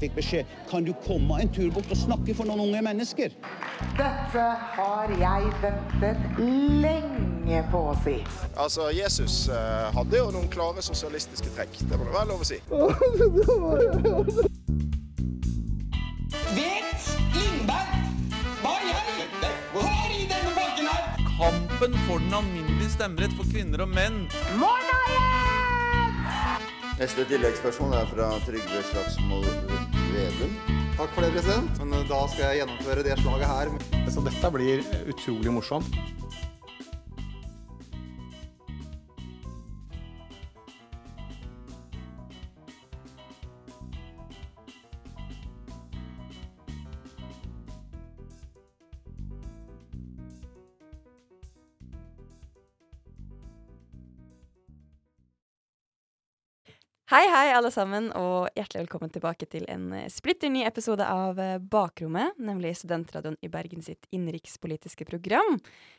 jeg 0.00 0.08
fikk 0.08 0.16
beskjed 0.16 0.44
kan 0.70 0.84
du 0.86 0.92
komme 1.04 1.40
en 1.42 1.50
tur 1.52 1.70
bort 1.74 1.90
og 1.92 1.98
snakke 1.98 2.34
for 2.36 2.48
noen 2.48 2.60
unge 2.64 2.80
mennesker. 2.84 3.34
Dette 3.98 4.44
har 4.76 5.12
jeg 5.20 5.42
ventet 5.60 6.18
lenge 6.84 7.60
på 7.72 7.78
å 7.90 7.94
si. 8.04 8.16
Altså, 8.56 8.88
Jesus 8.96 9.48
eh, 9.52 9.88
hadde 9.96 10.16
jo 10.16 10.30
noen 10.32 10.48
klare 10.52 10.82
sosialistiske 10.84 11.52
trekk. 11.56 11.72
Det 11.84 11.98
må 12.00 12.04
det 12.08 12.14
være 12.16 12.28
lov 12.32 12.40
å 12.40 12.48
si. 12.48 12.58
Vet 16.56 17.02
Lindberg 17.36 17.92
hva 18.60 18.74
i 18.80 18.90
helvete 18.92 19.48
har 19.74 20.10
i 20.16 20.24
denne 20.30 20.52
banken 20.56 20.86
her? 20.88 21.04
Kampen 21.40 21.92
for 22.06 22.16
den 22.24 22.32
alminnelige 22.40 22.94
stemmerett 22.96 23.34
for 23.36 23.44
kvinner 23.52 23.84
og 23.84 23.92
menn. 23.92 24.24
Neste 27.00 27.24
tilleggsspørsmål 27.24 27.94
er 27.96 28.08
fra 28.10 28.26
Trygve 28.44 28.80
Slagsvold 28.90 29.46
Vedum. 30.12 30.50
Takk 30.98 31.14
for 31.14 31.24
det, 31.24 31.30
president. 31.32 31.78
Men 31.80 31.94
eh, 31.96 32.02
da 32.10 32.18
skal 32.28 32.42
jeg 32.44 32.58
gjennomføre 32.58 33.04
det 33.06 33.14
slaget 33.22 33.48
her. 33.48 33.70
Så 34.12 34.24
dette 34.26 34.50
blir 34.52 34.82
utrolig 35.08 35.54
morsomt. 35.56 35.96
Hei, 57.10 57.24
hei, 57.26 57.48
alle 57.50 57.72
sammen, 57.74 58.04
og 58.14 58.52
hjertelig 58.54 58.84
velkommen 58.84 59.10
tilbake 59.10 59.48
til 59.50 59.64
en 59.72 59.88
eh, 59.98 60.04
splitter 60.14 60.46
ny 60.54 60.60
episode 60.62 61.02
av 61.02 61.40
eh, 61.42 61.56
Bakrommet, 61.58 62.36
nemlig 62.38 62.76
Studentradioen 62.78 63.34
i 63.42 63.50
Bergen 63.50 63.82
sitt 63.82 64.06
innenrikspolitiske 64.14 65.08
program. 65.08 65.56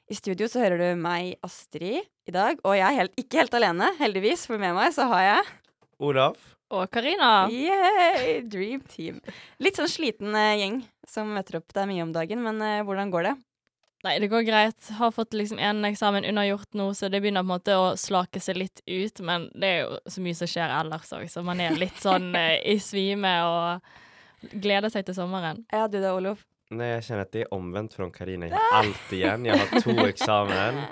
I 0.07 0.15
studio 0.15 0.47
så 0.47 0.61
hører 0.63 0.79
du 0.79 1.01
meg, 1.03 1.33
Astrid, 1.43 2.07
i 2.07 2.31
dag, 2.31 2.63
og 2.63 2.77
jeg 2.79 2.85
er 2.87 2.95
helt, 3.01 3.19
ikke 3.19 3.41
helt 3.41 3.59
alene, 3.59 3.91
heldigvis, 3.99 4.47
for 4.47 4.63
med 4.63 4.71
meg 4.79 4.95
så 4.95 5.09
har 5.11 5.25
jeg 5.25 5.51
Olav. 5.99 6.39
Og 6.71 6.87
Karina. 6.95 7.33
Yay! 7.51 8.37
Dream 8.47 8.87
team. 8.87 9.19
Litt 9.59 9.83
sånn 9.83 9.91
sliten 9.91 10.31
eh, 10.31 10.61
gjeng 10.63 10.79
som 11.03 11.35
møter 11.35 11.59
opp. 11.59 11.67
Det 11.75 11.83
er 11.83 11.91
mye 11.91 12.07
om 12.07 12.15
dagen, 12.15 12.47
men 12.47 12.63
hvordan 12.87 13.11
går 13.11 13.33
det? 13.33 13.39
Nei, 14.03 14.15
det 14.19 14.31
går 14.31 14.41
greit. 14.47 14.89
Har 14.97 15.11
fått 15.13 15.35
liksom 15.37 15.59
en 15.61 15.85
eksamen 15.85 16.25
unnagjort 16.25 16.73
nå, 16.73 16.87
så 16.97 17.09
det 17.09 17.21
begynner 17.21 17.43
på 17.43 17.49
en 17.51 17.53
måte 17.53 17.75
å 17.77 17.91
slake 17.99 18.41
seg 18.41 18.57
litt 18.57 18.81
ut. 18.89 19.21
Men 19.25 19.49
det 19.53 19.67
er 19.67 19.83
jo 19.83 19.99
så 20.09 20.23
mye 20.25 20.37
som 20.39 20.49
skjer 20.49 20.73
ellers 20.79 21.11
òg, 21.13 21.27
så 21.29 21.43
man 21.45 21.61
er 21.61 21.77
litt 21.77 22.01
sånn 22.01 22.31
eh, 22.39 22.57
i 22.73 22.79
svime 22.81 23.35
og 23.45 24.51
gleder 24.57 24.89
seg 24.89 25.05
til 25.05 25.17
sommeren. 25.17 25.61
Ja, 25.69 25.85
du 25.85 25.99
da, 26.01 26.15
Olof? 26.17 26.41
Nei, 26.71 26.93
jeg 26.95 27.07
kjenner 27.09 27.27
at 27.27 27.33
det 27.35 27.45
er 27.45 27.53
omvendt 27.53 27.97
fra 27.97 28.07
Karina. 28.15 28.47
Jeg 28.47 28.57
har 28.57 28.77
alt 28.79 29.13
igjen. 29.13 29.47
Jeg 29.49 29.59
har 29.59 29.83
to 29.83 29.95
eksamen 30.07 30.85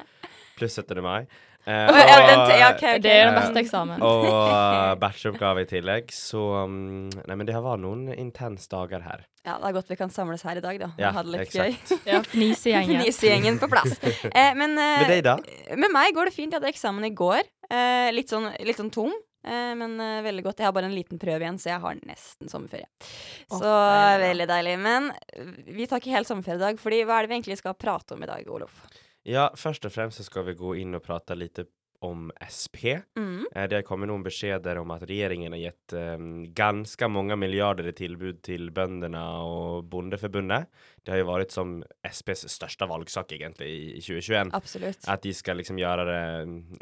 pluss 0.60 0.76
17. 0.76 1.02
mai. 1.02 1.22
Eh, 1.66 1.74
Ja, 1.74 2.20
den 2.28 2.60
ja, 2.60 2.74
okay, 2.76 2.96
ok. 2.98 3.02
Det 3.04 3.12
er 3.14 3.26
den 3.26 3.34
eh, 3.34 3.42
beste 3.42 3.64
eksamen. 3.64 4.04
Og 4.04 4.28
uh, 4.28 4.94
bacheloroppgave 5.00 5.64
i 5.64 5.70
tillegg. 5.70 6.14
Så 6.16 6.42
um, 6.66 7.08
Nei, 7.10 7.36
men 7.36 7.48
det 7.48 7.56
har 7.56 7.66
vært 7.66 7.84
noen 7.84 8.10
intense 8.16 8.70
dager 8.72 9.06
her. 9.08 9.26
Ja, 9.46 9.56
det 9.62 9.70
er 9.70 9.76
godt 9.78 9.90
vi 9.90 9.96
kan 10.00 10.12
samles 10.12 10.42
her 10.44 10.60
i 10.60 10.64
dag, 10.64 10.80
da. 10.82 10.90
og 10.92 11.00
Ja, 11.00 11.12
ha 11.16 11.22
det 11.24 11.32
litt 11.32 11.46
exakt. 11.48 11.94
gøy. 11.94 12.00
Ja, 12.12 12.20
fnisegjengen. 12.28 13.00
Fnisegjengen 13.06 13.60
på 13.62 13.70
plass. 13.72 13.96
Eh, 14.04 14.52
men 14.60 14.76
eh, 14.78 15.00
Med 15.06 15.10
deg, 15.14 15.24
da? 15.26 15.38
Med 15.80 15.94
meg 15.96 16.14
går 16.18 16.30
det 16.30 16.36
fint. 16.36 16.52
Jeg 16.52 16.60
hadde 16.60 16.72
eksamen 16.74 17.08
i 17.08 17.14
går. 17.16 17.42
Eh, 17.72 18.10
litt, 18.16 18.30
sånn, 18.34 18.50
litt 18.68 18.78
sånn 18.82 18.92
tom. 18.92 19.14
Eh, 19.48 19.72
men 19.80 19.96
eh, 20.04 20.20
veldig 20.26 20.44
godt. 20.50 20.60
Jeg 20.60 20.68
har 20.68 20.76
bare 20.76 20.90
en 20.92 20.96
liten 20.98 21.22
prøve 21.22 21.46
igjen, 21.46 21.58
så 21.64 21.72
jeg 21.72 21.80
har 21.86 22.02
nesten 22.04 22.52
sommerferie. 22.52 22.90
Oh, 23.50 23.62
Så 23.62 23.70
deilig. 23.72 24.26
veldig 24.28 24.48
deilig. 24.52 24.74
Men 24.84 25.12
eh, 25.16 25.54
vi 25.80 25.88
tar 25.88 26.04
ikke 26.04 26.18
helt 26.18 26.28
sommerferie 26.28 26.60
i 26.60 26.66
dag, 26.68 26.82
Fordi 26.84 27.00
hva 27.08 27.20
er 27.22 27.28
det 27.28 27.32
vi 27.32 27.40
egentlig 27.40 27.60
skal 27.62 27.78
prate 27.80 28.18
om 28.18 28.26
i 28.28 28.30
dag, 28.30 28.44
Olof? 28.52 28.82
Ja, 29.28 29.50
først 29.56 29.88
og 29.88 29.92
fremst 29.96 30.20
så 30.20 30.28
skal 30.28 30.46
vi 30.48 30.54
gå 30.60 30.76
inn 30.84 30.96
og 31.00 31.04
prate 31.06 31.36
litt 31.40 31.60
om 32.06 32.30
SP. 32.40 33.02
Mm. 33.18 33.46
Eh, 33.52 33.68
Det 33.68 33.82
har 33.82 33.88
kommet 33.88 34.10
noen 34.10 34.24
beskjeder 34.24 34.80
om 34.80 34.92
at 34.96 35.04
regjeringen 35.10 35.52
har 35.56 35.60
gitt 35.60 35.96
um, 36.00 36.46
ganske 36.56 37.10
mange 37.12 37.36
milliarder 37.36 37.90
i 37.92 37.96
tilbud 37.98 38.42
til 38.46 38.70
bøndene 38.72 39.20
og 39.44 39.90
Bondeforbundet. 39.92 40.70
Det 41.04 41.14
har 41.14 41.22
jo 41.24 41.30
vært 41.30 41.52
som 41.56 41.80
SPs 42.08 42.46
største 42.52 42.88
valgsak 42.88 43.36
egentlig 43.36 43.70
i 43.70 43.90
i 44.00 44.02
2021. 44.02 44.54
Absolutt. 44.56 45.08
At 45.10 45.24
de 45.26 45.34
skal 45.36 45.60
liksom 45.60 45.80
gjøre 45.80 46.06
det 46.08 46.22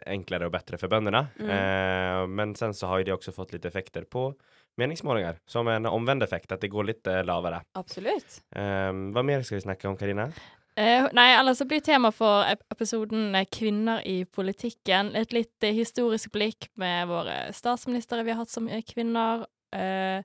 enklere 0.09 0.50
og 0.50 0.53
bedre 0.55 0.79
for 0.81 0.91
bøndene. 0.91 1.25
Mm. 1.39 1.49
Eh, 1.57 2.22
men 2.29 2.55
sen 2.59 2.75
så 2.78 2.91
har 2.91 3.01
jo 3.01 3.09
de 3.09 3.17
også 3.17 3.34
fått 3.35 3.55
litt 3.55 3.66
effekter 3.69 4.07
på 4.09 4.29
meningsmålinger, 4.78 5.39
som 5.49 5.67
en 5.72 5.89
omvendt 5.89 6.23
effekt, 6.23 6.51
at 6.53 6.61
det 6.61 6.69
går 6.69 6.85
litt 6.91 7.09
eh, 7.09 7.23
lavere. 7.25 7.63
Absolutt. 7.79 8.41
Eh, 8.53 8.91
hva 9.13 9.23
mer 9.25 9.45
skal 9.45 9.57
vi 9.57 9.66
snakke 9.66 9.89
om, 9.89 9.97
Karina? 9.97 10.29
Eh, 10.77 11.07
nei, 11.17 11.31
ellers 11.33 11.57
så 11.57 11.65
blir 11.65 11.81
tema 11.81 12.11
for 12.13 12.45
episoden 12.69 13.35
eh, 13.35 13.47
'Kvinner 13.49 14.03
i 14.05 14.25
politikken'. 14.25 15.15
Et 15.17 15.31
litt 15.33 15.63
eh, 15.65 15.73
historisk 15.73 16.29
blikk 16.31 16.67
med 16.77 17.07
våre 17.09 17.38
statsministre 17.53 18.21
vi 18.21 18.35
har 18.35 18.43
hatt 18.43 18.53
som 18.53 18.69
kvinner. 18.85 19.47
Eh, 19.73 20.21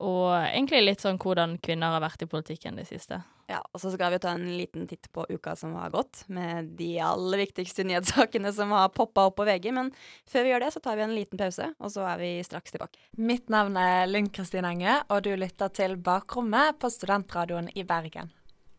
og 0.00 0.30
egentlig 0.40 0.80
litt 0.86 1.04
sånn 1.04 1.20
hvordan 1.20 1.58
kvinner 1.60 1.92
har 1.92 2.00
vært 2.00 2.24
i 2.24 2.28
politikken 2.32 2.80
det 2.80 2.86
siste. 2.88 3.20
Ja, 3.44 3.58
og 3.60 3.82
så 3.82 3.92
skal 3.92 4.14
vi 4.14 4.22
ta 4.24 4.32
en 4.32 4.46
liten 4.56 4.86
titt 4.88 5.10
på 5.12 5.26
uka 5.28 5.52
som 5.54 5.74
har 5.76 5.92
gått, 5.92 6.22
med 6.32 6.72
de 6.78 6.88
aller 7.04 7.42
viktigste 7.44 7.84
nyhetssakene 7.88 8.54
som 8.56 8.72
har 8.72 8.88
poppa 8.88 9.26
opp 9.28 9.36
på 9.36 9.44
VG. 9.44 9.68
Men 9.76 9.90
før 10.24 10.46
vi 10.46 10.54
gjør 10.54 10.64
det, 10.64 10.70
så 10.72 10.80
tar 10.80 10.96
vi 10.96 11.04
en 11.04 11.12
liten 11.18 11.40
pause, 11.40 11.68
og 11.76 11.92
så 11.92 12.06
er 12.08 12.22
vi 12.24 12.30
straks 12.46 12.72
tilbake. 12.72 13.04
Mitt 13.20 13.52
navn 13.52 13.76
er 13.76 14.08
Lynn 14.08 14.32
Kristin 14.32 14.64
Enge, 14.64 15.02
og 15.12 15.26
du 15.28 15.34
lytter 15.36 15.68
til 15.76 15.98
Bakrommet 16.00 16.80
på 16.80 16.88
Studentradioen 16.88 17.68
i 17.76 17.84
Bergen. 17.84 18.32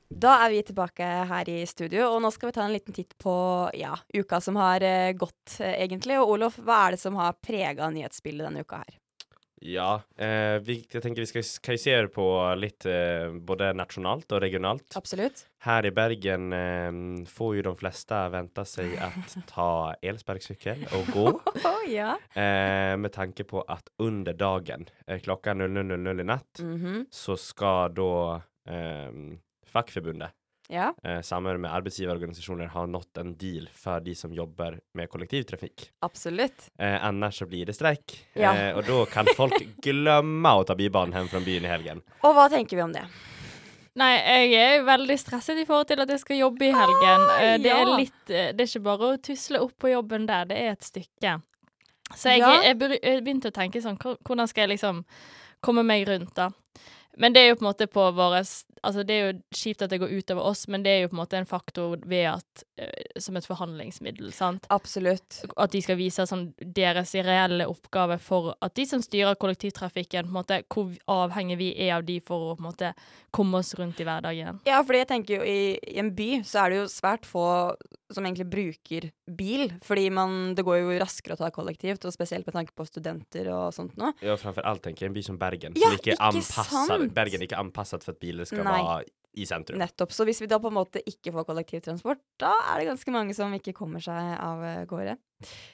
Da 0.09 0.35
er 0.45 0.51
vi 0.53 0.61
tilbake 0.67 1.05
her 1.31 1.49
i 1.49 1.61
studio, 1.67 2.11
og 2.13 2.21
nå 2.21 2.29
skal 2.31 2.51
vi 2.51 2.55
ta 2.59 2.66
en 2.66 2.73
liten 2.75 2.93
titt 2.95 3.16
på 3.21 3.33
ja, 3.73 3.95
uka 4.13 4.38
som 4.41 4.55
har 4.61 4.83
eh, 4.85 5.13
gått, 5.17 5.57
eh, 5.59 5.79
egentlig. 5.83 6.19
Og 6.21 6.35
Olof, 6.38 6.59
hva 6.61 6.85
er 6.88 6.95
det 6.95 7.01
som 7.01 7.17
har 7.19 7.33
prega 7.41 7.89
nyhetsbildet 7.91 8.45
denne 8.47 8.61
uka 8.63 8.83
her? 8.83 8.99
Ja, 9.65 9.95
eh, 10.21 10.59
vi, 10.61 10.75
jeg 10.91 11.01
tenker 11.01 11.23
vi 11.23 11.29
skal 11.31 11.45
skissere 11.47 12.09
på 12.13 12.21
litt 12.59 12.85
eh, 12.85 13.31
både 13.47 13.71
nasjonalt 13.73 14.29
og 14.35 14.44
regionalt. 14.44 14.85
Absolutt. 14.99 15.45
Her 15.65 15.88
i 15.89 15.94
Bergen 15.95 16.51
eh, 16.53 16.99
får 17.31 17.55
jo 17.57 17.63
de 17.71 17.73
fleste 17.79 18.19
vente 18.35 18.65
seg 18.69 18.94
å 19.01 19.09
ta 19.55 19.69
elsparkesykkel 20.05 20.85
og 20.99 21.11
gå. 21.15 21.27
Ja. 21.85 22.15
Eh, 22.33 22.95
med 22.97 23.11
tanke 23.13 23.44
på 23.45 23.59
at 23.69 23.91
under 24.01 24.33
dagen, 24.33 24.88
klokka 25.21 25.53
00.00 25.53 26.21
i 26.21 26.25
natt, 26.25 26.61
Mhm. 26.65 27.03
så 27.13 27.35
skal 27.38 27.94
da 27.94 28.41
Fackforbundet 29.75 30.31
ja. 30.72 30.94
eh, 31.03 31.22
sammen 31.22 31.59
med 31.62 31.74
arbeidsgiverorganisasjoner 31.75 32.72
har 32.74 32.88
nått 32.88 33.18
en 33.22 33.36
deal 33.38 33.68
for 33.75 34.00
de 34.06 34.16
som 34.16 34.34
jobber 34.34 34.80
med 34.97 35.09
kollektivtrafikk. 35.12 35.90
Absolutt. 36.06 36.69
Eh, 36.80 36.97
annars 37.06 37.40
så 37.40 37.46
blir 37.46 37.66
det 37.66 37.75
streik, 37.78 38.16
Ja. 38.34 38.56
eh, 38.56 38.78
og 38.78 38.86
da 38.88 39.06
kan 39.12 39.28
folk 39.38 39.59
glemme 39.86 40.56
å 40.56 40.66
ta 40.66 40.75
Bybanen 40.75 41.13
hjem 41.19 41.28
fra 41.31 41.44
byen 41.46 41.66
i 41.68 41.74
helgen. 41.75 42.02
Og 42.24 42.34
hva 42.38 42.47
tenker 42.50 42.80
vi 42.80 42.86
om 42.88 42.94
det? 42.96 43.06
Nei, 43.96 44.12
jeg 44.52 44.56
er 44.59 44.81
veldig 44.84 45.16
stresset 45.22 45.59
i 45.62 45.63
forhold 45.68 45.88
til 45.88 46.02
at 46.03 46.09
jeg 46.12 46.19
skal 46.19 46.42
jobbe 46.42 46.66
i 46.68 46.74
helgen. 46.75 47.22
Ah, 47.31 47.53
det 47.63 47.72
er 47.72 47.92
litt 47.96 48.31
eh, 48.34 48.50
Det 48.52 48.66
er 48.66 48.68
ikke 48.68 48.88
bare 48.90 49.12
å 49.13 49.22
tusle 49.24 49.62
opp 49.63 49.78
på 49.80 49.94
jobben 49.94 50.25
der, 50.28 50.50
det 50.50 50.57
er 50.66 50.74
et 50.74 50.84
stykke. 50.84 51.38
Så 52.13 52.34
jeg, 52.34 52.42
Ja. 52.44 52.62
jeg, 52.62 52.78
begynte 53.24 53.50
å 53.50 53.56
tenke 53.56 53.81
sånn 53.81 53.97
Hvordan 53.97 54.47
skal 54.47 54.66
jeg 54.68 54.75
liksom 54.75 55.06
komme 55.63 55.81
meg 55.88 56.03
rundt, 56.09 56.36
da? 56.36 56.50
Men 57.18 57.34
det 57.34 57.42
er 57.42 57.47
jo 57.50 57.56
på 57.56 57.63
en 57.63 57.72
måte 57.72 57.88
på 57.88 58.03
våre 58.13 58.44
Altså, 58.85 59.03
det 59.07 59.16
er 59.16 59.23
jo 59.25 59.38
kjipt 59.56 59.84
at 59.85 59.91
det 59.94 60.00
går 60.03 60.13
utover 60.13 60.46
oss, 60.51 60.66
men 60.72 60.85
det 60.85 60.91
er 60.94 61.01
jo 61.03 61.12
på 61.12 61.18
en 61.18 61.22
måte 61.23 61.40
en 61.40 61.50
faktor 61.50 61.97
ved 62.06 62.28
at 62.35 62.63
eh, 62.81 63.22
Som 63.22 63.38
et 63.40 63.47
forhandlingsmiddel, 63.47 64.31
sant? 64.35 64.68
Absolutt. 64.73 65.41
At 65.57 65.73
de 65.73 65.81
skal 65.84 66.00
vise 66.00 66.25
sånn 66.29 66.47
deres 66.59 67.16
reelle 67.25 67.68
oppgave 67.72 68.19
for 68.22 68.53
at 68.63 68.75
de 68.78 68.85
som 68.90 69.03
styrer 69.03 69.40
kollektivtrafikken, 69.40 70.28
på 70.28 70.34
en 70.34 70.40
måte 70.40 70.62
hvor 70.72 70.91
avhengig 71.12 71.59
vi 71.59 71.72
er 71.88 71.95
av 71.98 72.06
de 72.07 72.19
for 72.24 72.51
å 72.51 72.56
på 72.56 72.63
en 72.63 72.69
måte 72.69 72.94
komme 73.36 73.62
oss 73.62 73.74
rundt 73.80 74.00
i 74.00 74.07
hverdagen. 74.07 74.62
Ja, 74.68 74.81
fordi 74.86 75.04
jeg 75.04 75.12
tenker 75.12 75.39
jo 75.39 75.48
i, 75.48 75.75
i 75.80 76.00
en 76.01 76.13
by 76.15 76.30
så 76.45 76.65
er 76.65 76.74
det 76.74 76.81
jo 76.83 76.89
svært 76.92 77.27
få 77.27 77.45
som 78.13 78.25
egentlig 78.25 78.48
bruker 78.52 79.10
bil. 79.25 79.74
Fordi 79.86 80.07
man, 80.13 80.54
det 80.57 80.66
går 80.68 80.81
jo 80.81 80.96
raskere 81.02 81.38
å 81.38 81.42
ta 81.42 81.52
kollektivt, 81.54 82.06
og 82.06 82.13
spesielt 82.13 82.48
med 82.48 82.57
tanke 82.57 82.75
på 82.78 82.86
studenter 82.88 83.50
og 83.54 83.74
sånt 83.75 83.96
noe. 84.00 84.13
Ja, 84.25 84.38
framfor 84.40 84.66
alt 84.68 84.84
tenker 84.86 85.07
jeg 85.07 85.13
en 85.13 85.18
by 85.18 85.25
som 85.25 85.40
Bergen, 85.42 85.78
Ja, 85.80 85.90
som 85.90 86.00
ikke 86.00 86.13
ikke 86.13 86.31
anpasset, 86.31 86.90
sant? 86.92 87.13
Bergen 87.16 87.42
er 87.42 87.50
ikke 87.50 87.62
anpasset 87.62 88.06
for 88.06 88.16
at 88.16 88.22
biler 88.22 88.50
skal 88.50 88.66
Nei. 88.68 88.80
være 88.80 89.13
i 89.36 89.46
sentrum. 89.48 89.80
Nettopp. 89.81 90.13
Så 90.16 90.25
hvis 90.28 90.40
vi 90.42 90.48
da 90.48 90.60
på 90.63 90.69
en 90.72 90.78
måte 90.78 91.02
ikke 91.04 91.34
får 91.36 91.48
kollektivtransport, 91.50 92.22
da 92.42 92.54
er 92.72 92.81
det 92.81 92.90
ganske 92.92 93.16
mange 93.16 93.36
som 93.38 93.52
ikke 93.57 93.75
kommer 93.75 94.04
seg 94.04 94.36
av 94.40 94.63
eh, 94.63 94.84
gårde. 94.90 95.18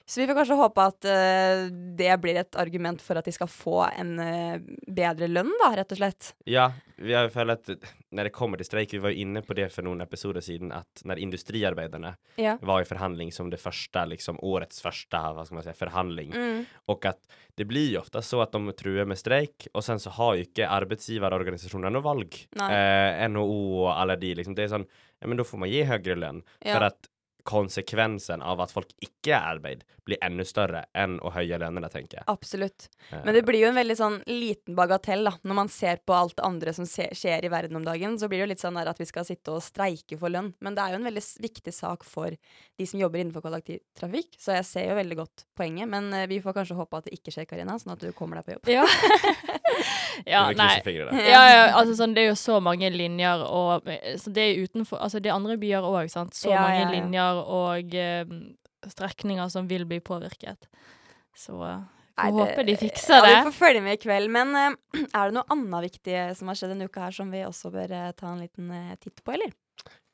Så 0.06 0.20
vi 0.22 0.28
får 0.28 0.36
kanskje 0.42 0.56
håpe 0.60 0.84
at 0.90 1.06
uh, 1.08 1.68
det 1.96 2.12
blir 2.20 2.40
et 2.42 2.56
argument 2.60 3.00
for 3.02 3.20
at 3.20 3.28
de 3.28 3.32
skal 3.36 3.48
få 3.48 3.76
en 3.94 4.16
uh, 4.20 4.58
bedre 4.88 5.28
lønn, 5.30 5.52
da, 5.62 5.70
rett 5.78 5.92
og 5.94 6.00
slett. 6.02 6.32
Ja, 6.50 6.72
vi 6.98 7.14
har 7.14 7.30
følt 7.34 7.54
at 7.70 7.92
når 8.12 8.28
det 8.28 8.34
kommer 8.36 8.58
til 8.60 8.68
streik, 8.68 8.92
vi 8.94 9.00
var 9.04 9.14
jo 9.14 9.22
inne 9.24 9.44
på 9.46 9.56
det 9.56 9.70
for 9.72 9.86
noen 9.86 10.02
episoder 10.04 10.42
siden, 10.44 10.74
at 10.76 11.04
når 11.08 11.22
industriarbeiderne 11.24 12.16
Ja. 12.42 12.58
var 12.62 12.82
i 12.82 12.90
forhandling 12.90 13.32
som 13.32 13.50
det 13.54 13.62
første, 13.62 14.04
liksom 14.10 14.42
årets 14.44 14.82
første 14.84 15.22
hva 15.36 15.46
skal 15.46 15.56
man 15.62 15.64
si, 15.70 15.78
forhandling, 15.80 16.34
Mm. 16.36 16.66
og 16.90 17.06
at 17.06 17.20
det 17.56 17.68
blir 17.70 17.92
jo 17.94 18.02
ofte 18.02 18.22
så 18.26 18.42
at 18.44 18.52
de 18.52 18.74
truer 18.74 19.06
med 19.08 19.18
streik, 19.18 19.68
og 19.74 19.84
sen 19.86 20.00
så 20.00 20.10
har 20.18 20.36
jo 20.36 20.44
ikke 20.50 20.68
arbeidsgiverorganisasjonene 20.68 21.92
noe 21.94 22.06
valg. 22.06 22.38
Eh, 22.58 23.28
NHO 23.28 23.86
og 23.86 23.92
alle 23.96 24.18
de, 24.22 24.34
liksom, 24.42 24.56
det 24.58 24.66
er 24.66 24.74
sånn, 24.76 24.88
ja, 25.22 25.28
men 25.30 25.38
da 25.38 25.44
får 25.48 25.60
man 25.62 25.70
gi 25.72 25.84
høyere 25.88 26.18
lønn, 26.20 26.44
Ja. 26.66 26.74
for 26.78 26.86
at 26.90 27.08
konsekvensen 27.48 28.42
av 28.42 28.62
at 28.64 28.74
folk 28.74 28.92
ikke 29.04 29.34
er 29.36 29.56
arbeid, 29.56 29.84
blir 30.08 30.20
enda 30.26 30.46
større 30.48 30.84
enn 30.98 31.20
å 31.22 31.32
høye 31.34 31.60
lønnene, 31.62 31.90
tenker 31.94 32.20
jeg. 32.20 32.26
Absolutt. 32.32 32.88
Men 33.12 33.36
det 33.38 33.44
blir 33.48 33.62
jo 33.62 33.70
en 33.70 33.78
veldig 33.78 33.98
sånn 33.98 34.18
liten 34.30 34.76
bagatell, 34.78 35.28
da. 35.30 35.36
Når 35.46 35.60
man 35.62 35.72
ser 35.72 36.02
på 36.06 36.16
alt 36.18 36.36
det 36.40 36.46
andre 36.48 36.74
som 36.76 36.88
skjer 36.90 37.46
i 37.46 37.52
verden 37.54 37.78
om 37.80 37.86
dagen, 37.86 38.18
så 38.20 38.30
blir 38.32 38.42
det 38.42 38.48
jo 38.48 38.52
litt 38.54 38.64
sånn 38.64 38.80
der 38.80 38.90
at 38.92 39.02
vi 39.02 39.08
skal 39.10 39.28
sitte 39.28 39.54
og 39.54 39.64
streike 39.66 40.18
for 40.20 40.34
lønn. 40.34 40.52
Men 40.60 40.78
det 40.78 40.84
er 40.84 40.96
jo 40.96 41.02
en 41.02 41.10
veldig 41.12 41.26
viktig 41.46 41.76
sak 41.76 42.06
for 42.08 42.34
de 42.34 42.90
som 42.90 43.02
jobber 43.02 43.22
innenfor 43.22 43.46
kollektivtrafikk, 43.46 44.36
så 44.42 44.58
jeg 44.58 44.70
ser 44.72 44.90
jo 44.90 45.00
veldig 45.00 45.20
godt 45.22 45.46
poenget. 45.58 45.90
Men 45.92 46.10
eh, 46.18 46.28
vi 46.32 46.42
får 46.44 46.58
kanskje 46.58 46.80
håpe 46.82 47.02
at 47.02 47.10
det 47.10 47.20
ikke 47.20 47.36
skjer, 47.36 47.50
Karina, 47.50 47.78
sånn 47.82 47.96
at 47.96 48.04
du 48.04 48.10
kommer 48.18 48.42
deg 48.42 48.50
på 48.50 48.58
jobb. 48.58 48.74
Ja. 48.74 48.88
ja, 50.34 50.42
nei. 50.58 50.82
Ja, 50.86 51.42
ja, 51.50 51.62
altså 51.78 51.96
sånn, 51.98 52.14
det 52.16 52.26
er 52.26 52.30
jo 52.32 52.38
så 52.40 52.60
mange 52.64 52.90
linjer, 52.94 53.42
og 53.48 53.88
så 54.22 54.34
det 54.34 54.44
er 54.50 54.64
utenfor 54.66 55.00
Altså, 55.02 55.20
det 55.24 55.32
er 55.32 55.38
andre 55.38 55.58
byer 55.62 55.88
òg, 55.88 56.10
sant. 56.14 56.36
Så 56.38 56.52
Ja, 56.52 56.62
mange 56.66 56.82
ja, 56.82 56.86
ja. 56.88 56.92
linjer 56.98 57.42
og 57.46 57.96
eh, 57.96 58.36
strekninger 58.92 59.50
som 59.54 59.68
vil 59.70 59.86
bli 59.90 60.00
påvirket. 60.04 60.68
Så 61.38 61.58
eh, 61.64 61.82
Nei, 62.20 62.28
får 62.30 62.38
håpe 62.42 62.66
de 62.68 62.76
fikser 62.78 63.22
det. 63.24 63.32
ja. 63.32 63.40
Vi 63.42 63.50
får 63.52 63.58
følge 63.58 63.82
med 63.86 63.98
i 63.98 64.02
kveld. 64.04 64.30
Men 64.36 64.54
uh, 64.58 64.76
er 65.18 65.32
det 65.32 65.38
noe 65.40 65.48
annet 65.56 65.88
viktig 65.90 66.20
som 66.38 66.52
har 66.52 66.60
skjedd 66.60 66.74
denne 66.76 66.90
uka 66.92 67.08
her 67.08 67.16
som 67.16 67.32
vi 67.34 67.44
også 67.48 67.72
bør 67.74 67.94
uh, 67.96 68.12
ta 68.18 68.32
en 68.34 68.42
liten 68.44 68.70
uh, 68.74 68.94
titt 69.02 69.24
på, 69.24 69.34
eller? 69.38 69.54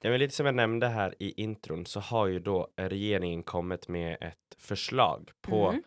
Ja, 0.03 0.11
men 0.13 0.19
litt 0.21 0.35
som 0.35 0.45
jeg 0.45 0.53
nevnte 0.59 0.91
her 0.93 1.15
i 1.25 1.31
introen, 1.41 1.87
så 1.89 1.99
har 2.11 2.27
jo 2.29 2.39
da 2.45 2.87
regjeringen 2.93 3.41
kommet 3.49 3.87
med 3.89 4.19
et 4.21 4.57
forslag 4.61 5.31
på 5.41 5.71
Mhm. 5.73 5.81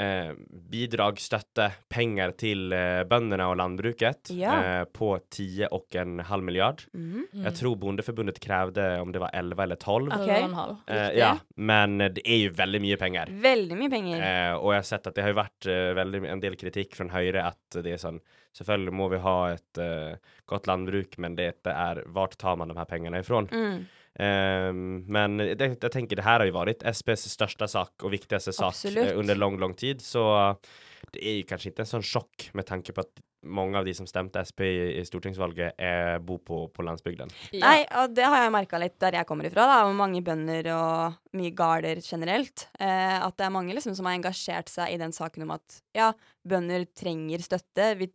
Eh, 0.00 0.32
bidrag, 0.70 1.18
støtte, 1.22 1.68
penger 1.92 2.32
til 2.40 2.72
eh, 2.74 3.02
bøndene 3.08 3.46
og 3.50 3.56
landbruket 3.60 4.32
Ja. 4.34 4.54
eh, 4.80 4.84
på 4.90 5.12
ti 5.30 5.64
og 5.68 5.94
en 6.00 6.18
halv 6.26 6.42
miljard. 6.46 6.82
Mm. 6.94 7.24
Jeg 7.44 7.54
tror 7.60 7.76
Bondeforbundet 7.78 8.40
krevde 8.42 8.86
om 9.00 9.12
det 9.14 9.22
var 9.22 9.30
11 9.34 9.62
eller 9.66 9.76
12. 9.76 10.08
Ok. 10.12 10.20
Eller 10.24 10.48
en 10.48 10.54
halv. 10.58 10.76
Eh, 10.88 11.10
ja, 11.18 11.32
men 11.56 11.98
det 11.98 12.24
er 12.24 12.40
jo 12.46 12.54
veldig 12.58 12.80
mye 12.84 12.96
pengar. 13.00 13.30
Veldig 13.30 13.78
mye 13.78 13.90
penger. 13.90 14.22
Eh, 14.22 14.54
og 14.58 14.72
jeg 14.74 14.82
har 14.82 14.88
sett 14.90 15.06
at 15.10 15.14
det 15.14 15.22
har 15.26 15.34
jo 15.34 15.40
vært 15.42 15.70
eh, 15.70 15.90
veldig, 16.00 16.24
en 16.34 16.40
del 16.42 16.56
kritikk 16.60 16.96
fra 16.98 17.08
Høyre 17.14 17.46
at 17.52 17.82
det 17.82 17.94
er 17.94 18.02
sånn 18.02 18.20
Selvfølgelig 18.54 18.92
må 18.94 19.08
vi 19.10 19.18
ha 19.18 19.32
et 19.50 19.78
eh, 19.82 20.14
godt 20.46 20.68
landbruk, 20.70 21.16
men 21.18 21.34
det 21.34 21.48
er 21.66 22.04
Vart 22.14 22.36
tar 22.38 22.54
man 22.60 22.70
de 22.70 22.76
her 22.78 22.86
pengene 22.86 23.18
ifra? 23.24 23.40
Mm. 23.50 23.80
Ehm, 24.22 25.02
men 25.10 25.40
jeg, 25.42 25.58
jeg 25.58 25.90
tenker 25.90 26.20
det 26.20 26.26
her 26.26 26.38
har 26.38 26.48
jo 26.48 26.54
vært 26.54 26.84
SPs 26.86 27.26
største 27.32 27.68
sak 27.70 28.06
og 28.06 28.14
viktigste 28.14 28.54
sak 28.54 28.74
Absolutt. 28.74 29.10
eh, 29.10 29.18
under 29.18 29.38
lang, 29.38 29.58
lang 29.60 29.74
tid, 29.78 30.02
så 30.04 30.24
det 31.14 31.22
er 31.22 31.38
jo 31.40 31.46
kanskje 31.48 31.72
ikke 31.72 31.84
en 31.84 31.94
sånn 31.96 32.06
sjokk 32.06 32.50
med 32.54 32.68
tanke 32.68 32.94
på 32.94 33.02
at 33.04 33.24
mange 33.44 33.76
av 33.76 33.84
de 33.84 33.92
som 33.92 34.06
stemte 34.08 34.40
SP 34.40 34.62
i, 34.64 34.84
i 35.00 35.04
stortingsvalget, 35.04 35.76
er, 35.76 36.18
bor 36.24 36.38
på, 36.40 36.62
på 36.72 36.84
landsbygden. 36.86 37.32
Nei, 37.60 37.82
og 38.00 38.14
det 38.16 38.24
har 38.24 38.46
jeg 38.46 38.54
merka 38.54 38.80
litt 38.80 38.96
der 39.02 39.18
jeg 39.18 39.28
kommer 39.28 39.48
ifra, 39.48 39.66
da, 39.68 39.78
og 39.84 39.96
mange 39.98 40.22
bønder 40.24 40.70
og 40.72 41.36
mye 41.36 41.52
garder 41.56 42.00
generelt. 42.00 42.68
Eh, 42.78 43.18
at 43.18 43.36
det 43.36 43.48
er 43.48 43.54
mange 43.54 43.76
liksom 43.76 43.96
som 43.98 44.08
har 44.08 44.16
engasjert 44.16 44.72
seg 44.72 44.94
i 44.94 45.00
den 45.00 45.12
saken 45.12 45.44
om 45.46 45.54
at 45.58 45.80
ja, 45.96 46.12
bønder 46.48 46.86
trenger 46.96 47.44
støtte. 47.44 47.92
Vi 48.00 48.08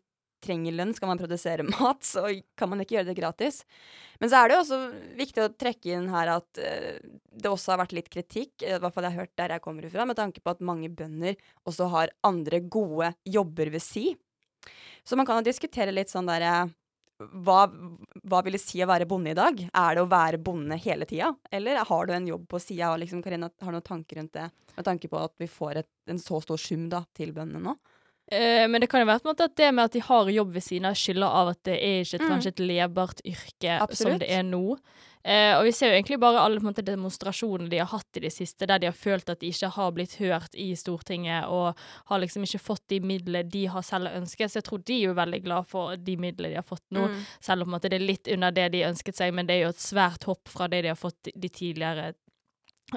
trenger 0.44 0.76
lønn. 0.76 0.94
Skal 0.96 1.12
man 1.12 1.20
produsere 1.22 1.66
mat, 1.76 2.04
så 2.06 2.26
kan 2.60 2.72
man 2.72 2.84
ikke 2.84 2.98
gjøre 2.98 3.10
det 3.12 3.18
gratis. 3.20 3.62
Men 4.20 4.32
så 4.32 4.42
er 4.42 4.50
det 4.50 4.58
jo 4.58 4.64
også 4.66 4.80
viktig 5.20 5.46
å 5.46 5.52
trekke 5.54 5.94
inn 5.96 6.10
her 6.14 6.34
at 6.38 6.62
eh, 6.64 6.98
det 7.30 7.52
også 7.52 7.74
har 7.74 7.84
vært 7.84 7.96
litt 7.98 8.10
kritikk, 8.12 8.56
eh, 8.64 8.78
i 8.78 8.82
hvert 8.82 8.96
fall 8.96 9.08
jeg 9.08 9.16
har 9.16 9.26
hørt 9.26 9.38
der 9.40 9.56
jeg 9.56 9.66
kommer 9.66 9.88
ifra, 9.88 10.08
med 10.10 10.20
tanke 10.20 10.44
på 10.44 10.56
at 10.56 10.66
mange 10.66 10.92
bønder 10.92 11.40
også 11.70 11.90
har 11.94 12.16
andre 12.28 12.62
gode 12.66 13.14
jobber 13.28 13.72
ved 13.76 13.86
si. 13.86 14.12
Så 15.08 15.18
man 15.18 15.28
kan 15.28 15.40
jo 15.40 15.48
diskutere 15.48 15.96
litt 15.96 16.12
sånn 16.12 16.28
der 16.30 16.46
eh, 16.46 16.76
hva, 17.20 17.66
hva 18.32 18.40
vil 18.46 18.56
det 18.56 18.62
si 18.64 18.80
å 18.84 18.88
være 18.88 19.08
bonde 19.10 19.34
i 19.34 19.38
dag? 19.38 19.58
Er 19.60 19.96
det 19.98 20.04
å 20.04 20.10
være 20.10 20.40
bonde 20.40 20.78
hele 20.80 21.08
tida? 21.08 21.34
Eller 21.52 21.82
har 21.88 22.08
du 22.08 22.14
en 22.16 22.28
jobb 22.30 22.46
på 22.52 22.62
sida? 22.64 22.94
Liksom, 23.00 23.24
Karina 23.24 23.50
har 23.60 23.76
noen 23.76 23.86
tanker 23.86 24.22
rundt 24.22 24.38
det, 24.38 24.48
med 24.78 24.88
tanke 24.88 25.12
på 25.12 25.20
at 25.20 25.36
vi 25.42 25.50
får 25.52 25.82
et, 25.82 25.90
en 26.12 26.22
så 26.22 26.40
stor 26.44 26.62
sum 26.62 26.88
da, 26.92 27.04
til 27.18 27.34
bøndene 27.36 27.64
nå? 27.66 27.76
Eh, 28.32 28.68
men 28.70 28.82
det 28.82 28.90
kan 28.92 29.02
jo 29.02 29.08
være 29.10 29.24
på 29.24 29.30
en 29.30 29.34
måte 29.34 29.46
at 29.50 29.56
det 29.58 29.74
med 29.74 29.86
at 29.86 29.92
de 29.98 30.00
har 30.06 30.30
jobb 30.30 30.52
ved 30.54 30.62
siden 30.62 30.86
av, 30.86 30.94
skylder 30.94 31.36
av 31.42 31.48
at 31.56 31.64
det 31.66 31.78
er 31.82 32.02
ikke 32.04 32.16
et, 32.20 32.22
Mm. 32.22 32.30
kanskje 32.30 32.48
et 32.54 32.60
levbart 32.60 33.22
yrke 33.26 33.96
som 33.96 34.20
det 34.20 34.30
er 34.30 34.44
nå. 34.44 34.78
Uh, 35.20 35.60
og 35.60 35.66
vi 35.66 35.72
ser 35.76 35.90
jo 35.92 35.98
egentlig 36.00 36.18
bare 36.22 36.40
alle 36.40 36.62
måte, 36.64 36.82
demonstrasjonene 36.82 37.68
de 37.70 37.78
har 37.82 37.88
hatt 37.92 38.16
i 38.16 38.22
det 38.22 38.32
siste, 38.32 38.66
der 38.66 38.80
de 38.80 38.88
har 38.88 38.94
følt 38.96 39.28
at 39.30 39.42
de 39.42 39.50
ikke 39.52 39.68
har 39.76 39.92
blitt 39.92 40.14
hørt 40.16 40.56
i 40.56 40.70
Stortinget, 40.80 41.46
og 41.50 41.76
har 42.06 42.20
liksom 42.20 42.44
ikke 42.48 42.62
fått 42.64 42.86
de 42.88 43.02
midlene 43.02 43.44
de 43.50 43.66
har 43.66 43.82
selv 43.84 44.08
ønsket. 44.16 44.48
Så 44.50 44.62
jeg 44.62 44.64
tror 44.70 44.84
de 44.86 44.94
er 44.94 45.08
jo 45.10 45.14
veldig 45.18 45.44
glad 45.44 45.68
for 45.68 45.98
de 45.98 46.16
midlene 46.16 46.50
de 46.54 46.56
har 46.56 46.64
fått 46.64 46.86
nå, 46.92 47.10
Mm. 47.10 47.26
selv 47.42 47.62
om 47.64 47.68
måte, 47.76 47.90
det 47.90 48.00
er 48.00 48.06
litt 48.08 48.28
under 48.32 48.52
det 48.52 48.72
de 48.72 48.86
ønsket 48.86 49.16
seg, 49.16 49.34
men 49.34 49.46
det 49.46 49.56
er 49.58 49.64
jo 49.66 49.70
et 49.76 49.84
svært 49.84 50.24
hopp 50.24 50.48
fra 50.48 50.68
det 50.70 50.84
de 50.84 50.88
har 50.88 50.96
fått 50.96 51.34
de 51.36 51.50
tidligere 51.50 52.14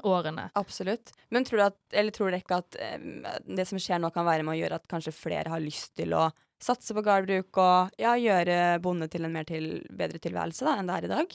årene. 0.03 0.49
Absolutt. 0.59 1.13
Men 1.35 1.45
tror 1.45 1.61
du 1.61 1.65
at, 1.67 1.79
eller 1.93 2.15
tror 2.15 2.31
dere 2.31 2.43
ikke 2.43 2.61
at 2.63 2.79
um, 2.97 3.27
det 3.57 3.67
som 3.69 3.81
skjer 3.83 4.03
nå, 4.03 4.13
kan 4.15 4.27
være 4.29 4.47
med 4.47 4.57
å 4.57 4.61
gjøre 4.61 4.81
at 4.81 4.91
kanskje 4.91 5.15
flere 5.17 5.53
har 5.53 5.63
lyst 5.63 5.95
til 6.01 6.15
å 6.17 6.29
satse 6.63 6.95
på 6.95 7.03
gårdbruk 7.05 7.59
og 7.59 7.97
ja, 8.01 8.13
gjøre 8.19 8.59
bonde 8.83 9.09
til 9.11 9.27
en 9.27 9.35
mer 9.35 9.49
til, 9.49 9.81
bedre 9.91 10.21
tilværelse 10.23 10.67
da, 10.69 10.77
enn 10.79 10.91
det 10.91 10.99
er 10.99 11.09
i 11.09 11.13
dag? 11.13 11.35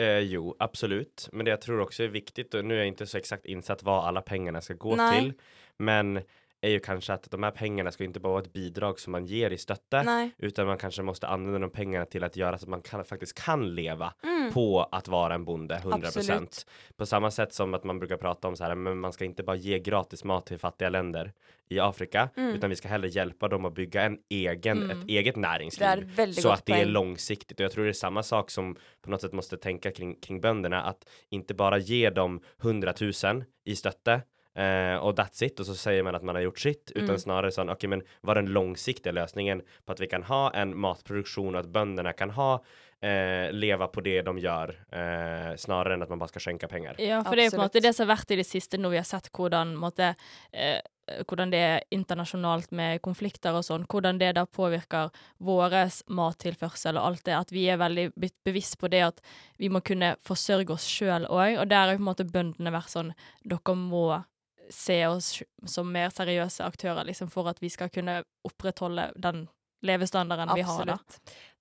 Eh, 0.00 0.20
jo, 0.30 0.54
absolutt. 0.60 1.28
Men 1.32 1.46
det 1.46 1.54
jeg 1.56 1.64
tror 1.66 1.84
også 1.86 2.06
er 2.06 2.14
viktig, 2.14 2.46
og 2.54 2.66
nå 2.66 2.76
er 2.76 2.84
jeg 2.84 2.94
ikke 2.94 3.08
så 3.10 3.20
exakt 3.20 3.48
innsett 3.50 3.84
hva 3.86 4.02
alle 4.08 4.22
pengene 4.26 4.62
skal 4.64 4.78
gå 4.80 4.96
Nei. 5.00 5.10
til, 5.16 5.32
men 5.80 6.20
är 6.62 6.70
ju 6.70 6.80
kanske 6.80 7.12
att 7.12 7.30
de 7.30 7.42
här 7.42 7.50
pengarna 7.50 7.90
ska 7.92 8.04
inte 8.04 8.20
bara 8.20 8.32
vara 8.32 8.42
ett 8.42 8.52
bidrag 8.52 9.00
som 9.00 9.10
man 9.12 9.26
ger 9.26 9.50
i 9.50 9.58
stötte, 9.58 10.02
Nej. 10.02 10.30
utan 10.38 10.66
man 10.66 10.78
kanske 10.78 11.02
måste 11.02 11.26
använda 11.26 11.58
de 11.58 11.70
pengarna 11.70 12.04
till 12.06 12.24
att 12.24 12.36
göra 12.36 12.58
så 12.58 12.64
att 12.64 12.68
man 12.68 12.82
kan, 12.82 13.04
faktiskt 13.04 13.44
kan 13.44 13.74
leva 13.74 14.14
Mm. 14.22 14.52
på 14.52 14.82
att 14.92 15.08
vara 15.08 15.34
en 15.34 15.44
bonde 15.44 15.74
100%. 15.84 16.04
Absolut. 16.06 16.66
På 16.96 17.06
samma 17.06 17.30
sätt 17.30 17.54
som 17.54 17.74
att 17.74 17.84
man 17.84 17.98
brukar 17.98 18.16
prata 18.16 18.48
om 18.48 18.56
så 18.56 18.64
här, 18.64 18.74
men 18.74 18.98
man 19.00 19.12
ska 19.12 19.24
inte 19.24 19.42
bara 19.42 19.56
ge 19.56 19.78
gratis 19.78 20.24
mat 20.24 20.46
till 20.46 20.58
fattiga 20.58 20.88
länder 20.88 21.32
i 21.68 21.80
Afrika, 21.80 22.28
Mm. 22.36 22.54
utan 22.54 22.70
vi 22.70 22.76
ska 22.76 22.88
hellre 22.88 23.08
hjälpa 23.08 23.48
dem 23.48 23.64
att 23.64 23.74
bygga 23.74 24.02
en 24.02 24.18
egen, 24.28 24.82
Mm. 24.82 24.90
ett 25.00 25.08
eget 25.08 25.36
näringsliv 25.36 25.86
så 26.32 26.48
att 26.48 26.66
det 26.66 26.72
är 26.72 26.84
långsiktigt. 26.86 27.60
Och 27.60 27.64
jag 27.64 27.72
tror 27.72 27.84
det 27.84 27.90
är 27.90 27.92
samma 27.92 28.22
sak 28.22 28.50
som 28.50 28.76
på 29.02 29.10
något 29.10 29.20
sätt 29.20 29.32
måste 29.32 29.56
tänka 29.56 29.90
kring, 29.90 30.14
kring 30.20 30.40
bönderna, 30.40 30.82
att 30.82 31.08
inte 31.28 31.54
bara 31.54 31.78
ge 31.78 32.10
dem 32.10 32.40
100 32.62 32.94
000 33.24 33.44
i 33.64 33.76
stötte 33.76 34.20
eh, 34.56 34.96
og 34.98 35.16
that's 35.16 35.42
it 35.46 35.60
og 35.60 35.66
så 35.66 35.76
sier 35.78 36.02
man 36.02 36.14
at 36.18 36.22
man 36.26 36.34
har 36.36 36.48
gjort 36.48 36.58
sitt 36.60 36.92
uten 36.96 37.14
Mm. 37.14 37.22
snarere 37.22 37.50
sånn 37.54 37.70
OK, 37.70 37.86
men 37.88 38.02
hva 38.22 38.34
er 38.34 38.42
den 38.42 38.54
langsiktige 38.54 39.14
løsningen 39.14 39.62
på 39.86 39.92
at 39.92 40.00
vi 40.00 40.06
kan 40.06 40.22
ha 40.22 40.50
en 40.54 40.74
matproduksjon, 40.76 41.54
og 41.54 41.64
at 41.64 41.72
bøndene 41.72 42.16
kan 42.16 42.30
ha 42.30 42.60
eh, 43.02 43.48
leve 43.52 43.86
på 43.88 44.02
det 44.04 44.20
de 44.26 44.32
gjør, 44.42 44.74
eh, 44.92 45.56
snarere 45.56 45.94
enn 45.96 46.02
at 46.02 46.10
man 46.12 46.18
bare 46.20 46.28
skal 46.34 46.42
skjenke 46.44 46.68
penger. 46.68 46.98
Ja, 47.00 47.22
for 47.24 47.32
det 47.34 47.46
er 47.46 47.50
jo 47.50 47.56
på 47.56 47.62
en 47.62 47.68
måte 47.68 47.80
det 47.80 47.94
som 47.96 48.06
har 48.06 48.16
vært 48.16 48.30
i 48.34 48.36
det 48.36 48.46
siste, 48.46 48.76
når 48.76 48.90
vi 48.90 48.98
har 49.00 49.08
sett 49.08 49.30
hvordan, 49.32 49.72
måte, 49.80 50.14
eh, 50.52 50.80
hvordan 51.24 51.50
det 51.50 51.58
er 51.64 51.80
internasjonalt 51.96 52.70
med 52.76 53.00
konflikter 53.00 53.56
og 53.56 53.64
sånn, 53.64 53.86
hvordan 53.88 54.18
det 54.20 54.34
da 54.36 54.44
påvirker 54.44 55.10
vår 55.40 55.78
mattilførsel 56.12 56.98
og 57.00 57.06
alt 57.06 57.24
det, 57.24 57.34
at 57.38 57.50
vi 57.50 57.68
er 57.72 57.80
veldig 57.80 58.10
bevisst 58.44 58.78
på 58.78 58.90
det 58.92 59.00
at 59.00 59.20
vi 59.58 59.68
må 59.72 59.80
kunne 59.80 60.16
forsørge 60.20 60.76
oss 60.76 60.84
sjøl 60.86 61.24
òg, 61.26 61.56
og 61.58 61.68
der 61.68 61.86
har 61.86 61.92
jo 61.94 62.02
på 62.02 62.04
en 62.04 62.12
måte 62.12 62.28
bøndene 62.30 62.74
vært 62.74 62.92
sånn 62.92 63.14
dere 63.48 63.74
må 63.74 64.24
se 64.72 64.98
oss 65.06 65.32
som 65.68 65.88
mer 65.92 66.12
seriøse 66.14 66.64
aktører, 66.66 67.04
liksom, 67.08 67.30
for 67.32 67.50
at 67.50 67.60
vi 67.62 67.70
skal 67.72 67.90
kunne 67.92 68.20
opprettholde 68.46 69.10
den 69.20 69.46
levestandarden 69.86 70.52
vi 70.54 70.64
har, 70.66 70.86
da. 70.86 70.98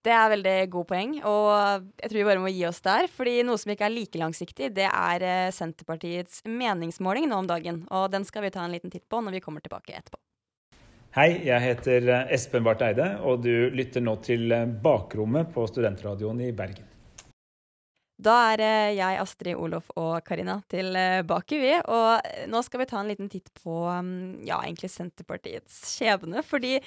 Det 0.03 0.11
er 0.15 0.29
veldig 0.31 0.55
god 0.71 0.87
poeng, 0.87 1.13
og 1.27 1.87
jeg 1.99 2.07
tror 2.07 2.17
vi 2.17 2.27
bare 2.29 2.43
må 2.43 2.51
gi 2.53 2.63
oss 2.69 2.79
der. 2.85 3.09
fordi 3.11 3.41
noe 3.43 3.59
som 3.59 3.73
ikke 3.73 3.87
er 3.87 3.91
like 3.91 4.19
langsiktig, 4.21 4.71
det 4.75 4.87
er 4.87 5.25
eh, 5.27 5.51
Senterpartiets 5.51 6.41
meningsmåling 6.47 7.27
nå 7.27 7.41
om 7.43 7.49
dagen. 7.49 7.81
Og 7.91 8.07
den 8.11 8.23
skal 8.27 8.47
vi 8.47 8.53
ta 8.55 8.63
en 8.63 8.75
liten 8.75 8.91
titt 8.91 9.09
på 9.11 9.19
når 9.19 9.35
vi 9.35 9.43
kommer 9.43 9.63
tilbake 9.63 9.97
etterpå. 9.97 10.19
Hei, 11.17 11.41
jeg 11.47 11.65
heter 11.65 12.07
eh, 12.07 12.31
Espen 12.35 12.63
Barth 12.63 12.85
Eide, 12.85 13.15
og 13.25 13.43
du 13.43 13.73
lytter 13.75 14.03
nå 14.05 14.15
til 14.23 14.51
eh, 14.55 14.67
Bakrommet 14.69 15.51
på 15.55 15.67
Studentradioen 15.67 16.45
i 16.47 16.53
Bergen. 16.55 16.88
Da 18.19 18.35
er 18.51 18.63
eh, 18.65 18.97
jeg, 18.97 19.19
Astrid, 19.21 19.55
Olof 19.55 19.88
og 19.95 20.19
Karina 20.27 20.57
tilbake, 20.71 21.61
vi. 21.61 21.71
Og 21.79 22.27
eh, 22.27 22.43
nå 22.51 22.59
skal 22.65 22.83
vi 22.83 22.89
ta 22.91 22.99
en 22.99 23.11
liten 23.11 23.31
titt 23.31 23.47
på 23.61 23.85
mm, 23.88 24.43
ja, 24.47 24.59
egentlig 24.59 24.91
Senterpartiets 24.91 25.79
skjebne. 25.95 26.43
Fordi 26.43 26.77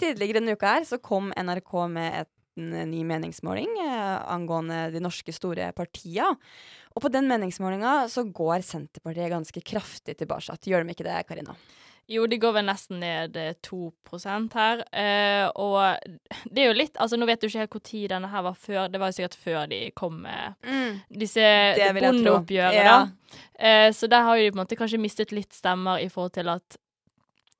tidligere 0.00 0.40
denne 0.40 0.56
uka 0.58 0.76
her 0.76 0.86
så 0.88 1.00
kom 1.00 1.32
NRK 1.32 1.74
med 1.96 2.22
et 2.22 2.32
liten 2.52 2.74
eh, 2.74 2.86
ny 2.86 3.04
meningsmåling 3.04 3.68
eh, 3.80 4.32
angående 4.32 4.90
de 4.92 5.00
norske 5.00 5.32
store 5.32 5.72
partia. 5.72 6.34
Og 6.94 7.02
på 7.02 7.08
den 7.08 7.28
meningsmålinga 7.28 8.08
så 8.08 8.24
går 8.24 8.62
Senterpartiet 8.62 9.30
ganske 9.30 9.60
kraftig 9.60 10.16
tilbake. 10.18 10.56
Gjør 10.64 10.84
de 10.84 10.90
ikke 10.90 11.04
det, 11.04 11.26
Karina? 11.26 11.54
Jo, 12.10 12.26
de 12.26 12.36
går 12.42 12.52
vel 12.52 12.66
nesten 12.66 12.98
ned 13.00 13.36
eh, 13.36 13.52
2 13.62 13.92
her. 14.54 14.82
Eh, 14.92 15.46
og 15.54 15.96
det 16.50 16.64
er 16.64 16.66
jo 16.72 16.76
litt 16.76 16.96
Altså, 17.00 17.16
nå 17.16 17.26
vet 17.26 17.40
du 17.40 17.46
ikke 17.46 17.62
helt 17.62 17.76
når 17.76 18.08
denne 18.10 18.28
her 18.32 18.42
var 18.42 18.54
før. 18.58 18.88
Det 18.90 19.00
var 19.00 19.08
jo 19.12 19.16
sikkert 19.20 19.36
før 19.38 19.68
de 19.70 19.90
kom 19.96 20.20
med 20.22 20.54
Mm. 20.66 21.00
disse 21.10 21.40
bondeoppgjøret, 22.00 22.74
Ja. 22.84 23.08
Eh, 23.58 23.90
så 23.92 24.08
der 24.08 24.22
har 24.22 24.36
jo 24.36 24.44
de 24.44 24.50
på 24.52 24.58
en 24.58 24.64
måte 24.66 24.76
kanskje 24.76 25.00
mistet 25.00 25.32
litt 25.32 25.52
stemmer 25.52 26.02
i 26.02 26.08
forhold 26.08 26.32
til 26.32 26.48
at 26.48 26.76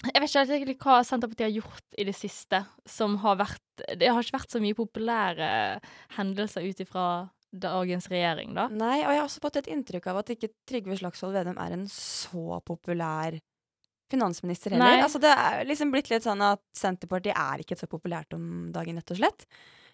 Jeg 0.04 0.20
vet 0.20 0.30
ikke 0.30 0.56
egentlig 0.58 0.78
hva 0.82 1.04
Senterpartiet 1.06 1.46
har 1.46 1.62
gjort 1.62 1.94
i 1.96 2.04
det 2.04 2.14
siste 2.16 2.64
som 2.84 3.16
har 3.22 3.36
vært 3.36 3.60
Det 3.96 4.08
har 4.10 4.20
ikke 4.20 4.38
vært 4.40 4.50
så 4.50 4.60
mye 4.60 4.74
populære 4.74 5.80
hendelser 6.18 6.66
ut 6.68 6.80
ifra 6.80 7.30
dagens 7.54 8.08
regjering, 8.08 8.54
da. 8.54 8.66
Nei, 8.68 9.02
og 9.04 9.10
jeg 9.12 9.18
har 9.20 9.26
også 9.28 9.40
fått 9.44 9.56
et 9.60 9.66
inntrykk 9.68 10.06
av 10.08 10.16
at 10.22 10.30
ikke 10.32 10.48
Trygve 10.66 10.96
Slagsvold 10.98 11.34
Vedum 11.36 11.58
er 11.60 11.72
en 11.76 11.86
så 11.86 12.60
populær 12.64 13.38
finansminister 14.12 14.74
heller. 14.76 14.98
Nei. 14.98 15.02
Altså, 15.04 15.20
det 15.22 15.32
er 15.34 15.64
liksom 15.68 15.90
blitt 15.94 16.10
litt 16.12 16.24
sånn 16.26 16.44
at 16.46 16.62
Senterpartiet 16.78 17.36
er 17.38 17.64
ikke 17.64 17.78
så 17.80 17.88
populært 17.90 18.36
om 18.36 18.70
dagen, 18.74 19.00
rett 19.00 19.14
og 19.16 19.20
slett. 19.22 19.46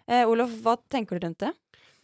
Eh, 0.09 0.25
Olof, 0.29 0.53
hva 0.65 0.75
tenker 0.91 1.17
du 1.19 1.25
rundt 1.27 1.43
det? 1.45 1.53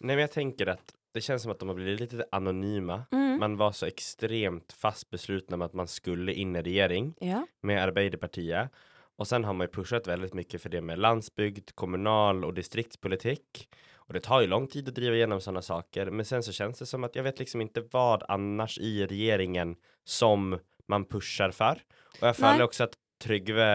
Nei, 0.01 0.13
men 0.15 0.25
jeg 0.25 0.33
tenker 0.39 0.73
at 0.75 0.95
det 1.15 1.23
kjennes 1.23 1.45
som 1.45 1.53
at 1.53 1.61
de 1.61 1.69
har 1.69 1.77
blitt 1.77 2.01
litt 2.03 2.25
anonyme. 2.35 2.97
Mm. 3.15 3.37
Man 3.39 3.55
var 3.59 3.71
så 3.77 3.87
ekstremt 3.87 4.73
fast 4.75 5.07
besluttet 5.13 5.53
om 5.55 5.63
at 5.63 5.73
man 5.77 5.87
skulle 5.87 6.33
inn 6.35 6.55
i 6.59 6.63
regjering 6.65 7.13
Ja. 7.23 7.45
med 7.63 7.79
Arbeiderpartiet. 7.79 8.69
Og 9.17 9.27
sen 9.29 9.45
har 9.47 9.55
man 9.55 9.69
jo 9.69 9.77
pushet 9.79 10.09
veldig 10.09 10.33
mye 10.35 10.59
for 10.59 10.69
det 10.73 10.81
med 10.83 10.99
landsbygd, 10.99 11.71
kommunal 11.79 12.43
og 12.43 12.55
distriktspolitikk. 12.57 13.63
Og 14.09 14.13
det 14.13 14.23
tar 14.27 14.43
jo 14.43 14.51
lang 14.51 14.67
tid 14.69 14.89
å 14.91 14.93
drive 14.93 15.17
gjennom 15.17 15.39
sånne 15.41 15.63
saker. 15.65 16.11
Men 16.11 16.27
sen 16.27 16.43
så 16.45 16.53
kjennes 16.53 16.77
det 16.83 16.87
som 16.89 17.03
at 17.07 17.15
jeg 17.17 17.23
vet 17.25 17.39
liksom 17.41 17.63
ikke 17.63 17.87
hva 17.93 18.19
annars 18.29 18.75
i 18.77 18.99
regjeringen 19.07 19.77
som 20.03 20.59
man 20.91 21.05
pushar 21.05 21.51
för. 21.55 21.79
Och 22.19 22.29
jeg 22.29 22.37
føler 22.39 22.61
Nei. 22.63 22.67
også 22.67 22.87
at 22.89 22.95
Trygve 23.25 23.67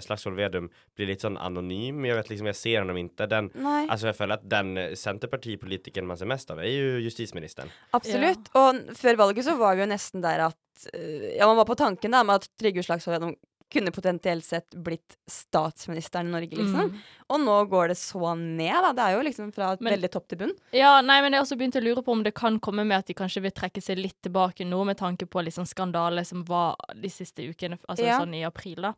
Slagsvold 0.00 0.38
Vedum 0.38 0.68
blir 0.96 1.10
litt 1.10 1.24
sånn 1.24 1.36
anonym. 1.36 2.06
Jeg 2.08 2.16
vet 2.16 2.30
liksom, 2.32 2.48
jeg 2.50 2.58
ser 2.58 2.80
ham 2.80 3.00
ikke. 3.00 3.28
Den, 3.30 3.50
altså 3.84 4.08
jeg 4.10 4.16
føler 4.16 4.38
at 4.38 4.46
att 4.46 4.52
den 4.54 4.96
Senterpartipolitikeren 4.96 6.08
man 6.08 6.16
ser 6.16 6.30
mest 6.30 6.50
av 6.50 6.62
er 6.64 6.70
jo 6.70 7.02
justisministeren. 7.04 7.70
Absolutt. 7.96 8.48
Og 8.56 8.94
før 8.96 9.20
valget 9.20 9.44
så 9.48 9.58
var 9.60 9.76
vi 9.76 9.84
jo 9.84 9.90
nesten 9.92 10.24
der 10.24 10.46
at 10.48 10.88
eh, 10.94 11.36
Ja, 11.36 11.46
man 11.46 11.60
var 11.60 11.68
på 11.68 11.76
tanken 11.78 12.16
da 12.16 12.24
med 12.24 12.40
at 12.40 12.48
Trygve 12.60 12.86
Slagsvold 12.86 13.18
Vedum 13.18 13.36
kunne 13.70 13.90
potensielt 13.92 14.44
sett 14.44 14.70
blitt 14.74 15.16
statsministeren 15.28 16.28
i 16.28 16.30
Norge, 16.30 16.56
liksom. 16.56 16.88
Mm. 16.88 17.00
Og 17.28 17.40
nå 17.42 17.56
går 17.68 17.88
det 17.92 17.96
så 18.00 18.30
ned, 18.38 18.72
da. 18.82 18.92
Det 18.96 19.02
er 19.04 19.16
jo 19.16 19.24
liksom 19.26 19.52
fra 19.52 19.76
Men- 19.80 19.92
veldig 19.92 20.10
topp 20.10 20.28
til 20.28 20.38
bunn. 20.38 20.54
Ja, 20.72 21.00
nei, 21.02 21.20
men 21.20 21.32
jeg 21.32 21.40
har 21.40 21.44
også 21.46 21.58
begynt 21.60 21.76
å 21.76 21.82
lure 21.84 22.02
på 22.02 22.12
om 22.12 22.22
det 22.22 22.34
kan 22.34 22.58
komme 22.60 22.86
med 22.86 22.98
at 22.98 23.06
de 23.06 23.14
kanskje 23.14 23.42
vil 23.42 23.50
trekke 23.52 23.82
seg 23.82 23.98
litt 23.98 24.16
tilbake 24.24 24.64
nå, 24.66 24.84
med 24.86 24.96
tanke 24.98 25.26
på 25.28 25.44
liksom 25.44 25.66
skandale 25.68 26.24
som 26.24 26.44
var 26.44 26.76
de 26.94 27.08
siste 27.08 27.44
ukene, 27.44 27.78
altså 27.88 28.04
Ja. 28.06 28.18
sånn 28.20 28.34
i 28.34 28.42
april, 28.44 28.76
da. 28.80 28.94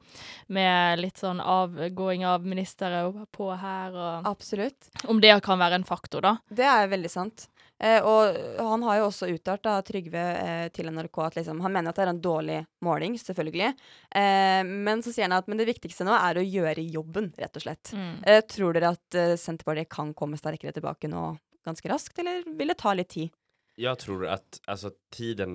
Med 0.49 1.01
litt 1.01 1.17
sånn 1.19 1.41
avgåing 1.41 2.25
av 2.25 2.45
ministre 2.45 3.27
på 3.33 3.51
her 3.59 3.91
og 3.93 4.25
Absolutt. 4.27 4.89
Om 5.09 5.21
det 5.21 5.43
kan 5.43 5.59
være 5.59 5.75
en 5.75 5.85
faktor, 5.85 6.21
da. 6.23 6.37
Det 6.49 6.65
er 6.65 6.87
veldig 6.89 7.11
sant. 7.11 7.49
Eh, 7.81 8.05
og 8.05 8.37
han 8.61 8.83
har 8.85 8.99
jo 9.01 9.07
også 9.09 9.31
uttalt, 9.33 9.63
da, 9.65 9.79
Trygve, 9.87 10.25
eh, 10.37 10.67
til 10.75 10.91
NRK 10.93 11.21
at 11.25 11.41
liksom, 11.41 11.63
han 11.65 11.73
mener 11.73 11.93
at 11.93 11.97
det 11.97 12.05
er 12.05 12.13
en 12.13 12.23
dårlig 12.23 12.59
måling, 12.85 13.17
selvfølgelig. 13.21 13.73
Eh, 14.21 14.61
men 14.69 15.05
så 15.05 15.15
sier 15.15 15.29
han 15.29 15.39
at 15.39 15.49
men 15.49 15.61
det 15.61 15.71
viktigste 15.71 16.05
nå 16.05 16.13
er 16.17 16.41
å 16.41 16.45
gjøre 16.45 16.85
jobben, 16.85 17.33
rett 17.41 17.57
og 17.57 17.65
slett. 17.65 17.93
Mm. 17.97 18.15
Eh, 18.29 18.43
tror 18.45 18.77
dere 18.77 18.93
at 18.97 19.17
eh, 19.19 19.37
Senterpartiet 19.41 19.89
kan 19.93 20.13
komme 20.17 20.41
sterkere 20.41 20.77
tilbake 20.77 21.09
nå 21.09 21.31
ganske 21.65 21.93
raskt, 21.93 22.19
eller 22.21 22.45
vil 22.45 22.73
det 22.73 22.81
ta 22.81 22.93
litt 22.97 23.13
tid? 23.17 23.33
Jeg 23.81 23.97
tror 23.97 24.27
at 24.29 24.59
altså, 24.69 24.91
tiden 25.15 25.55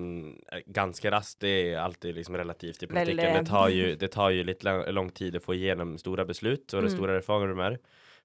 ganske 0.50 0.74
ganska 0.74 1.10
raskt. 1.14 1.40
Det 1.44 1.52
er 1.52 1.78
alltid 1.78 2.16
liksom 2.16 2.36
relativt 2.36 2.82
i 2.82 2.88
politikken. 2.90 3.44
Det 3.44 3.50
tar 3.50 3.68
jo, 3.70 3.92
det 4.00 4.08
tar 4.10 4.32
jo 4.34 4.46
litt 4.48 4.64
lang, 4.66 4.82
lang 4.90 5.10
tid 5.14 5.38
å 5.38 5.42
få 5.44 5.54
gjennom 5.54 5.94
store 6.00 6.26
beslut 6.26 6.74
og 6.74 6.86
det 6.86 6.90
store 6.96 7.20
reformer. 7.20 7.78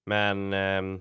Men 0.09 0.47
ehm, 0.57 0.91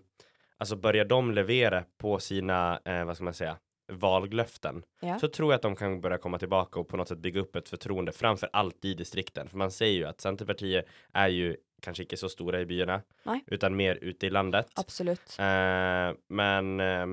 alltså 0.60 0.76
börjar 0.76 1.04
de 1.04 1.30
leverera 1.32 1.84
på 1.98 2.18
sina, 2.18 2.80
eh, 2.84 3.04
vad 3.04 3.16
ska 3.16 3.24
man 3.24 3.34
säga, 3.34 3.56
valglöften 3.92 4.82
Ja. 5.00 5.18
så 5.18 5.28
tror 5.28 5.52
jag 5.52 5.56
att 5.56 5.62
de 5.62 5.76
kan 5.76 6.00
börja 6.00 6.18
komma 6.18 6.38
tillbaka 6.38 6.80
och 6.80 6.88
på 6.88 6.96
något 6.96 7.08
sätt 7.08 7.18
bygga 7.18 7.40
upp 7.40 7.56
ett 7.56 7.68
förtroende 7.68 8.12
framför 8.12 8.48
allt 8.52 8.84
i 8.84 8.94
distrikten. 8.94 9.48
För 9.48 9.56
man 9.58 9.70
säger 9.70 9.94
ju 9.98 10.04
att 10.04 10.20
Centerpartiet 10.20 10.86
är 11.12 11.28
ju 11.28 11.56
kanske 11.82 12.02
inte 12.02 12.16
så 12.16 12.28
stora 12.28 12.60
i 12.60 12.66
byarna 12.66 13.02
Nej. 13.22 13.44
utan 13.46 13.76
mer 13.76 13.94
ute 13.96 14.26
i 14.26 14.30
landet. 14.30 14.66
Absolut. 14.74 15.36
Eh, 15.38 16.16
men 16.28 16.80
eh, 16.80 17.06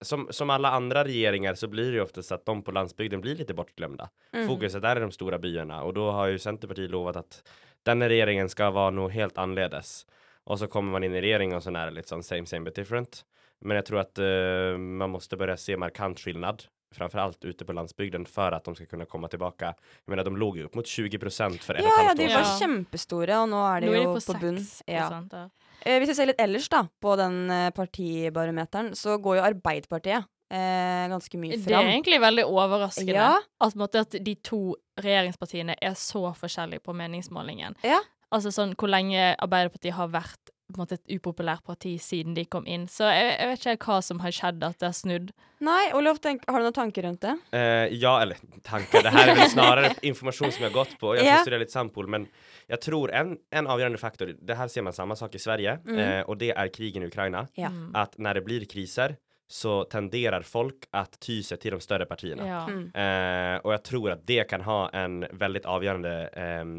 som, 0.00 0.28
som 0.30 0.50
alla 0.50 0.70
andra 0.70 1.04
regeringar 1.04 1.54
så 1.54 1.68
blir 1.68 1.86
det 1.90 1.92
ju 1.96 2.00
oftast 2.02 2.32
att 2.32 2.46
de 2.46 2.62
på 2.62 2.72
landsbygden 2.72 3.20
blir 3.20 3.36
lite 3.36 3.54
bortglömda. 3.54 4.08
Mm. 4.32 4.48
Fokuset 4.48 4.84
är 4.84 4.96
i 4.96 5.00
de 5.00 5.10
stora 5.10 5.38
byarna 5.38 5.82
och 5.82 5.94
då 5.94 6.10
har 6.10 6.26
ju 6.26 6.38
Centerpartiet 6.38 6.90
lovat 6.90 7.16
att 7.16 7.48
den 7.82 8.08
regeringen 8.08 8.48
ska 8.48 8.70
vara 8.70 8.90
nog 8.90 9.10
helt 9.10 9.38
anledes. 9.38 10.06
Och 10.44 10.58
så 10.58 10.66
kommer 10.66 10.92
man 10.92 11.04
inn 11.04 11.14
i 11.14 11.20
regeringen 11.22 11.56
og 11.56 11.62
så 11.62 11.70
er 11.70 11.90
det 11.90 11.94
litt 12.00 12.10
sånn 12.10 12.22
same 12.22 12.46
same 12.46 12.64
but 12.64 12.74
different. 12.74 13.24
Men 13.62 13.78
jeg 13.78 13.86
tror 13.90 14.00
at 14.02 14.18
uh, 14.18 14.78
man 14.78 15.10
måste 15.10 15.36
börja 15.38 15.56
se 15.56 15.76
markant 15.76 16.18
skillnad 16.18 16.64
framförallt 16.92 17.44
ute 17.44 17.64
på 17.64 17.72
landsbygden 17.72 18.26
för 18.26 18.52
att 18.52 18.64
de 18.64 18.74
ska 18.74 18.86
kunna 18.86 19.04
komma 19.04 19.28
tillbaka. 19.28 19.74
Jag 20.04 20.10
menar 20.12 20.24
de 20.24 20.36
låg 20.36 20.56
ju 20.58 20.64
upp 20.64 20.74
mot 20.74 20.86
20 20.86 21.18
procent 21.18 21.64
för 21.64 21.74
en 21.74 21.80
och 21.84 21.86
ett 21.86 21.94
Ja, 21.98 22.04
ja, 22.08 22.14
de 22.14 22.34
var 22.34 22.42
sedan. 22.42 22.58
kjempestore, 22.58 23.38
og 23.38 23.48
nå 23.48 23.62
er 23.76 23.80
de 23.80 23.86
Nå 23.86 23.92
er 23.92 23.98
de 23.98 24.04
jo 24.04 24.14
på 24.14 24.32
på, 24.32 24.38
bunn. 24.40 24.58
Ja. 24.86 25.06
Ja. 25.32 25.48
Eh, 25.86 25.98
hvis 25.98 26.12
vi 26.12 26.14
ser 26.14 26.26
litt 26.30 26.40
ellers 26.40 26.68
da, 26.68 26.84
på 27.00 27.16
den 27.16 27.50
eh, 27.50 27.70
partibarometeren, 27.74 28.92
så 28.98 29.16
går 29.18 29.36
jo 29.38 29.42
Arbeiderpartiet 29.42 30.28
eh, 30.52 31.08
ganske 31.10 31.38
mye 31.40 31.56
Det 31.56 31.74
er 31.74 31.88
egentlig 31.94 32.20
veldig 32.20 32.44
overraskende 32.46 33.14
Ja. 33.16 33.38
at, 33.60 33.94
at 33.96 34.18
de 34.24 34.34
to 34.44 34.76
regjeringspartiene 35.00 35.76
er 35.80 35.94
så 35.94 36.34
forskjellige 36.36 36.84
på 36.84 36.92
meningsmålingen. 36.92 37.74
Ja. 37.82 38.00
Altså 38.32 38.50
sånn 38.54 38.74
hvor 38.80 38.88
lenge 38.88 39.34
Arbeiderpartiet 39.44 39.94
har 39.98 40.08
vært 40.12 40.50
på 40.72 40.78
en 40.78 40.86
måte, 40.86 40.96
et 40.96 41.18
upopulært 41.18 41.60
parti 41.68 41.90
siden 42.00 42.32
de 42.32 42.46
kom 42.48 42.64
inn. 42.64 42.86
Så 42.88 43.04
jeg, 43.12 43.34
jeg 43.36 43.48
vet 43.50 43.64
ikke 43.74 43.90
hva 43.92 43.98
som 44.00 44.22
har 44.24 44.32
skjedd, 44.32 44.62
at 44.64 44.78
det 44.80 44.86
har 44.88 44.94
snudd. 44.96 45.32
Nei, 45.60 45.90
Olof, 45.92 46.16
tenk, 46.24 46.46
har 46.48 46.62
du 46.62 46.64
noen 46.64 46.76
tanker 46.78 47.04
rundt 47.04 47.20
det? 47.26 47.34
Uh, 47.52 47.92
ja, 47.92 48.14
eller 48.24 48.40
tanker 48.64 49.04
Det 49.04 49.12
her 49.12 49.28
er 49.34 49.36
vel 49.36 49.50
snarere 49.52 49.90
informasjon 50.10 50.54
som 50.56 50.64
har 50.64 50.72
gått 50.72 50.94
på. 50.98 51.12
Jeg 51.18 51.28
Ja. 51.28 51.42
det 51.44 51.52
er 51.52 51.60
litt 51.60 51.74
Sampol, 51.74 52.08
men 52.08 52.24
jeg 52.72 52.80
tror 52.86 53.12
en, 53.12 53.34
en 53.52 53.68
avgjørende 53.68 54.00
faktor, 54.00 54.32
det 54.32 54.56
her 54.56 54.72
ser 54.72 54.86
man 54.88 54.96
samme 54.96 55.18
sak 55.20 55.36
i 55.36 55.42
Sverige, 55.44 55.76
Mm. 55.84 55.98
uh, 55.98 56.22
og 56.32 56.38
det 56.40 56.54
er 56.56 56.72
krigen 56.72 57.04
i 57.04 57.10
Ukraina. 57.12 57.44
Ja. 57.60 57.68
At 57.94 58.16
når 58.16 58.40
det 58.40 58.44
blir 58.48 58.64
kriser 58.64 59.18
så 59.52 59.84
tenderer 59.84 60.40
folk 60.48 60.86
att 60.90 61.20
ty 61.20 61.42
sig 61.42 61.58
till 61.60 61.72
de 61.76 61.80
større 61.80 62.06
partiene. 62.08 62.46
Ja. 62.48 62.62
Mm. 62.66 62.86
Eh, 62.96 63.58
og 63.60 63.72
jeg 63.74 63.82
tror 63.84 64.10
at 64.14 64.22
det 64.24 64.46
kan 64.48 64.62
ha 64.64 64.86
en 64.96 65.26
veldig 65.28 65.60
avgjørende 65.68 66.12
ehm, 66.32 66.72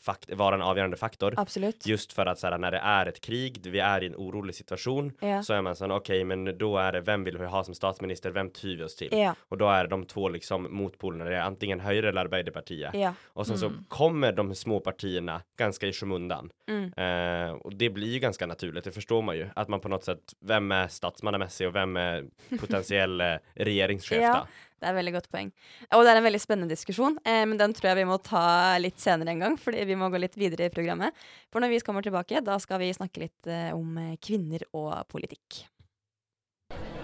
fakt- 0.00 0.32
vara 0.34 0.54
en 0.54 0.62
avgörande 0.62 0.96
faktor. 0.96 1.34
Absolut. 1.36 1.86
Just 1.86 2.12
för 2.12 2.26
att 2.26 2.38
så 2.38 2.46
här, 2.46 2.58
när 2.58 2.70
det 2.70 2.78
är 2.78 3.06
ett 3.06 3.20
krig, 3.20 3.60
vi 3.66 3.78
är 3.80 4.02
i 4.02 4.06
en 4.06 4.14
orolig 4.16 4.54
situation, 4.54 5.12
Ja. 5.20 5.42
så 5.42 5.54
är 5.54 5.62
man 5.62 5.76
sån, 5.76 5.90
okej, 5.90 6.24
men 6.24 6.58
då 6.58 6.78
är 6.78 6.92
det, 6.92 7.00
vem 7.00 7.24
vill 7.24 7.38
vi 7.38 7.46
ha 7.46 7.64
som 7.64 7.74
statsminister, 7.74 8.30
vem 8.30 8.50
tyr 8.50 8.76
vi 8.76 8.82
oss 8.84 8.96
till? 8.96 9.08
Ja. 9.12 9.34
Och 9.48 9.58
då 9.58 9.68
är 9.68 9.86
de 9.86 10.04
två 10.06 10.28
liksom 10.28 10.66
motpolerna, 10.76 11.24
det 11.24 11.36
är 11.36 11.40
antingen 11.40 11.80
Höjre 11.80 12.08
eller 12.08 12.20
Arbeiderpartiet. 12.20 12.94
Ja. 12.94 13.14
Och 13.26 13.46
sen 13.46 13.58
så 13.58 13.66
Mm. 13.66 13.84
kommer 13.88 14.32
de 14.32 14.54
små 14.54 14.80
partierna 14.80 15.42
ganska 15.58 15.86
i 15.86 15.92
skymundan. 15.92 16.50
Mm. 16.68 16.92
Eh, 16.96 17.52
og 17.52 17.74
det 17.76 17.90
blir 17.90 18.08
ju 18.12 18.18
ganska 18.18 18.46
naturligt, 18.46 18.84
det 18.84 18.92
förstår 18.92 19.22
man 19.22 19.36
ju. 19.36 19.48
Att 19.54 19.68
man 19.68 19.80
på 19.80 19.88
något 19.88 20.04
sätt, 20.04 20.34
vem 20.40 20.72
är 20.72 20.88
statsmannamässig 20.88 21.66
och 21.68 21.74
vem 21.74 21.96
är 21.96 22.24
potentiell 22.60 23.20
eh, 23.20 23.34
regeringschef 23.54 24.22
Ja. 24.22 24.46
Det 24.80 24.88
er 24.88 24.94
et 24.94 24.96
veldig 24.96 25.12
godt 25.18 25.28
poeng. 25.28 25.50
Og 25.92 26.06
det 26.06 26.12
er 26.12 26.18
en 26.18 26.24
veldig 26.24 26.40
spennende 26.40 26.72
diskusjon, 26.72 27.18
eh, 27.28 27.42
men 27.44 27.58
den 27.60 27.74
tror 27.76 27.90
jeg 27.90 28.00
vi 28.00 28.06
må 28.08 28.16
ta 28.24 28.78
litt 28.80 28.96
senere 29.02 29.34
en 29.34 29.44
gang, 29.44 29.58
fordi 29.60 29.84
vi 29.84 29.98
må 30.00 30.08
gå 30.08 30.20
litt 30.22 30.38
videre 30.40 30.70
i 30.70 30.72
programmet. 30.72 31.12
For 31.52 31.60
når 31.60 31.74
vi 31.74 31.82
kommer 31.84 32.06
tilbake, 32.06 32.40
da 32.40 32.56
skal 32.62 32.80
vi 32.80 32.88
snakke 32.96 33.26
litt 33.26 33.50
eh, 33.50 33.74
om 33.76 34.00
eh, 34.00 34.16
kvinner 34.24 34.64
og 34.72 35.04
politikk. 35.12 35.66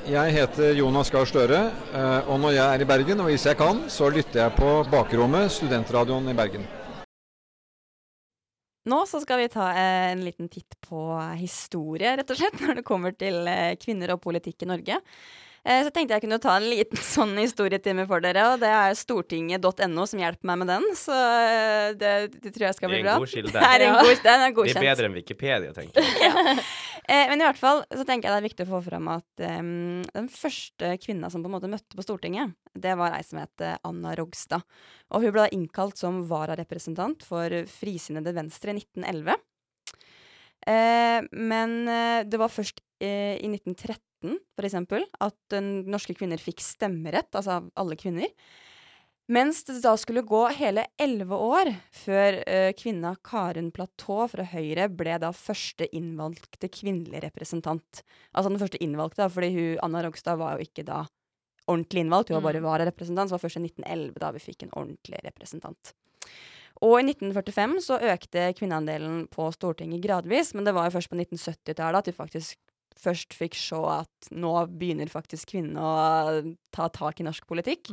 Jeg 0.07 0.33
heter 0.33 0.77
Jonas 0.79 1.13
Gahr 1.13 1.29
Støre, 1.29 1.61
eh, 1.93 2.29
og 2.31 2.41
når 2.41 2.57
jeg 2.57 2.65
er 2.65 2.83
i 2.85 2.89
Bergen, 2.89 3.21
og 3.21 3.29
hvis 3.29 3.45
jeg 3.51 3.61
kan, 3.61 3.85
så 3.93 4.09
lytter 4.09 4.47
jeg 4.47 4.57
på 4.57 4.73
Bakrommet, 4.89 5.53
studentradioen 5.53 6.33
i 6.33 6.37
Bergen. 6.39 6.65
Nå 8.87 9.01
så 9.11 9.19
skal 9.21 9.43
vi 9.43 9.53
ta 9.53 9.73
eh, 9.75 10.13
en 10.15 10.23
liten 10.25 10.49
titt 10.49 10.79
på 10.81 11.11
historie, 11.37 12.17
rett 12.17 12.31
og 12.33 12.41
slett, 12.41 12.57
når 12.65 12.81
det 12.81 12.87
kommer 12.89 13.13
til 13.19 13.51
kvinner 13.83 14.17
og 14.17 14.23
politikk 14.25 14.65
i 14.65 14.71
Norge. 14.73 15.03
Eh, 15.67 15.83
så 15.83 15.91
tenkte 15.91 16.15
jeg 16.15 16.23
kunne 16.23 16.39
ta 16.39 16.53
en 16.61 16.69
liten 16.71 17.01
sånn 17.17 17.35
historietime 17.41 18.05
for 18.07 18.23
dere, 18.23 18.45
og 18.53 18.61
det 18.63 18.71
er 18.71 18.95
stortinget.no 18.95 20.05
som 20.07 20.23
hjelper 20.23 20.47
meg 20.47 20.61
med 20.63 20.71
den, 20.71 20.85
så 20.99 21.17
eh, 21.17 21.89
det, 21.99 22.13
det 22.39 22.53
tror 22.55 22.69
jeg 22.69 22.77
skal 22.79 22.93
Det 22.93 22.93
bli 22.95 23.01
en 23.01 23.09
bra. 23.09 23.17
god 23.19 23.33
kilde. 23.33 23.55
Det 23.57 23.71
er, 23.71 23.87
en 23.89 23.97
god, 23.99 24.13
den 24.29 24.45
er 24.47 24.55
Det 24.55 24.77
er 24.77 24.87
bedre 24.87 25.09
enn 25.11 25.17
Wikipedia, 25.17 25.73
tenker 25.75 26.07
jeg. 26.07 26.15
ja. 26.27 27.25
men 27.33 27.43
i 27.43 27.49
hvert 27.49 27.59
fall 27.59 27.83
så 27.91 28.07
tenker 28.07 28.29
jeg 28.29 28.37
det 28.37 28.39
er 28.39 28.47
viktig 28.47 28.69
å 28.69 28.71
få 28.77 28.83
fram 28.87 29.11
at 29.17 29.43
um, 29.43 30.05
den 30.15 30.31
første 30.31 30.93
kvinna 31.03 31.33
som 31.33 31.43
på 31.43 31.51
en 31.51 31.57
måte 31.57 31.71
møtte 31.73 31.99
på 31.99 32.07
Stortinget, 32.07 32.55
det 32.79 32.95
var 32.99 33.17
ei 33.17 33.25
som 33.27 33.43
het 33.43 33.65
eh, 33.65 33.75
Anna 33.89 34.15
Rogstad. 34.19 34.63
Og 35.11 35.25
hun 35.25 35.35
ble 35.35 35.49
da 35.49 35.55
innkalt 35.55 35.99
som 35.99 36.23
vararepresentant 36.31 37.27
for 37.27 37.51
Frisinnede 37.71 38.35
Venstre 38.37 38.75
i 38.75 38.79
1911. 38.79 39.35
Eh, 39.35 39.45
Eh, 40.67 41.23
men 41.31 41.89
eh, 41.89 42.25
det 42.27 42.41
var 42.41 42.51
først 42.51 42.81
eh, 42.99 43.37
i 43.39 43.49
1913, 43.53 44.01
for 44.23 44.67
eksempel, 44.67 45.05
at 45.21 45.57
norske 45.87 46.15
kvinner 46.17 46.41
fikk 46.41 46.63
stemmerett, 46.65 47.31
altså 47.37 47.61
alle 47.77 47.99
kvinner. 48.01 48.33
Mens 49.27 49.65
det 49.67 49.81
da 49.83 49.97
skulle 49.99 50.23
gå 50.23 50.45
hele 50.55 50.85
elleve 51.03 51.35
år 51.35 51.73
før 51.91 52.37
eh, 52.47 52.71
kvinna 52.79 53.17
Karen 53.27 53.73
Platå 53.75 54.21
fra 54.31 54.45
Høyre 54.47 54.87
ble 54.95 55.17
da 55.19 55.33
første 55.35 55.89
innvalgte 55.91 56.71
kvinnelige 56.71 57.25
representant. 57.25 58.05
Altså 58.31 58.53
den 58.53 58.61
første 58.63 58.79
innvalgte, 58.79 59.25
da, 59.25 59.29
fordi 59.33 59.51
hun, 59.57 59.81
Anna 59.83 60.05
Rogstad 60.07 60.39
var 60.39 60.55
jo 60.55 60.69
ikke 60.69 60.87
da 60.87 61.01
ordentlig 61.67 62.05
innvalgt, 62.05 62.31
hun 62.31 62.39
var 62.39 62.53
bare 62.53 62.61
Mm. 62.63 62.69
vararepresentant, 62.69 63.27
så 63.27 63.35
det 63.35 63.41
var 63.41 63.49
først 63.49 63.59
i 63.59 63.65
1911 63.67 64.21
da 64.23 64.31
vi 64.31 64.45
fikk 64.45 64.63
en 64.63 64.75
ordentlig 64.79 65.19
representant. 65.27 65.93
Og 66.87 67.01
i 67.01 67.03
1945 67.11 67.81
så 67.83 67.99
økte 67.99 68.53
kvinneandelen 68.55 69.27
på 69.33 69.51
Stortinget 69.51 70.05
gradvis, 70.05 70.55
men 70.55 70.65
det 70.65 70.75
var 70.77 70.87
jo 70.87 70.95
først 71.01 71.11
på 71.11 71.19
1970-tallet 71.19 71.99
at 71.99 72.07
vi 72.07 72.15
faktisk 72.15 72.59
først 73.01 73.37
fikk 73.37 73.57
se 73.59 73.79
at 73.93 74.31
nå 74.35 74.53
begynner 74.73 75.11
faktisk 75.13 75.53
kvinnene 75.55 75.83
å 75.83 76.57
ta 76.75 76.89
tak 76.93 77.21
i 77.21 77.27
norsk 77.27 77.47
politikk. 77.49 77.93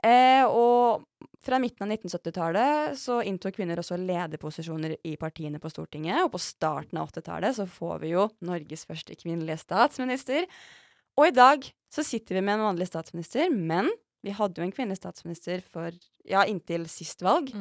Eh, 0.00 0.46
og 0.48 1.04
fra 1.44 1.58
midten 1.60 1.84
av 1.84 1.92
1970-tallet 1.92 2.96
så 3.00 3.18
inntok 3.26 3.58
kvinner 3.58 3.80
også 3.80 3.98
lederposisjoner 4.00 4.94
i 5.08 5.16
partiene 5.20 5.60
på 5.60 5.72
Stortinget, 5.72 6.22
og 6.24 6.32
på 6.34 6.40
starten 6.40 7.00
av 7.00 7.10
80-tallet 7.10 7.58
så 7.58 7.66
får 7.68 8.00
vi 8.04 8.14
jo 8.14 8.28
Norges 8.48 8.86
første 8.88 9.16
kvinnelige 9.20 9.60
statsminister. 9.60 10.48
Og 11.20 11.28
i 11.28 11.36
dag 11.36 11.68
så 11.92 12.06
sitter 12.06 12.38
vi 12.38 12.46
med 12.46 12.56
en 12.56 12.70
vanlig 12.70 12.88
statsminister, 12.88 13.52
men 13.52 13.90
vi 14.24 14.32
hadde 14.36 14.60
jo 14.60 14.66
en 14.66 14.72
kvinnelig 14.72 15.00
statsminister 15.00 15.60
for 15.64 15.92
ja, 16.28 16.46
inntil 16.48 16.86
sist 16.92 17.24
valg. 17.24 17.52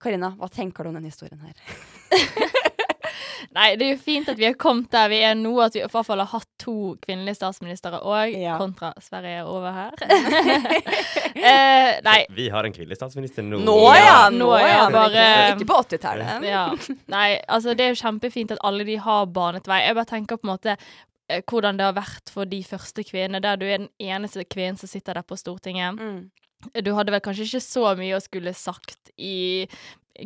Karina, 0.00 0.32
hva 0.38 0.48
tenker 0.48 0.84
du 0.84 0.90
om 0.90 0.96
denne 0.96 1.10
historien 1.10 1.42
her? 1.42 1.58
Nei, 3.50 3.72
det 3.74 3.82
er 3.86 3.88
jo 3.96 3.98
fint 3.98 4.28
at 4.30 4.38
vi 4.38 4.44
har 4.46 4.54
kommet 4.54 4.92
der 4.94 5.08
vi 5.10 5.16
er 5.26 5.34
nå, 5.34 5.50
at 5.64 5.74
vi 5.74 5.80
i 5.80 5.86
hvert 5.90 6.06
fall 6.06 6.20
har 6.22 6.28
hatt 6.30 6.46
to 6.62 6.74
kvinnelige 7.02 7.34
statsministre 7.40 7.98
òg, 7.98 8.36
kontra 8.60 8.92
Sverige 9.02 9.40
over 9.50 9.74
her. 9.74 9.96
eh, 11.34 11.98
nei. 12.06 12.18
Vi 12.30 12.46
har 12.54 12.64
en 12.68 12.74
kvinnelig 12.76 13.00
statsminister 13.00 13.42
nå. 13.46 13.58
Nå 13.66 13.76
ja, 13.96 14.28
nå 14.30 14.38
Nå, 14.44 14.50
ja, 14.60 14.68
ja, 14.68 14.86
bare- 14.94 15.26
ikke, 15.56 15.66
på 15.66 15.80
80-tallet. 15.82 16.46
Ja. 16.46 16.64
Nei, 17.10 17.28
altså 17.48 17.74
det 17.74 17.88
er 17.88 17.94
jo 17.94 18.00
kjempefint 18.04 18.54
at 18.54 18.62
alle 18.66 18.86
de 18.86 18.98
har 19.02 19.26
banet 19.26 19.66
vei. 19.70 19.82
Jeg 19.86 19.98
bare 19.98 20.12
tenker 20.14 20.38
på 20.40 20.46
en 20.46 20.52
måte 20.54 20.76
eh, 20.76 21.42
hvordan 21.42 21.80
det 21.80 21.88
har 21.88 21.96
vært 21.98 22.30
for 22.34 22.46
de 22.50 22.62
første 22.66 23.04
kvinnene, 23.06 23.42
der 23.42 23.58
du 23.60 23.66
er 23.66 23.82
den 23.82 23.90
eneste 23.98 24.46
kvinnen 24.46 24.78
som 24.78 24.90
sitter 24.90 25.18
der 25.18 25.26
på 25.26 25.38
Stortinget. 25.38 25.98
Du 26.84 26.90
hadde 26.92 27.12
vel 27.14 27.22
kanskje 27.24 27.46
ikke 27.48 27.64
så 27.64 27.86
mye 27.96 28.18
å 28.18 28.22
skulle 28.22 28.52
sagt 28.54 29.10
i 29.16 29.64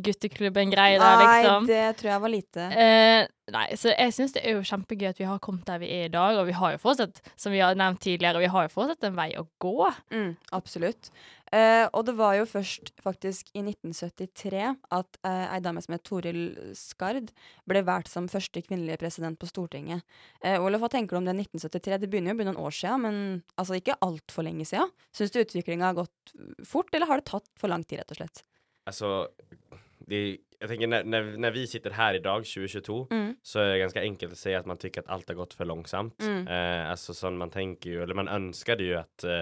gutteklubben-greier 0.03 0.99
der, 0.99 1.23
Nei, 1.23 1.37
liksom. 1.43 1.69
det 1.71 1.85
tror 2.01 2.11
jeg 2.13 2.25
var 2.25 2.33
lite. 2.33 2.67
Eh, 2.85 3.29
nei, 3.55 3.67
så 3.79 3.93
jeg 3.93 4.17
syns 4.17 4.35
det 4.35 4.43
er 4.45 4.57
jo 4.57 4.67
kjempegøy 4.67 5.11
at 5.13 5.21
vi 5.21 5.29
har 5.29 5.43
kommet 5.45 5.67
der 5.69 5.83
vi 5.83 5.93
er 5.95 6.09
i 6.09 6.13
dag, 6.15 6.41
og 6.41 6.49
vi 6.49 6.57
har 6.59 6.75
jo 6.75 6.83
fortsatt, 6.83 7.23
som 7.37 7.55
vi 7.55 7.63
har 7.65 7.79
nevnt 7.79 8.03
tidligere, 8.05 8.43
vi 8.43 8.53
har 8.53 8.69
jo 8.69 8.75
fortsatt 8.75 9.09
en 9.09 9.17
vei 9.19 9.31
å 9.39 9.47
gå. 9.63 9.77
Mm, 10.15 10.35
absolutt. 10.57 11.13
Eh, 11.55 11.85
og 11.93 12.07
det 12.09 12.15
var 12.19 12.35
jo 12.39 12.47
først 12.49 12.91
faktisk 13.05 13.51
i 13.55 13.63
1973 13.63 14.63
at 14.97 15.19
eh, 15.29 15.45
ei 15.55 15.61
dame 15.63 15.83
som 15.85 15.95
het 15.95 16.03
Toril 16.07 16.41
Skard 16.75 17.31
ble 17.69 17.83
valgt 17.87 18.11
som 18.11 18.27
første 18.33 18.63
kvinnelige 18.65 18.99
president 19.05 19.39
på 19.39 19.47
Stortinget. 19.47 20.03
Eh, 20.43 20.57
Olaf, 20.59 20.83
hva 20.83 20.91
tenker 20.91 21.15
du 21.15 21.21
om 21.21 21.29
det 21.29 21.37
1973? 21.37 22.01
Det 22.03 22.11
begynner 22.11 22.33
jo 22.33 22.39
å 22.39 22.41
bli 22.41 22.49
noen 22.49 22.63
år 22.65 22.75
siden, 22.75 23.05
men 23.05 23.21
altså 23.61 23.79
ikke 23.79 23.99
altfor 24.03 24.49
lenge 24.49 24.67
siden. 24.67 24.91
Syns 25.15 25.35
du 25.35 25.43
utviklinga 25.45 25.93
har 25.93 26.01
gått 26.01 26.35
fort, 26.67 26.91
eller 26.97 27.13
har 27.13 27.23
det 27.23 27.29
tatt 27.31 27.47
for 27.61 27.71
lang 27.71 27.87
tid, 27.87 28.03
rett 28.03 28.17
og 28.17 28.23
slett? 28.23 28.43
Alltså, 28.91 29.13
det, 30.07 30.39
jag 30.59 30.69
tänker 30.69 30.87
när, 30.87 31.05
när, 31.05 31.23
när 31.39 31.51
vi 31.51 31.67
sitter 31.67 31.91
här 31.91 32.15
idag 32.15 32.45
2022 32.45 33.07
Mm. 33.11 33.37
så 33.43 33.59
är 33.61 33.73
det 33.73 33.79
ganska 33.79 34.01
enkelt 34.01 34.33
att 34.33 34.39
säga 34.39 34.59
att 34.59 34.67
man 34.67 34.77
tycker 34.77 35.01
att 35.01 35.09
allt 35.09 35.29
har 35.29 35.35
gått 35.35 35.55
för 35.55 35.65
långsamt. 35.65 36.23
Mm. 36.23 36.49
Eh, 36.49 36.91
alltså 36.91 37.15
som 37.15 37.37
man 37.39 37.51
tänker 37.51 37.91
ju, 37.91 38.03
eller 38.03 38.15
man 38.15 38.29
önskade 38.29 38.85
ju 38.85 38.95
att 38.95 39.25
eh, 39.25 39.41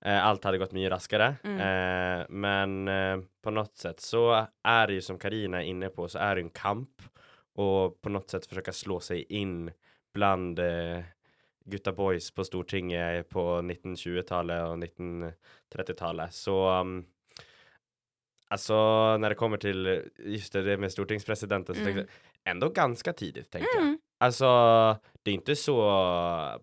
eh, 0.00 0.26
allt 0.26 0.44
hade 0.44 0.58
gått 0.58 0.72
mycket 0.72 0.92
raskare. 0.92 1.34
Mm. 1.44 1.60
Eh, 1.60 2.26
men 2.28 2.88
eh, 2.88 3.26
på 3.42 3.50
något 3.50 3.76
sätt 3.76 4.00
så 4.00 4.46
är 4.62 4.86
det 4.86 4.92
ju 4.92 5.00
som 5.00 5.18
Karina 5.18 5.62
är 5.62 5.66
inne 5.66 5.88
på 5.88 6.08
så 6.08 6.18
är 6.18 6.34
det 6.34 6.40
en 6.40 6.50
kamp 6.50 7.02
och 7.54 8.00
på 8.00 8.08
något 8.08 8.30
sätt 8.30 8.46
försöka 8.46 8.72
slå 8.72 9.00
sig 9.00 9.22
in 9.22 9.70
bland 10.14 10.58
eh, 10.58 11.00
Gutta 11.64 11.92
Boys 11.92 12.34
på 12.34 12.44
Stortinget 12.44 13.28
på 13.28 13.40
1920-talet 13.60 14.62
och 14.62 14.76
1930-talet. 14.76 16.34
Så 16.34 16.80
um, 16.80 17.06
Alltså 18.50 18.74
når 19.18 19.28
det 19.28 19.38
kommer 19.38 19.56
til 19.56 20.10
just 20.18 20.52
det, 20.52 20.76
med 20.78 20.92
stortingspresidenten 20.92 21.74
så 21.74 21.80
Mm. 21.80 21.96
jeg, 21.96 22.06
jag 22.44 22.74
ganske 22.74 23.12
ganska 23.12 23.12
tenker 23.50 23.68
jeg. 23.74 23.82
Mm. 23.82 23.98
Alltså 24.20 24.46
det 25.24 25.30
er 25.30 25.34
ikke 25.38 25.56
så 25.56 25.76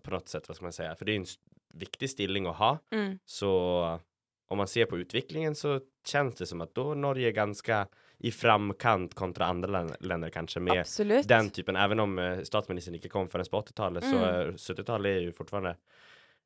på 0.02 0.10
något 0.10 0.28
sätt 0.28 0.48
vad 0.48 0.56
ska 0.56 0.64
man 0.64 0.72
säga 0.72 0.94
för 0.94 1.04
det 1.04 1.12
er 1.12 1.16
en 1.20 1.26
viktig 1.74 2.10
stilling 2.10 2.46
å 2.46 2.52
ha. 2.52 2.78
Mm. 2.92 3.18
Så 3.26 3.50
om 4.48 4.58
man 4.58 4.66
ser 4.68 4.86
på 4.86 4.98
utviklingen 4.98 5.54
så 5.54 5.80
känns 6.06 6.34
det 6.34 6.46
som 6.46 6.60
at 6.60 6.74
da 6.74 6.94
Norge 6.94 7.28
er 7.28 7.32
ganske 7.32 7.86
i 8.24 8.30
framkant 8.30 9.14
kontra 9.14 9.46
andre 9.46 9.70
län- 9.70 9.96
länder 10.00 10.30
kanskje 10.30 10.60
med 10.60 10.80
Absolut. 10.80 11.28
den 11.28 11.50
typen, 11.50 11.76
även 11.76 12.00
om 12.00 12.18
statsministeren 12.18 12.44
statsministern 12.44 12.94
inte 12.94 13.08
kom 13.08 13.28
förrän 13.28 13.46
på 13.50 13.60
80-talet 13.60 14.04
så 14.04 14.16
Mm. 14.16 14.58
så 14.58 14.74
70-talet 14.74 15.06
er 15.06 15.20
jo 15.20 15.32
fortfarande 15.32 15.76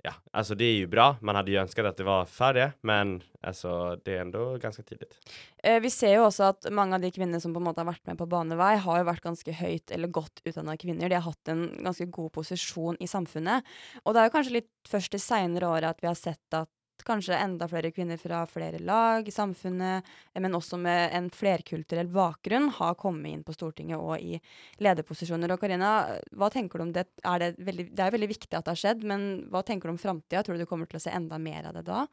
Ja, 0.05 0.13
alltså 0.31 0.55
det 0.55 0.65
är 0.65 0.75
ju 0.75 0.87
bra. 0.87 1.17
Man 1.21 1.37
hade 1.37 1.51
ju 1.51 1.57
önskat 1.57 1.87
att 1.87 1.97
det 1.97 2.05
var 2.05 2.25
färre, 2.25 2.73
men 2.81 3.23
altså, 3.41 3.97
det 4.05 4.17
är 4.17 4.21
ändå 4.21 4.57
ganska 4.57 4.83
tidigt. 4.83 5.19
Eh, 5.63 5.81
vi 5.81 5.91
ser 5.91 6.15
jo 6.15 6.27
også 6.29 6.51
at 6.53 6.69
mange 6.71 6.95
av 6.95 7.03
de 7.03 7.11
kvinnene 7.11 7.41
som 7.41 7.55
på 7.55 7.63
en 7.63 7.67
måte 7.67 7.83
har 7.83 7.89
vært 7.89 8.07
med 8.07 8.19
på 8.21 8.29
banevei, 8.31 8.77
har 8.83 9.01
jo 9.01 9.09
vært 9.09 9.25
ganske 9.25 9.57
høyt 9.57 9.91
eller 9.91 10.13
godt 10.13 10.45
utdanna 10.45 10.77
kvinner. 10.77 11.09
De 11.09 11.19
har 11.19 11.27
hatt 11.27 11.53
en 11.53 11.67
ganske 11.83 12.07
god 12.13 12.33
posisjon 12.37 13.01
i 13.01 13.11
samfunnet. 13.11 13.67
Og 14.05 14.15
det 14.15 14.23
er 14.23 14.29
jo 14.29 14.37
kanskje 14.37 14.59
litt 14.61 14.73
først 14.87 15.17
de 15.17 15.23
seinere 15.23 15.73
åra 15.75 15.91
at 15.91 16.05
vi 16.05 16.11
har 16.11 16.19
sett 16.19 16.55
at 16.61 16.71
kanskje 17.05 17.37
enda 17.37 17.69
flere 17.69 17.91
kvinner 17.93 18.21
fra 18.21 18.45
flere 18.49 18.79
lag 18.79 19.27
i 19.29 19.35
samfunnet, 19.35 20.07
eh, 20.33 20.41
men 20.41 20.55
også 20.57 20.79
med 20.81 21.11
en 21.17 21.31
flerkulturell 21.31 22.09
bakgrunn, 22.13 22.71
har 22.79 22.95
kommet 23.01 23.33
inn 23.33 23.45
på 23.47 23.55
Stortinget 23.57 23.99
og 23.99 24.21
i 24.21 24.41
lederposisjoner. 24.85 25.53
Og 25.53 25.61
Karina, 25.61 25.93
hva 26.33 26.51
tenker 26.53 26.79
du 26.79 26.87
om 26.87 26.95
det? 26.95 27.09
Er 27.25 27.43
det, 27.43 27.53
veldig, 27.59 27.91
det 27.97 28.07
er 28.07 28.15
veldig 28.15 28.31
viktig 28.33 28.53
at 28.53 28.65
det 28.65 28.75
har 28.77 28.83
skjedd, 28.85 29.05
men 29.05 29.27
hva 29.53 29.65
tenker 29.67 29.89
du 29.89 29.97
om 29.97 30.01
framtida? 30.01 30.43
Tror 30.43 30.57
du 30.57 30.65
du 30.65 30.71
kommer 30.71 30.89
til 30.91 31.01
å 31.01 31.05
se 31.05 31.15
enda 31.15 31.39
mer 31.39 31.69
av 31.69 31.77
det 31.79 31.87
da? 31.91 32.07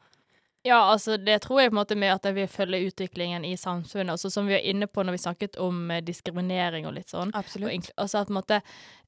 Ja, 0.64 0.78
altså 0.94 1.18
det 1.20 1.42
tror 1.44 1.60
jeg 1.60 1.70
på 1.70 1.74
en 1.76 1.80
måte 1.82 1.96
med 1.98 2.08
at 2.14 2.24
jeg 2.24 2.34
vil 2.38 2.46
følge 2.48 2.86
utviklingen 2.88 3.44
i 3.44 3.52
samfunnet. 3.60 4.14
Også 4.16 4.30
som 4.32 4.46
vi 4.48 4.54
var 4.56 4.64
inne 4.64 4.86
på 4.88 5.04
når 5.04 5.12
vi 5.18 5.20
snakket 5.20 5.58
om 5.60 5.90
eh, 5.92 6.00
diskriminering 6.00 6.86
og 6.88 6.94
litt 6.96 7.12
sånn. 7.12 7.34
Absolutt. 7.36 7.90
Og 7.92 8.00
altså 8.06 8.22
at 8.22 8.32
måte 8.32 8.62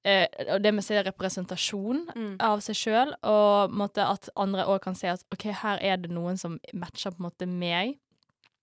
eh, 0.04 0.26
og 0.52 0.60
Det 0.62 0.74
med 0.74 0.84
å 0.84 0.86
se 0.86 1.02
representasjon 1.06 2.02
Mm. 2.16 2.36
av 2.40 2.60
seg 2.60 2.76
sjøl, 2.76 3.14
og 3.24 3.72
måte 3.72 4.04
at 4.04 4.28
andre 4.36 4.66
òg 4.68 4.80
kan 4.84 4.94
se 4.94 5.08
at 5.08 5.24
OK, 5.32 5.48
her 5.62 5.78
er 5.82 5.96
det 5.96 6.10
noen 6.12 6.36
som 6.38 6.58
matcher 6.74 7.10
på 7.16 7.20
en 7.22 7.30
måte 7.30 7.46
meg. 7.48 7.96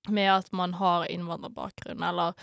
Med 0.09 0.27
at 0.33 0.49
man 0.51 0.73
har 0.73 1.05
innvandrerbakgrunn, 1.07 2.03
eller 2.03 2.33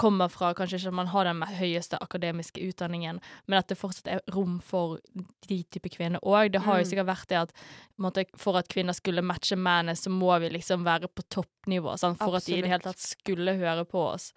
kommer 0.00 0.28
fra 0.32 0.54
Kanskje 0.54 0.78
ikke 0.78 0.92
man 0.96 1.10
har 1.12 1.24
den 1.28 1.42
høyeste 1.42 1.98
akademiske 2.00 2.60
utdanningen, 2.64 3.20
men 3.46 3.58
at 3.58 3.68
det 3.68 3.76
fortsatt 3.76 4.08
er 4.08 4.22
rom 4.32 4.54
for 4.64 4.98
de 5.46 5.58
type 5.64 5.90
kvinner 5.92 6.18
òg. 6.24 6.52
Det 6.52 6.62
har 6.64 6.78
jo 6.80 6.84
Mm. 6.84 6.88
sikkert 6.90 7.06
vært 7.10 7.28
det 7.28 7.36
at 7.42 7.52
måtte, 7.98 8.24
for 8.36 8.56
at 8.56 8.68
kvinner 8.68 8.94
skulle 8.94 9.20
matche 9.22 9.54
mennene, 9.56 9.92
så 9.96 10.08
må 10.10 10.38
vi 10.40 10.48
liksom 10.48 10.82
være 10.82 11.08
på 11.08 11.22
toppnivå, 11.28 11.98
sant? 11.98 12.18
for 12.18 12.34
at 12.36 12.44
de 12.46 12.56
i 12.56 12.62
det 12.62 12.70
hele 12.70 12.80
tatt 12.80 12.98
skulle 12.98 13.52
høre 13.58 13.84
på 13.84 13.98
oss. 14.14 14.32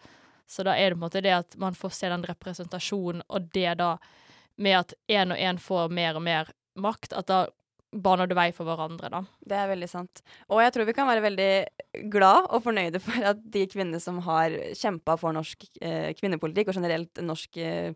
Så 0.45 0.63
da 0.65 0.71
er 0.75 0.89
det 0.89 0.97
på 0.99 1.05
en 1.05 1.09
måte 1.09 1.21
det 1.23 1.31
at 1.31 1.55
man 1.57 1.73
får 1.73 1.89
se 1.93 2.09
den 2.09 2.23
representasjonen, 2.23 3.21
og 3.29 3.49
det 3.53 3.77
da 3.77 3.97
med 4.57 4.75
at 4.77 4.93
én 5.09 5.31
og 5.31 5.37
én 5.37 5.57
får 5.57 5.89
mer 5.89 6.15
og 6.15 6.21
mer 6.21 6.51
makt, 6.75 7.13
at 7.13 7.27
da 7.27 7.47
baner 7.93 8.29
du 8.29 8.35
vei 8.37 8.49
for 8.55 8.67
hverandre, 8.67 9.09
da. 9.13 9.21
Det 9.45 9.57
er 9.57 9.69
veldig 9.71 9.89
sant. 9.89 10.23
Og 10.49 10.61
jeg 10.63 10.73
tror 10.73 10.87
vi 10.89 10.95
kan 10.97 11.09
være 11.09 11.23
veldig 11.25 11.49
glad 12.13 12.49
og 12.49 12.63
fornøyde 12.65 13.01
for 13.03 13.27
at 13.33 13.41
de 13.53 13.65
kvinnene 13.69 14.01
som 14.03 14.19
har 14.25 14.55
kjempa 14.77 15.17
for 15.21 15.35
norsk 15.35 15.65
eh, 15.81 16.11
kvinnepolitikk, 16.17 16.71
og 16.71 16.79
generelt 16.79 17.23
norsk 17.23 17.59
eh, 17.61 17.93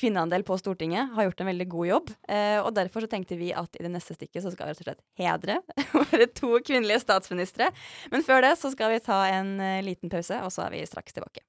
kvinneandel 0.00 0.44
på 0.46 0.56
Stortinget, 0.60 1.12
har 1.16 1.28
gjort 1.28 1.44
en 1.44 1.50
veldig 1.52 1.68
god 1.72 1.90
jobb. 1.90 2.14
Eh, 2.28 2.58
og 2.60 2.72
derfor 2.76 3.04
så 3.04 3.12
tenkte 3.12 3.38
vi 3.40 3.52
at 3.56 3.76
i 3.78 3.84
det 3.84 3.92
neste 3.92 4.16
stikket 4.16 4.44
så 4.44 4.54
skal 4.54 4.68
vi 4.68 4.74
rett 4.74 4.82
og 4.84 4.90
slett 4.90 5.04
hedre 5.20 5.60
våre 5.96 6.30
to 6.36 6.56
kvinnelige 6.64 7.04
statsministre. 7.04 7.70
Men 8.12 8.26
før 8.26 8.44
det 8.46 8.56
så 8.60 8.72
skal 8.74 8.94
vi 8.94 9.04
ta 9.04 9.22
en 9.32 9.56
eh, 9.60 9.84
liten 9.86 10.12
pause, 10.12 10.42
og 10.44 10.52
så 10.54 10.66
er 10.66 10.76
vi 10.76 10.84
straks 10.88 11.16
tilbake. 11.16 11.44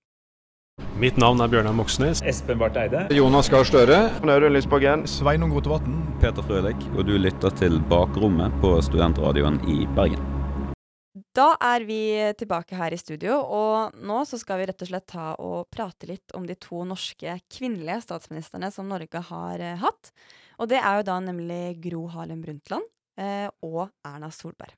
Mitt 1.01 1.15
navn 1.17 1.39
er 1.41 1.49
Bjørnar 1.49 1.73
Moxnes. 1.73 2.19
Espen 2.29 2.59
Barth 2.61 2.77
Eide. 2.77 3.07
Jonas 3.15 3.47
Gahr 3.49 3.65
Støre. 3.65 3.95
Audun 4.21 4.53
Lysbakken. 4.53 5.07
Sveinung 5.09 5.49
Rotevatn. 5.55 5.95
Peter 6.21 6.45
Frølik. 6.45 6.83
Og 6.93 7.07
du 7.07 7.15
lytter 7.17 7.49
til 7.57 7.79
Bakrommet 7.89 8.53
på 8.61 8.75
Studentradioen 8.85 9.57
i 9.65 9.87
Bergen. 9.97 10.21
Da 11.33 11.55
er 11.57 11.87
vi 11.89 11.97
tilbake 12.37 12.77
her 12.77 12.93
i 12.93 12.99
studio, 13.01 13.39
og 13.41 13.97
nå 13.97 14.19
så 14.29 14.37
skal 14.37 14.61
vi 14.61 14.67
rett 14.69 14.85
og 14.85 14.91
slett 14.91 15.07
ta 15.09 15.31
og 15.41 15.71
prate 15.73 16.11
litt 16.11 16.35
om 16.37 16.45
de 16.45 16.53
to 16.61 16.83
norske 16.85 17.33
kvinnelige 17.49 18.03
statsministrene 18.05 18.69
som 18.69 18.91
Norge 18.91 19.23
har 19.31 19.57
eh, 19.57 19.81
hatt. 19.81 20.13
Og 20.61 20.69
det 20.69 20.83
er 20.83 21.01
jo 21.01 21.07
da 21.09 21.17
nemlig 21.31 21.79
Gro 21.81 22.05
Harlem 22.13 22.45
Brundtland 22.45 22.85
eh, 23.17 23.49
og 23.65 23.87
Erna 24.05 24.29
Solberg. 24.29 24.77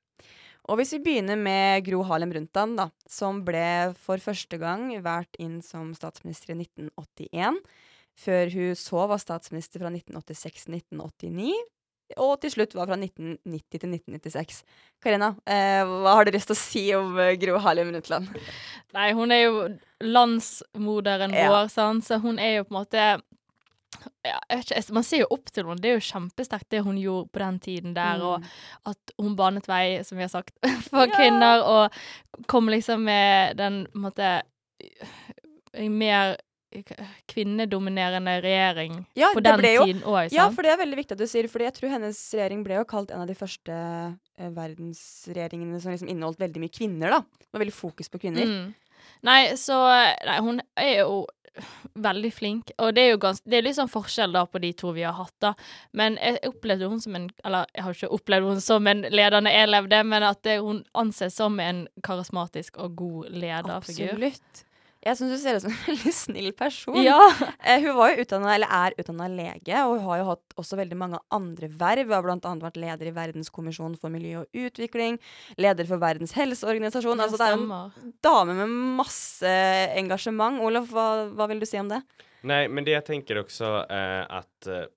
Og 0.72 0.80
hvis 0.80 0.94
vi 0.96 1.02
begynner 1.04 1.36
med 1.40 1.84
Gro 1.84 2.04
Harlem 2.08 2.32
Brundtland, 2.32 2.78
da, 2.80 2.86
som 3.10 3.42
ble 3.44 3.92
for 4.00 4.22
første 4.24 4.56
gang 4.62 4.86
valgt 5.04 5.36
inn 5.44 5.58
som 5.66 5.92
statsminister 5.98 6.54
i 6.54 6.60
1981. 6.64 7.60
før 8.14 8.52
hun 8.54 8.76
så 8.78 9.08
var 9.10 9.18
statsminister 9.20 9.82
fra 9.82 9.90
1986 9.90 10.68
til 10.68 10.76
1989. 10.78 11.54
Og 12.22 12.36
til 12.44 12.52
slutt 12.54 12.76
var 12.78 12.86
fra 12.86 12.96
1990 13.00 13.80
til 13.82 13.90
1996. 13.90 14.60
Karina, 15.02 15.32
eh, 15.50 15.82
hva 15.84 16.14
har 16.20 16.26
du 16.28 16.32
lyst 16.36 16.46
til 16.52 16.56
å 16.56 16.60
si 16.62 16.84
om 16.94 17.18
eh, 17.18 17.34
Gro 17.42 17.58
Harlem 17.64 17.90
Brundtland? 17.90 18.30
Nei, 18.94 19.08
hun 19.18 19.32
er 19.34 19.42
jo 19.48 19.64
landsmoderen 20.04 21.34
Ja. 21.34 21.50
vår, 21.50 21.72
sant? 21.74 22.06
så 22.06 22.20
hun 22.22 22.38
er 22.40 22.58
jo 22.60 22.64
på 22.68 22.76
en 22.76 22.80
måte 22.84 23.08
ja, 24.26 24.40
ikke, 24.58 24.92
Man 24.94 25.04
ser 25.04 25.20
jo 25.24 25.28
opp 25.32 25.46
til 25.52 25.64
henne. 25.66 25.80
Det 25.82 25.90
er 25.92 25.98
jo 26.00 26.06
kjempesterkt 26.12 26.70
det 26.70 26.84
hun 26.86 26.98
gjorde 26.98 27.30
på 27.32 27.40
den 27.40 27.60
tiden 27.60 27.94
der, 27.94 28.18
Mm. 28.18 28.24
og 28.24 28.44
at 28.94 29.12
hun 29.20 29.36
banet 29.36 29.68
vei, 29.68 30.02
som 30.04 30.18
vi 30.18 30.24
har 30.24 30.30
sagt, 30.34 30.54
for 30.90 31.06
Ja. 31.08 31.16
kvinner, 31.16 31.64
og 31.64 32.48
kom 32.48 32.68
liksom 32.68 33.04
med 33.04 33.58
den 33.58 33.86
på 33.92 33.96
en 34.00 34.08
måte 34.10 34.42
mer 35.90 36.38
kvinnedominerende 37.30 38.42
regjering 38.42 39.06
Ja, 39.16 39.30
på 39.34 39.42
den 39.44 39.60
jo- 39.62 39.86
tiden 39.86 40.02
òg, 40.04 40.32
Ja, 40.34 40.50
for 40.50 40.64
det 40.64 40.72
er 40.72 40.78
veldig 40.78 40.98
viktig 40.98 41.12
at 41.12 41.18
du 41.22 41.28
sier, 41.28 41.48
fordi 41.48 41.66
jeg 41.66 41.74
tror 41.78 41.90
hennes 41.94 42.18
regjering 42.34 42.64
ble 42.66 42.76
jo 42.80 42.86
kalt 42.86 43.12
en 43.12 43.22
av 43.22 43.28
de 43.28 43.36
første 43.38 43.70
eh, 44.40 44.50
verdensregjeringene 44.50 45.80
som 45.82 45.92
liksom 45.94 46.10
inneholdt 46.10 46.40
veldig 46.42 46.60
mye 46.64 46.74
kvinner, 46.74 47.10
da. 47.14 47.20
Det 47.22 47.54
var 47.54 47.62
veldig 47.66 47.74
fokus 47.78 48.10
på 48.10 48.20
kvinner. 48.20 48.46
Mm. 48.50 48.74
Nei, 49.24 49.56
så 49.60 49.80
Nei, 50.28 50.40
hun 50.44 50.62
er 50.80 51.00
jo 51.04 51.24
veldig 51.94 52.32
flink, 52.34 52.72
og 52.82 52.96
det 52.98 53.04
er 53.04 53.12
jo 53.12 53.20
ganske 53.22 53.50
Det 53.50 53.60
er 53.60 53.66
litt 53.68 53.78
sånn 53.78 53.92
forskjell 53.92 54.34
da 54.34 54.42
på 54.50 54.62
de 54.64 54.72
to 54.78 54.94
vi 54.96 55.04
har 55.06 55.14
hatt, 55.18 55.36
da. 55.44 55.54
Men 55.94 56.18
jeg 56.18 56.42
opplevde 56.50 56.90
hun 56.90 57.02
som 57.04 57.18
en 57.20 57.30
Eller 57.46 57.70
jeg 57.76 57.86
har 57.86 57.98
ikke 57.98 58.14
opplevd 58.18 58.50
hun 58.50 58.62
som 58.64 58.90
en 58.90 59.06
leder 59.06 59.44
når 59.46 59.58
jeg 59.60 59.72
levde, 59.72 60.04
men 60.10 60.28
at 60.28 60.44
det, 60.48 60.60
hun 60.66 60.84
anses 60.98 61.38
som 61.38 61.60
en 61.62 61.86
karismatisk 62.04 62.80
og 62.82 62.96
god 62.98 63.30
lederfigur. 63.30 64.16
Absolutt. 64.16 64.66
Jeg 65.04 65.20
syns 65.20 65.34
du 65.34 65.40
ser 65.42 65.58
ut 65.58 65.66
som 65.66 65.74
en 65.74 65.82
veldig 65.90 66.14
snill 66.16 66.50
person. 66.56 66.98
Ja. 67.04 67.20
Eh, 67.60 67.84
hun 67.84 67.98
var 67.98 68.14
jo 68.14 68.24
utdannet, 68.24 68.54
eller 68.56 68.72
er 68.72 68.96
utdanna 69.02 69.28
lege, 69.32 69.82
og 69.84 69.98
hun 69.98 70.06
har 70.08 70.22
jo 70.22 70.28
hatt 70.32 70.58
også 70.64 70.80
veldig 70.80 71.00
mange 71.00 71.20
andre 71.36 71.68
verv. 71.68 72.08
Hun 72.08 72.16
har 72.16 72.32
annet 72.34 72.68
vært 72.68 72.80
leder 72.80 73.12
i 73.12 73.16
Verdenskommisjonen 73.16 73.98
for 74.00 74.14
miljø 74.14 74.44
og 74.44 74.64
utvikling, 74.66 75.20
leder 75.60 75.90
for 75.90 76.02
Verdens 76.04 76.36
helseorganisasjon. 76.38 77.20
Ja, 77.20 77.28
altså 77.28 77.42
det 77.42 77.50
er 77.52 77.60
en 77.60 78.14
dame 78.24 78.58
med 78.64 78.78
masse 79.02 79.56
engasjement. 80.00 80.64
Olof, 80.64 80.92
hva, 80.96 81.08
hva 81.36 81.50
vil 81.52 81.64
du 81.64 81.68
si 81.68 81.82
om 81.82 81.92
det? 81.92 82.04
Nei, 82.48 82.66
men 82.72 82.88
det 82.88 82.98
jeg 82.98 83.08
tenker 83.08 83.40
også, 83.44 83.76
eh, 83.90 84.24
att 84.30 84.68
eh, 84.68 84.88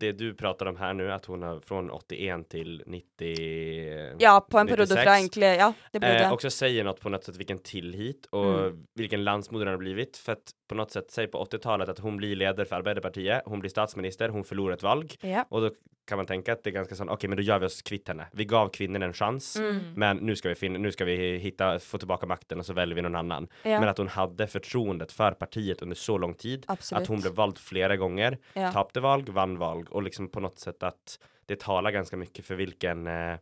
det 0.00 0.12
du 0.18 0.34
pratar 0.34 0.66
om 0.70 0.76
her 0.76 0.94
nå, 0.94 1.08
at 1.10 1.26
hun 1.26 1.42
har 1.42 1.60
fra 1.60 1.80
81 1.82 2.44
til 2.48 2.82
90... 2.86 4.16
Ja, 4.22 4.36
på 4.40 4.58
en 4.58 4.70
periode 4.70 4.94
fra 4.94 5.16
egentlig 5.18 5.50
Ja, 5.58 5.72
det 5.92 6.00
blir 6.00 6.14
det. 6.18 6.24
Eh, 6.26 6.32
også 6.32 6.50
sier 6.54 6.86
noe 6.86 6.94
på 6.94 7.10
något 7.10 7.24
sätt 7.24 7.36
vilken 7.36 7.58
tillit 7.58 8.26
och 8.30 8.46
Mm. 8.68 8.86
vilken 8.94 9.24
landsmoder 9.24 9.66
har 9.66 9.76
blivit. 9.76 10.16
For 10.16 10.32
att 10.32 10.52
på 10.68 10.74
något 10.74 10.90
sätt, 10.90 11.10
säg 11.10 11.26
på 11.26 11.44
80-talet 11.44 11.88
att 11.88 11.98
hon 11.98 12.16
blir 12.16 12.36
ledare 12.36 12.66
för 12.66 12.76
Arbeiderpartiet, 12.76 13.42
hon 13.46 13.60
blir 13.60 13.70
statsminister, 13.70 14.28
hon 14.28 14.44
förlorar 14.44 14.74
ett 14.74 14.82
valg. 14.82 15.16
Ja. 15.20 15.44
Och 15.48 15.60
då 15.60 15.70
kan 16.06 16.16
man 16.18 16.26
tänka 16.26 16.52
att 16.52 16.64
det 16.64 16.70
är 16.70 16.72
ganska 16.74 16.94
sånn, 16.94 17.08
okej 17.08 17.28
men 17.28 17.36
då 17.36 17.42
gör 17.42 17.58
vi 17.58 17.66
oss 17.66 17.82
kvitt 17.82 18.08
henne. 18.08 18.26
Vi 18.32 18.44
gav 18.44 18.68
kvinnen 18.68 19.02
en 19.02 19.12
chans, 19.12 19.56
Mm. 19.56 19.78
men 19.96 20.16
nu 20.16 20.36
ska 20.36 20.48
vi 20.48 20.54
finna, 20.54 20.78
nu 20.78 20.92
ska 20.92 21.04
vi 21.04 21.36
hitta, 21.36 21.78
få 21.78 21.98
tillbaka 21.98 22.26
makten 22.26 22.58
och 22.58 22.66
så 22.66 22.72
väljer 22.72 22.96
vi 22.96 23.02
någon 23.02 23.14
annan. 23.16 23.48
Ja. 23.62 23.80
Men 23.80 23.88
att 23.88 23.98
hon 23.98 24.08
hade 24.08 24.46
förtroendet 24.46 25.12
för 25.12 25.32
partiet 25.32 25.82
under 25.82 25.96
så 25.96 26.18
lång 26.18 26.34
tid, 26.34 26.64
Absolut. 26.68 27.02
att 27.02 27.08
hon 27.08 27.20
blev 27.20 27.32
vald 27.32 27.58
flera 27.58 27.96
gånger, 27.96 28.38
Ja. 28.52 28.72
tappade 28.72 29.00
valg, 29.00 29.28
vann 29.28 29.58
valg 29.58 29.86
och 29.90 30.02
liksom 30.02 30.28
på 30.28 30.40
något 30.40 30.58
sätt 30.58 30.82
att 30.82 31.18
det 31.46 31.60
talar 31.60 31.90
ganska 31.90 32.16
mycket 32.16 32.44
för 32.44 32.54
vilken 32.54 33.06
eh, 33.06 33.34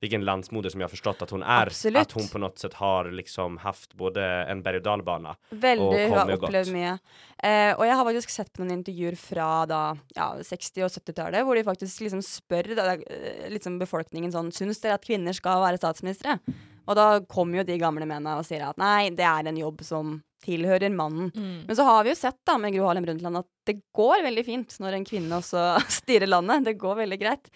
vilken 0.00 0.24
landsmoder 0.24 0.70
som 0.70 0.80
jag 0.80 0.90
förstått 0.90 1.22
att 1.22 1.30
hon 1.30 1.42
är. 1.42 1.66
Absolut. 1.66 2.02
Att 2.02 2.12
hon 2.12 2.28
på 2.28 2.38
något 2.38 2.58
sätt 2.58 2.74
har 2.74 3.10
liksom 3.10 3.58
haft 3.58 3.94
både 3.94 4.24
en 4.24 4.62
berg 4.62 4.76
och 4.76 4.82
dalbana. 4.82 5.36
Veldig, 5.50 6.08
hun 6.08 6.18
har 6.18 6.32
opplevd 6.36 6.72
mye. 6.72 6.98
Eh, 7.38 7.72
og 7.76 7.84
jeg 7.86 7.96
har 7.96 8.04
faktisk 8.08 8.32
sett 8.32 8.52
på 8.52 8.62
noen 8.62 8.78
intervjuer 8.78 9.16
fra 9.20 9.48
da, 9.68 9.80
ja, 10.16 10.30
60- 10.40 10.86
og 10.86 10.92
70-tallet, 10.92 11.44
hvor 11.44 11.56
de 11.56 11.64
faktisk 11.64 12.04
liksom 12.04 12.22
spør 12.24 12.72
da, 12.76 12.94
eh, 12.96 13.48
liksom 13.52 13.80
befolkningen 13.80 14.32
sånn 14.32 14.52
Syns 14.56 14.80
dere 14.80 14.96
at 14.96 15.04
kvinner 15.04 15.36
skal 15.36 15.60
være 15.64 15.80
statsministre? 15.80 16.38
Og 16.86 16.96
da 16.96 17.20
kommer 17.28 17.60
jo 17.60 17.66
de 17.66 17.78
gamle 17.80 18.06
mennene 18.06 18.38
og 18.38 18.46
sier 18.46 18.68
at 18.68 18.78
nei, 18.80 19.10
det 19.10 19.26
er 19.26 19.48
en 19.48 19.58
jobb 19.58 19.82
som 19.84 20.20
tilhører 20.46 20.94
mannen. 20.94 21.28
Mm. 21.34 21.66
Men 21.68 21.78
så 21.78 21.86
har 21.88 22.06
vi 22.06 22.12
jo 22.12 22.18
sett 22.18 22.38
da 22.46 22.56
med 22.62 22.74
Gro 22.74 22.86
Harlem 22.86 23.06
Brundtland 23.08 23.42
at 23.42 23.50
det 23.66 23.80
går 23.96 24.24
veldig 24.26 24.44
fint 24.46 24.76
når 24.82 24.98
en 24.98 25.06
kvinne 25.08 25.40
også 25.40 25.66
styrer 26.00 26.30
landet. 26.30 26.68
Det 26.70 26.76
går 26.80 27.02
veldig 27.02 27.20
greit. 27.20 27.50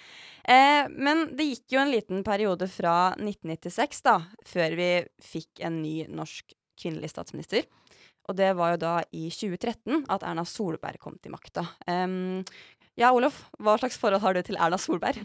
Eh, 0.45 0.85
men 0.91 1.29
det 1.39 1.51
gikk 1.53 1.77
jo 1.77 1.83
en 1.85 1.93
liten 1.95 2.25
periode 2.27 2.69
fra 2.71 2.97
1996 3.17 4.03
da, 4.07 4.17
før 4.47 4.79
vi 4.81 4.91
fikk 5.23 5.63
en 5.67 5.81
ny 5.85 5.95
norsk 6.11 6.57
kvinnelig 6.81 7.13
statsminister. 7.13 7.69
Og 8.31 8.37
det 8.39 8.53
var 8.59 8.75
jo 8.75 8.83
da 8.83 8.95
i 9.17 9.27
2013 9.33 10.05
at 10.13 10.25
Erna 10.27 10.45
Solberg 10.47 11.01
kom 11.03 11.17
til 11.19 11.33
makta. 11.35 11.65
Em, 11.91 12.45
ja, 12.99 13.13
Olof, 13.15 13.45
hva 13.63 13.77
slags 13.79 13.97
forhold 14.01 14.23
har 14.25 14.35
du 14.35 14.43
til 14.45 14.59
Erna 14.61 14.79
Solberg? 14.81 15.23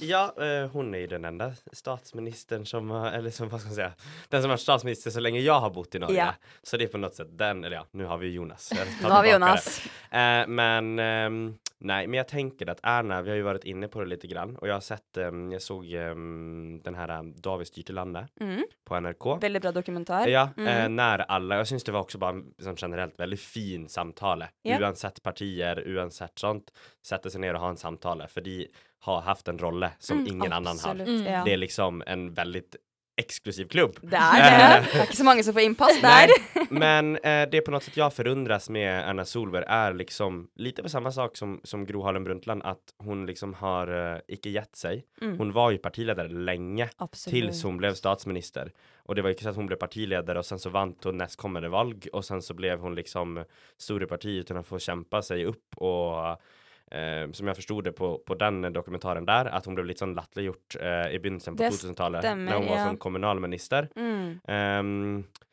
Ja, 0.00 0.28
eh, 0.40 0.68
hun 0.72 0.92
er 0.94 1.04
i 1.04 1.10
den 1.10 1.26
enda 1.28 1.50
statsministeren 1.74 2.64
som, 2.68 2.90
eller 2.92 3.34
som, 3.34 3.50
hva 3.50 3.60
skal 3.60 3.74
man 3.74 3.78
si 3.78 4.28
den 4.30 4.42
som 4.42 4.48
har 4.48 4.56
vært 4.56 4.64
statsminister 4.64 5.14
så 5.14 5.22
lenge 5.24 5.42
jeg 5.42 5.64
har 5.64 5.72
bott 5.74 5.98
i 5.98 6.02
Norge. 6.02 6.16
Ja. 6.16 6.30
Så 6.62 6.78
det 6.78 6.88
er 6.88 6.94
på 6.94 7.00
noe 7.02 7.12
sett 7.14 7.34
den, 7.38 7.64
eller 7.64 7.80
ja, 7.80 7.84
nå 7.98 8.08
har 8.08 8.22
vi 8.22 8.32
Jonas. 8.36 8.70
Nå 9.02 9.10
har 9.12 9.26
vi 9.26 9.34
Jonas. 9.34 9.68
Eh, 10.08 10.44
men 10.46 10.94
ehm, 11.02 11.42
nej, 11.80 12.06
men 12.06 12.16
jag 12.18 12.28
tänker 12.28 12.70
att 12.70 12.80
Erna, 12.82 13.22
vi 13.22 13.30
har 13.30 13.36
ju 13.36 13.42
varit 13.42 13.64
inne 13.64 13.88
på 13.88 14.00
det 14.00 14.06
lite 14.06 14.26
grann 14.26 14.56
och 14.56 14.68
jag 14.68 14.74
har 14.74 14.80
sett, 14.80 15.16
um, 15.16 15.52
jag 15.52 15.62
såg 15.62 15.92
um, 15.94 16.80
den 16.84 16.94
här 16.94 17.18
um, 17.18 17.34
David 17.40 17.90
landet 17.90 18.30
Mm. 18.40 18.64
på 18.84 19.00
NRK. 19.00 19.38
Veldig 19.42 19.62
bra 19.62 19.72
dokumentar. 19.72 20.26
Ja, 20.28 20.48
Mm. 20.56 20.68
eh, 20.68 20.88
när 20.88 21.18
alla, 21.18 21.56
jag 21.56 21.66
syns 21.68 21.84
det 21.84 21.92
var 21.92 22.00
också 22.00 22.18
bara 22.18 22.30
en 22.30 22.76
generellt 22.76 23.20
väldigt 23.20 23.40
fin 23.40 23.88
samtale. 23.88 24.48
Yeah. 24.64 24.82
Uansett 24.82 25.22
partier, 25.22 25.82
uansett 25.86 26.38
sånt, 26.38 26.72
sätta 27.06 27.30
sig 27.30 27.40
ner 27.40 27.54
och 27.54 27.60
ha 27.60 27.68
en 27.68 27.76
samtale. 27.76 28.28
För 28.28 28.40
de 28.40 28.68
har 29.00 29.20
haft 29.20 29.48
en 29.48 29.58
rolle 29.58 29.90
som 29.98 30.18
Mm, 30.18 30.32
ingen 30.32 30.52
annan 30.52 30.76
har. 30.84 30.94
Mm. 30.94 31.24
ja. 31.24 31.42
Det 31.44 31.52
är 31.52 31.56
liksom 31.56 32.02
en 32.06 32.34
väldigt 32.34 32.76
exklusiv 33.18 33.68
klubb. 33.68 33.98
Det 34.02 34.16
er 34.16 34.42
det. 34.42 34.90
Det 34.92 35.00
er 35.00 35.08
ikke 35.08 35.18
så 35.18 35.26
mange 35.26 35.44
som 35.44 35.56
får 35.56 35.64
innpass 35.66 36.00
der. 36.04 36.32
Nej, 36.32 36.68
men 36.84 37.16
eh, 37.16 37.48
det 37.50 37.60
på 37.60 37.70
något 37.70 37.82
sätt 37.82 37.96
jag 37.96 38.14
förundras 38.14 38.68
med 38.70 39.08
Erna 39.08 39.24
Solberg 39.24 39.64
är 39.68 39.94
liksom 39.94 40.48
lite 40.56 40.82
på 40.82 40.88
samma 40.88 41.12
sak 41.12 41.36
som, 41.36 41.60
som 41.64 41.86
Gro 41.86 42.02
Harlem 42.02 42.24
Brundtland, 42.24 42.62
att 42.64 42.94
hon 42.98 43.26
liksom 43.26 43.54
har 43.54 44.14
eh, 44.14 44.20
icke 44.28 44.50
gett 44.50 44.76
sig. 44.76 45.04
Mm. 45.20 45.38
Hon 45.38 45.52
var 45.52 45.70
ju 45.70 45.78
partiledare 45.78 46.28
länge 46.28 46.88
Absolut. 46.96 47.34
tills 47.34 47.62
hon 47.62 47.76
blev 47.76 47.94
statsminister. 47.94 48.72
Och 49.08 49.14
det 49.14 49.22
var 49.22 49.30
ju 49.30 49.34
sånn 49.34 49.42
så 49.42 49.48
att 49.48 49.56
hon 49.56 49.66
blev 49.66 49.76
partiledare 49.76 50.38
och 50.38 50.46
sen 50.46 50.58
så 50.58 50.70
vant 50.70 51.04
hon 51.04 51.16
nästkommande 51.16 51.68
valg 51.68 52.08
och 52.12 52.24
sen 52.24 52.42
så 52.42 52.54
blev 52.54 52.80
hon 52.80 52.94
liksom 52.94 53.44
stor 53.78 54.02
i 54.02 54.06
partiet 54.06 54.44
utan 54.44 54.56
att 54.56 54.66
få 54.66 54.78
kämpa 54.78 55.22
sig 55.22 55.44
upp 55.44 55.76
och 55.76 56.40
Eh, 56.88 57.26
som 57.36 57.50
jeg 57.50 57.58
forsto 57.58 57.80
det 57.84 57.92
på, 57.96 58.14
på 58.24 58.36
den 58.40 58.62
dokumentaren 58.72 59.26
der, 59.28 59.50
at 59.52 59.66
hun 59.68 59.76
ble 59.76 59.84
litt 59.90 60.00
sånn 60.00 60.14
latterliggjort 60.16 60.78
uh, 60.80 61.08
i 61.12 61.18
begynnelsen 61.20 61.58
på 61.58 61.68
2000-tallet, 61.68 62.24
da 62.24 62.32
hun 62.32 62.46
var 62.64 62.78
ja. 62.78 62.84
sånn 62.86 63.00
kommunalminister. 63.02 63.90
Mm. 63.98 64.38
Um, 64.48 65.50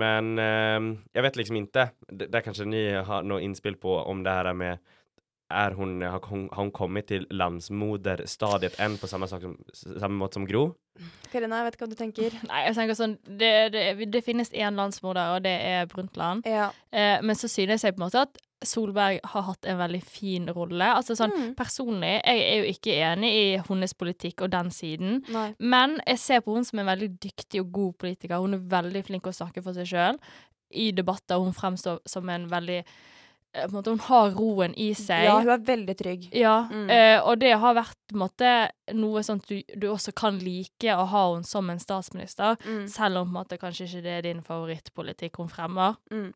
men 0.00 0.30
um, 0.40 0.88
jeg 1.12 1.24
vet 1.24 1.36
liksom 1.40 1.58
ikke 1.60 1.88
det, 2.08 2.28
det 2.28 2.40
er 2.40 2.44
kanskje 2.44 2.68
ni 2.68 2.82
har 3.04 3.24
noe 3.24 3.44
innspill 3.44 3.76
på 3.80 3.98
om 4.00 4.24
det 4.24 4.36
her 4.38 4.50
med 4.56 4.80
er 5.48 5.72
hun, 5.72 6.02
har 6.02 6.20
hun, 6.28 6.48
har 6.52 6.62
hun 6.62 6.72
kommet 6.76 7.08
til 7.08 7.24
landsmoderstadiet 7.32 8.76
enn 8.84 8.98
på 9.00 9.08
samme, 9.08 9.28
sak 9.30 9.44
som, 9.44 9.54
samma 9.72 10.24
måte 10.24 10.36
som 10.36 10.44
Gro? 10.48 10.66
Karina, 11.32 11.60
jeg 11.60 11.68
vet 11.68 11.76
ikke 11.76 11.86
hva 11.86 11.92
du 11.92 12.00
tenker. 12.00 12.36
Nei, 12.50 12.64
jeg 12.66 12.76
tenker 12.76 12.98
sånn 12.98 13.16
Det, 13.24 13.52
det, 13.72 13.86
det 14.12 14.24
finnes 14.26 14.52
én 14.52 14.76
landsmoder, 14.76 15.36
og 15.36 15.46
det 15.46 15.54
er 15.70 15.88
Brundtland. 15.88 16.44
Ja. 16.48 16.68
Eh, 16.92 17.16
men 17.24 17.38
så 17.38 17.48
synes 17.48 17.84
jeg 17.84 17.96
på 17.96 18.02
en 18.02 18.08
måte 18.08 18.26
at 18.28 18.40
Solberg 18.64 19.20
har 19.24 19.42
hatt 19.42 19.64
en 19.70 19.78
veldig 19.78 20.02
fin 20.02 20.46
rolle. 20.48 20.84
Altså 20.94 21.14
sånn 21.16 21.30
Mm. 21.36 21.54
Personlig 21.54 22.20
jeg 22.24 22.40
er 22.42 22.56
jo 22.64 22.72
ikke 22.72 22.94
enig 23.12 23.30
i 23.32 23.58
hennes 23.68 23.94
politikk 23.94 24.42
og 24.42 24.50
den 24.50 24.70
siden, 24.70 25.22
Nei. 25.30 25.54
men 25.60 26.00
jeg 26.06 26.18
ser 26.18 26.40
på 26.40 26.54
henne 26.54 26.66
som 26.66 26.78
en 26.80 26.86
veldig 26.86 27.18
dyktig 27.20 27.60
og 27.60 27.72
god 27.72 27.98
politiker. 27.98 28.38
Hun 28.40 28.54
er 28.54 28.58
veldig 28.58 29.04
flink 29.06 29.22
å 29.30 29.32
snakke 29.34 29.62
for 29.62 29.72
seg 29.72 29.86
sjøl 29.86 30.18
i 30.74 30.90
debatter. 30.92 31.38
Hun 31.38 31.52
fremstår 31.52 32.00
som 32.06 32.28
en 32.28 32.48
veldig 32.48 32.84
eh, 33.54 33.62
på 33.66 33.70
en 33.70 33.76
måte, 33.78 33.90
Hun 33.90 33.98
har 34.00 34.30
roen 34.36 34.74
i 34.76 34.92
seg. 34.92 35.24
Ja, 35.24 35.38
hun 35.40 35.48
er 35.48 35.58
veldig 35.58 35.96
trygg. 35.96 36.28
Ja, 36.34 36.68
Mm. 36.68 36.90
eh, 36.90 37.20
og 37.24 37.38
det 37.38 37.54
har 37.58 37.74
vært 37.74 37.96
på 38.08 38.12
en 38.14 38.18
måte 38.18 38.70
noe 38.92 39.20
at 39.20 39.46
du, 39.48 39.62
du 39.76 39.86
også 39.88 40.12
kan 40.14 40.38
like 40.38 40.84
å 40.92 41.06
ha 41.08 41.32
henne 41.32 41.44
som 41.46 41.70
en 41.70 41.78
statsminister, 41.78 42.56
Mm. 42.66 42.86
selv 42.88 43.16
om 43.16 43.26
på 43.26 43.38
en 43.38 43.44
måte 43.44 43.58
kanskje 43.58 43.86
ikke 43.88 44.02
det 44.02 44.12
er 44.18 44.22
din 44.22 44.42
favorittpolitikk 44.42 45.36
hun 45.38 45.48
fremmer. 45.48 45.96
Mm. 46.10 46.34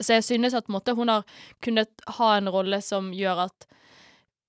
Så 0.00 0.18
jeg 0.18 0.26
synes 0.26 0.56
at 0.58 0.70
måte, 0.72 0.94
hun 0.98 1.10
har 1.12 1.26
kunnet 1.64 2.02
ha 2.18 2.32
en 2.36 2.50
rolle 2.50 2.80
som 2.84 3.12
gjør 3.14 3.44
at 3.46 3.68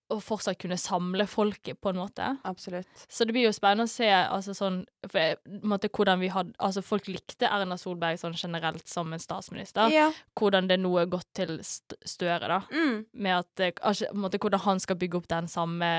og 0.09 0.21
fortsatt 0.25 0.57
kunne 0.57 0.77
samle 0.79 1.25
folket, 1.29 1.77
på 1.81 1.91
en 1.91 1.99
måte. 2.01 2.25
Absolutt. 2.49 3.03
Så 3.05 3.27
det 3.27 3.35
blir 3.35 3.45
jo 3.45 3.53
spennende 3.53 3.85
å 3.85 3.91
se 3.91 4.07
altså 4.09 4.55
sånn, 4.57 4.79
for, 5.05 5.37
måte, 5.61 5.91
hvordan 5.93 6.21
vi 6.23 6.31
hadde 6.33 6.55
Altså, 6.57 6.81
folk 6.85 7.07
likte 7.11 7.45
Erna 7.45 7.77
Solberg 7.77 8.17
sånn 8.21 8.37
generelt 8.37 8.87
som 8.89 9.13
en 9.13 9.21
statsminister. 9.21 9.93
Ja. 9.93 10.07
Hvordan 10.39 10.69
det 10.71 10.79
nå 10.81 10.95
er 11.01 11.11
gått 11.13 11.29
til 11.37 11.59
St 11.61 11.99
Støre, 12.09 12.49
da. 12.49 12.59
Mm. 12.73 13.05
Med 13.21 13.37
at 13.37 13.63
eh, 13.65 13.75
altså, 13.85 14.09
måte, 14.17 14.41
Hvordan 14.41 14.65
han 14.65 14.81
skal 14.81 14.97
bygge 14.99 15.21
opp 15.21 15.29
den 15.29 15.49
samme 15.51 15.91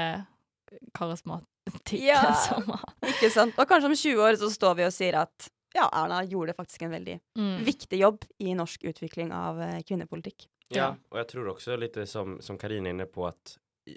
karismatikken 0.97 2.03
Ja, 2.03 2.35
som 2.49 2.67
han 2.67 3.15
ikke 3.15 3.31
sant. 3.31 3.55
Og 3.59 3.71
kanskje 3.71 3.93
om 3.93 3.97
20 3.97 4.27
år 4.27 4.43
så 4.43 4.51
står 4.51 4.79
vi 4.81 4.89
og 4.89 4.95
sier 4.95 5.23
at 5.23 5.51
ja, 5.75 5.89
Erna 5.93 6.25
gjorde 6.25 6.55
faktisk 6.55 6.83
en 6.83 6.91
veldig 6.91 7.21
Mm. 7.39 7.65
viktig 7.65 7.99
jobb 8.01 8.25
i 8.39 8.55
norsk 8.55 8.85
utvikling 8.85 9.33
av 9.33 9.61
eh, 9.63 9.81
kvinnepolitikk. 9.83 10.47
Ja, 10.71 10.95
og 11.11 11.19
jeg 11.19 11.29
tror 11.29 11.49
også 11.55 11.77
litt 11.79 11.97
som, 12.09 12.41
som 12.41 12.59
Karin 12.59 12.87
er 12.87 12.91
inne 12.95 13.07
på 13.07 13.27
at 13.27 13.57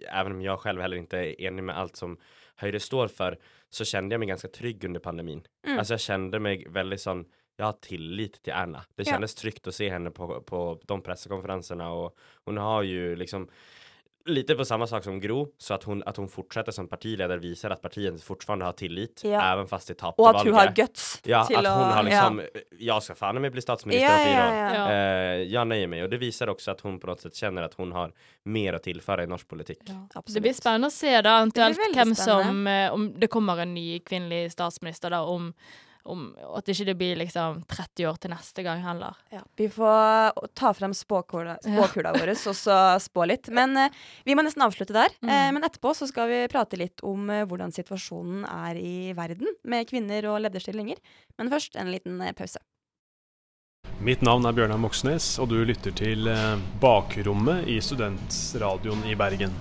även 0.10 0.32
om 0.32 0.42
jeg 0.42 0.58
selv 0.64 0.82
heller 0.82 0.98
ikke 0.98 1.20
er 1.20 1.36
enig 1.48 1.64
med 1.64 1.76
alt 1.76 1.96
som 1.98 2.18
Høyre 2.62 2.80
står 2.80 3.08
for, 3.14 3.36
så 3.70 3.86
kände 3.86 4.14
jeg 4.14 4.20
meg 4.20 4.30
ganske 4.30 4.50
trygg 4.54 4.84
under 4.86 5.00
pandemin. 5.00 5.44
Mm. 5.68 5.80
Alltså 5.80 5.94
jag 5.94 6.02
kände 6.02 6.40
mig 6.40 6.66
väldigt 6.70 7.02
sånn, 7.02 7.26
jag 7.58 7.66
har 7.66 7.74
tillit 7.82 8.42
til 8.44 8.54
Erna. 8.54 8.86
Det 8.96 9.08
Ja. 9.08 9.18
trygt 9.18 9.38
tryggt 9.38 9.68
att 9.68 9.76
se 9.76 9.90
henne 9.90 10.12
på, 10.12 10.42
på 10.42 10.80
de 10.86 11.02
presskonferenserna 11.02 11.92
och 11.92 12.16
hon 12.46 12.58
har 12.58 12.84
ju 12.84 13.16
liksom 13.16 13.50
lite 14.26 14.56
på 14.56 14.66
samma 14.66 14.88
sak 14.88 15.04
som 15.04 15.20
Gro, 15.20 15.48
så 15.58 15.74
att 15.74 15.84
hon, 15.84 16.04
att 16.06 16.18
hon 16.18 16.30
fortsätter 16.30 16.72
som 16.72 16.88
partiledare 16.88 17.38
visar 17.38 17.70
att 17.70 17.82
partiet 17.82 18.24
fortfarande 18.24 18.66
har 18.66 18.72
tillit, 18.74 19.22
Ja. 19.24 19.54
även 19.54 19.68
fast 19.68 19.88
det 19.88 19.94
tappar 19.94 20.24
Och 20.24 20.30
att 20.30 20.44
hon 20.44 20.52
valget. 20.52 20.78
har 20.78 20.86
guts 20.86 21.22
Ja, 21.24 21.46
till 21.46 21.58
att 21.58 21.78
hon 21.78 21.84
har 21.92 22.04
liksom, 22.04 22.42
ja. 22.54 22.60
jag 22.78 23.04
ska 23.04 23.16
fan 23.16 23.42
med 23.42 23.52
bli 23.52 23.62
statsminister 23.62 24.08
Ja, 24.08 24.20
om 24.20 24.26
fyra 24.26 24.58
ja, 24.58 24.86
år. 24.86 24.92
ja. 24.92 25.36
Uh, 25.36 25.42
jag 25.44 25.68
nöjer 25.68 25.88
mig 25.88 26.04
och 26.04 26.10
det 26.10 26.18
visar 26.18 26.48
också 26.50 26.72
att 26.72 26.82
hon 26.82 27.00
på 27.00 27.08
något 27.08 27.22
sätt 27.22 27.36
känner 27.36 27.62
att 27.62 27.74
hon 27.74 27.92
har 27.92 28.12
mer 28.44 28.74
att 28.74 28.84
tillföra 28.84 29.24
i 29.24 29.28
norsk 29.28 29.48
politik. 29.48 29.80
Det 30.26 30.42
blir 30.42 30.54
spennende 30.54 30.88
å 30.88 30.92
se 30.92 31.22
da, 31.22 31.38
eventuelt 31.38 31.78
veldig 31.80 31.96
hvem 32.00 32.16
som 32.16 32.68
eh, 32.68 32.94
Om 32.94 33.20
det 33.20 33.28
kommer 33.28 33.58
en 33.58 33.74
ny 33.74 34.00
kvinnelig 34.00 34.52
statsminister, 34.52 35.10
da, 35.10 35.22
om, 35.22 35.54
om 36.04 36.26
at 36.58 36.70
ikke 36.70 36.88
det 36.90 36.96
blir 37.00 37.20
liksom 37.20 37.62
30 37.70 38.08
år 38.10 38.20
til 38.22 38.34
neste 38.34 38.66
gang 38.66 38.82
heller. 38.84 39.18
Ja, 39.34 39.44
vi 39.60 39.70
får 39.72 40.50
ta 40.58 40.74
frem 40.76 40.96
spåkula, 40.98 41.58
spåkula 41.64 42.14
vår 42.18 42.34
og 42.36 42.58
så 42.58 42.80
spå 43.04 43.28
litt. 43.30 43.50
Men 43.54 43.78
eh, 43.80 44.04
vi 44.28 44.36
må 44.36 44.46
nesten 44.46 44.66
avslutte 44.66 44.96
der. 44.96 45.14
Mm. 45.24 45.32
Eh, 45.32 45.50
men 45.56 45.68
etterpå 45.68 45.94
så 45.98 46.10
skal 46.10 46.30
vi 46.32 46.44
prate 46.52 46.80
litt 46.80 47.04
om 47.08 47.30
eh, 47.32 47.46
hvordan 47.48 47.74
situasjonen 47.76 48.44
er 48.50 48.80
i 48.80 48.98
verden 49.18 49.50
med 49.64 49.88
kvinner 49.90 50.28
og 50.32 50.42
lederstillinger. 50.46 51.00
Men 51.40 51.52
først 51.54 51.80
en 51.80 51.92
liten 51.94 52.20
eh, 52.22 52.36
pause. 52.38 52.62
Mitt 54.04 54.24
navn 54.26 54.48
er 54.48 54.56
Bjørnar 54.56 54.80
Moxnes, 54.82 55.38
og 55.40 55.52
du 55.52 55.62
lytter 55.68 55.94
til 55.96 56.28
eh, 56.32 56.58
Bakrommet 56.84 57.70
i 57.72 57.80
Studentradioen 57.84 59.06
i 59.08 59.16
Bergen. 59.20 59.56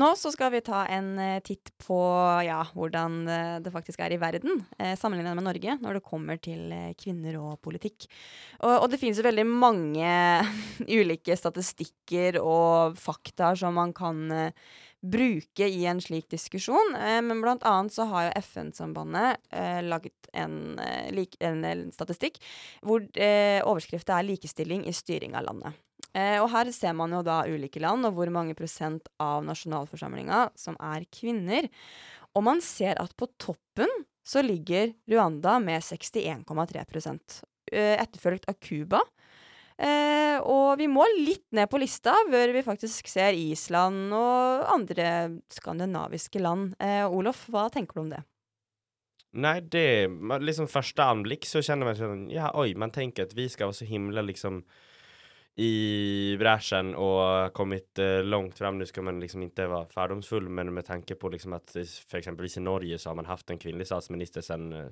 Nå 0.00 0.14
så 0.16 0.30
skal 0.32 0.52
vi 0.54 0.62
ta 0.64 0.84
en 0.88 1.12
eh, 1.20 1.40
titt 1.44 1.72
på 1.82 1.98
ja, 2.46 2.60
hvordan 2.72 3.16
eh, 3.28 3.56
det 3.60 3.72
faktisk 3.74 4.00
er 4.00 4.14
i 4.14 4.20
verden, 4.22 4.62
eh, 4.78 4.94
sammenlignet 4.96 5.36
med 5.36 5.44
Norge, 5.44 5.74
når 5.82 5.98
det 5.98 6.06
kommer 6.06 6.38
til 6.40 6.70
eh, 6.72 6.92
kvinner 6.96 7.36
og 7.40 7.58
politikk. 7.64 8.06
Og, 8.62 8.76
og 8.78 8.86
det 8.92 9.00
finnes 9.02 9.20
jo 9.20 9.26
veldig 9.26 9.44
mange 9.50 10.12
ulike 11.00 11.36
statistikker 11.36 12.38
og 12.40 12.96
fakta 13.00 13.52
som 13.60 13.76
man 13.76 13.92
kan 13.96 14.22
eh, 14.32 14.70
bruke 15.00 15.68
i 15.68 15.84
en 15.90 16.00
slik 16.00 16.30
diskusjon. 16.32 16.96
Eh, 16.96 17.20
men 17.26 17.44
blant 17.44 17.66
annet 17.68 17.92
så 17.92 18.08
har 18.08 18.28
jo 18.28 18.34
FN-sambandet 18.40 19.52
eh, 19.52 19.82
laget 19.84 20.32
en, 20.32 20.78
en, 20.80 21.62
eh, 21.66 21.86
statistikk 21.92 22.40
hvor 22.86 23.04
eh, 23.18 23.60
overskriftet 23.60 24.16
er 24.16 24.28
'likestilling 24.30 24.88
i 24.88 24.96
styring 24.96 25.36
av 25.36 25.50
landet'. 25.50 25.76
Eh, 26.16 26.38
og 26.42 26.50
her 26.52 26.70
ser 26.74 26.94
man 26.98 27.12
jo 27.14 27.22
da 27.26 27.42
ulike 27.46 27.82
land, 27.82 28.06
og 28.08 28.16
hvor 28.18 28.32
mange 28.34 28.56
prosent 28.58 29.06
av 29.22 29.44
nasjonalforsamlinga 29.46 30.48
som 30.58 30.78
er 30.82 31.06
kvinner. 31.12 31.70
Og 32.34 32.46
man 32.46 32.62
ser 32.64 32.98
at 33.02 33.14
på 33.18 33.28
toppen 33.40 33.90
så 34.26 34.42
ligger 34.44 34.92
Rwanda 35.10 35.58
med 35.62 35.82
61,3 35.82 36.84
eh, 37.72 37.96
etterfulgt 37.98 38.46
av 38.50 38.58
Cuba. 38.62 39.00
Eh, 39.80 40.36
og 40.44 40.76
vi 40.76 40.90
må 40.92 41.06
litt 41.16 41.46
ned 41.56 41.70
på 41.72 41.80
lista 41.80 42.12
før 42.28 42.52
vi 42.52 42.62
faktisk 42.66 43.08
ser 43.08 43.36
Island 43.36 44.12
og 44.12 44.66
andre 44.74 45.06
skandinaviske 45.52 46.42
land. 46.42 46.74
Eh, 46.82 47.06
Olof, 47.08 47.46
hva 47.48 47.70
tenker 47.72 47.96
du 47.96 48.04
om 48.04 48.12
det? 48.12 48.20
Nei, 49.40 49.60
det, 49.62 50.10
liksom 50.42 50.68
første 50.68 51.06
anblikk 51.06 51.46
så 51.46 51.62
kjenner 51.62 51.86
man 51.86 51.98
sånn 51.98 52.22
ja 52.34 52.50
oi, 52.58 52.72
man 52.74 52.90
tenker 52.90 53.28
at 53.28 53.34
vi 53.38 53.46
skal 53.48 53.70
være 53.70 53.78
så 53.78 53.86
himla 53.86 54.24
liksom 54.26 54.64
i 55.56 56.36
bräschen 56.38 56.94
och 56.94 57.52
kommit 57.52 57.98
eh, 57.98 58.22
långt 58.22 58.58
fram. 58.58 58.78
Nu 58.78 58.86
ska 58.86 59.02
man 59.02 59.20
liksom 59.20 59.42
inte 59.42 59.66
vara 59.66 59.86
fördomsfull, 59.86 60.48
men 60.48 60.74
med 60.74 60.84
tanke 60.86 61.14
på 61.14 61.28
liksom 61.28 61.52
att 61.52 61.76
för 62.08 62.18
exempelvis 62.18 62.56
i 62.56 62.60
Norge 62.60 62.98
så 62.98 63.10
har 63.10 63.14
man 63.14 63.26
haft 63.26 63.50
en 63.50 63.58
kvinnlig 63.58 63.86
statsminister 63.86 64.40
sedan 64.40 64.72
eh, 64.72 64.86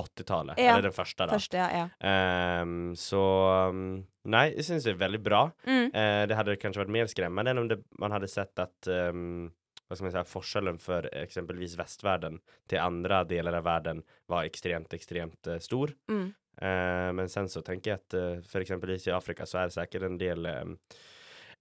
80-talet, 0.00 0.58
Ja, 0.58 0.72
eller 0.72 0.82
den 0.82 0.92
første, 0.92 1.26
da. 1.26 1.34
Første, 1.34 1.58
ja. 1.58 1.88
ja. 1.98 2.62
Um, 2.62 2.96
så 2.96 3.22
um, 3.68 4.06
nej, 4.24 4.54
jag 4.56 4.64
syns 4.64 4.86
det 4.86 4.94
er 4.94 5.00
veldig 5.00 5.20
bra. 5.24 5.40
Mm. 5.66 5.90
Uh, 5.90 6.22
det 6.28 6.38
hadde 6.38 6.58
kanskje 6.60 6.84
vært 6.84 6.94
mer 6.94 7.10
skremmende 7.10 7.52
enn 7.52 7.62
om 7.64 7.70
det, 7.70 7.80
man 8.00 8.14
hadde 8.14 8.30
sett 8.30 8.62
at 8.62 8.90
um, 9.10 9.50
hva 9.88 9.98
skal 9.98 10.06
man 10.06 10.14
si, 10.14 10.24
forskjellen 10.30 10.78
for 10.80 11.08
eksempelvis 11.18 11.74
vestverden 11.78 12.38
til 12.70 12.78
andre 12.78 13.24
deler 13.28 13.58
av 13.58 13.66
verden 13.66 14.04
var 14.30 14.46
extremt, 14.46 14.94
extremt 14.94 15.50
uh, 15.50 15.58
stor. 15.62 15.92
Mm. 16.10 16.30
Eh, 16.60 17.12
men 17.12 17.28
sen 17.28 17.48
så 17.48 17.62
tänker 17.62 17.90
jag 17.90 17.96
att 17.96 18.14
eh, 18.14 18.42
för 18.48 18.60
exempelvis 18.60 19.06
i 19.06 19.10
Afrika 19.10 19.46
så 19.46 19.58
är 19.58 19.64
det 19.64 19.70
säkert 19.70 20.02
en 20.02 20.18
del 20.18 20.46
ehm, 20.46 20.78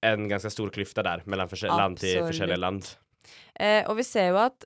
en 0.01 0.27
ganska 0.27 0.49
stor 0.49 0.69
klyfta 0.69 1.03
där 1.03 1.23
mellan 1.25 1.49
land 1.61 1.97
til 1.99 2.19
forskjellige 2.19 2.57
land. 2.57 2.85
Eh, 3.55 3.83
og 3.89 3.97
vi 3.97 4.03
ser 4.03 4.31
jo 4.31 4.39
at 4.41 4.65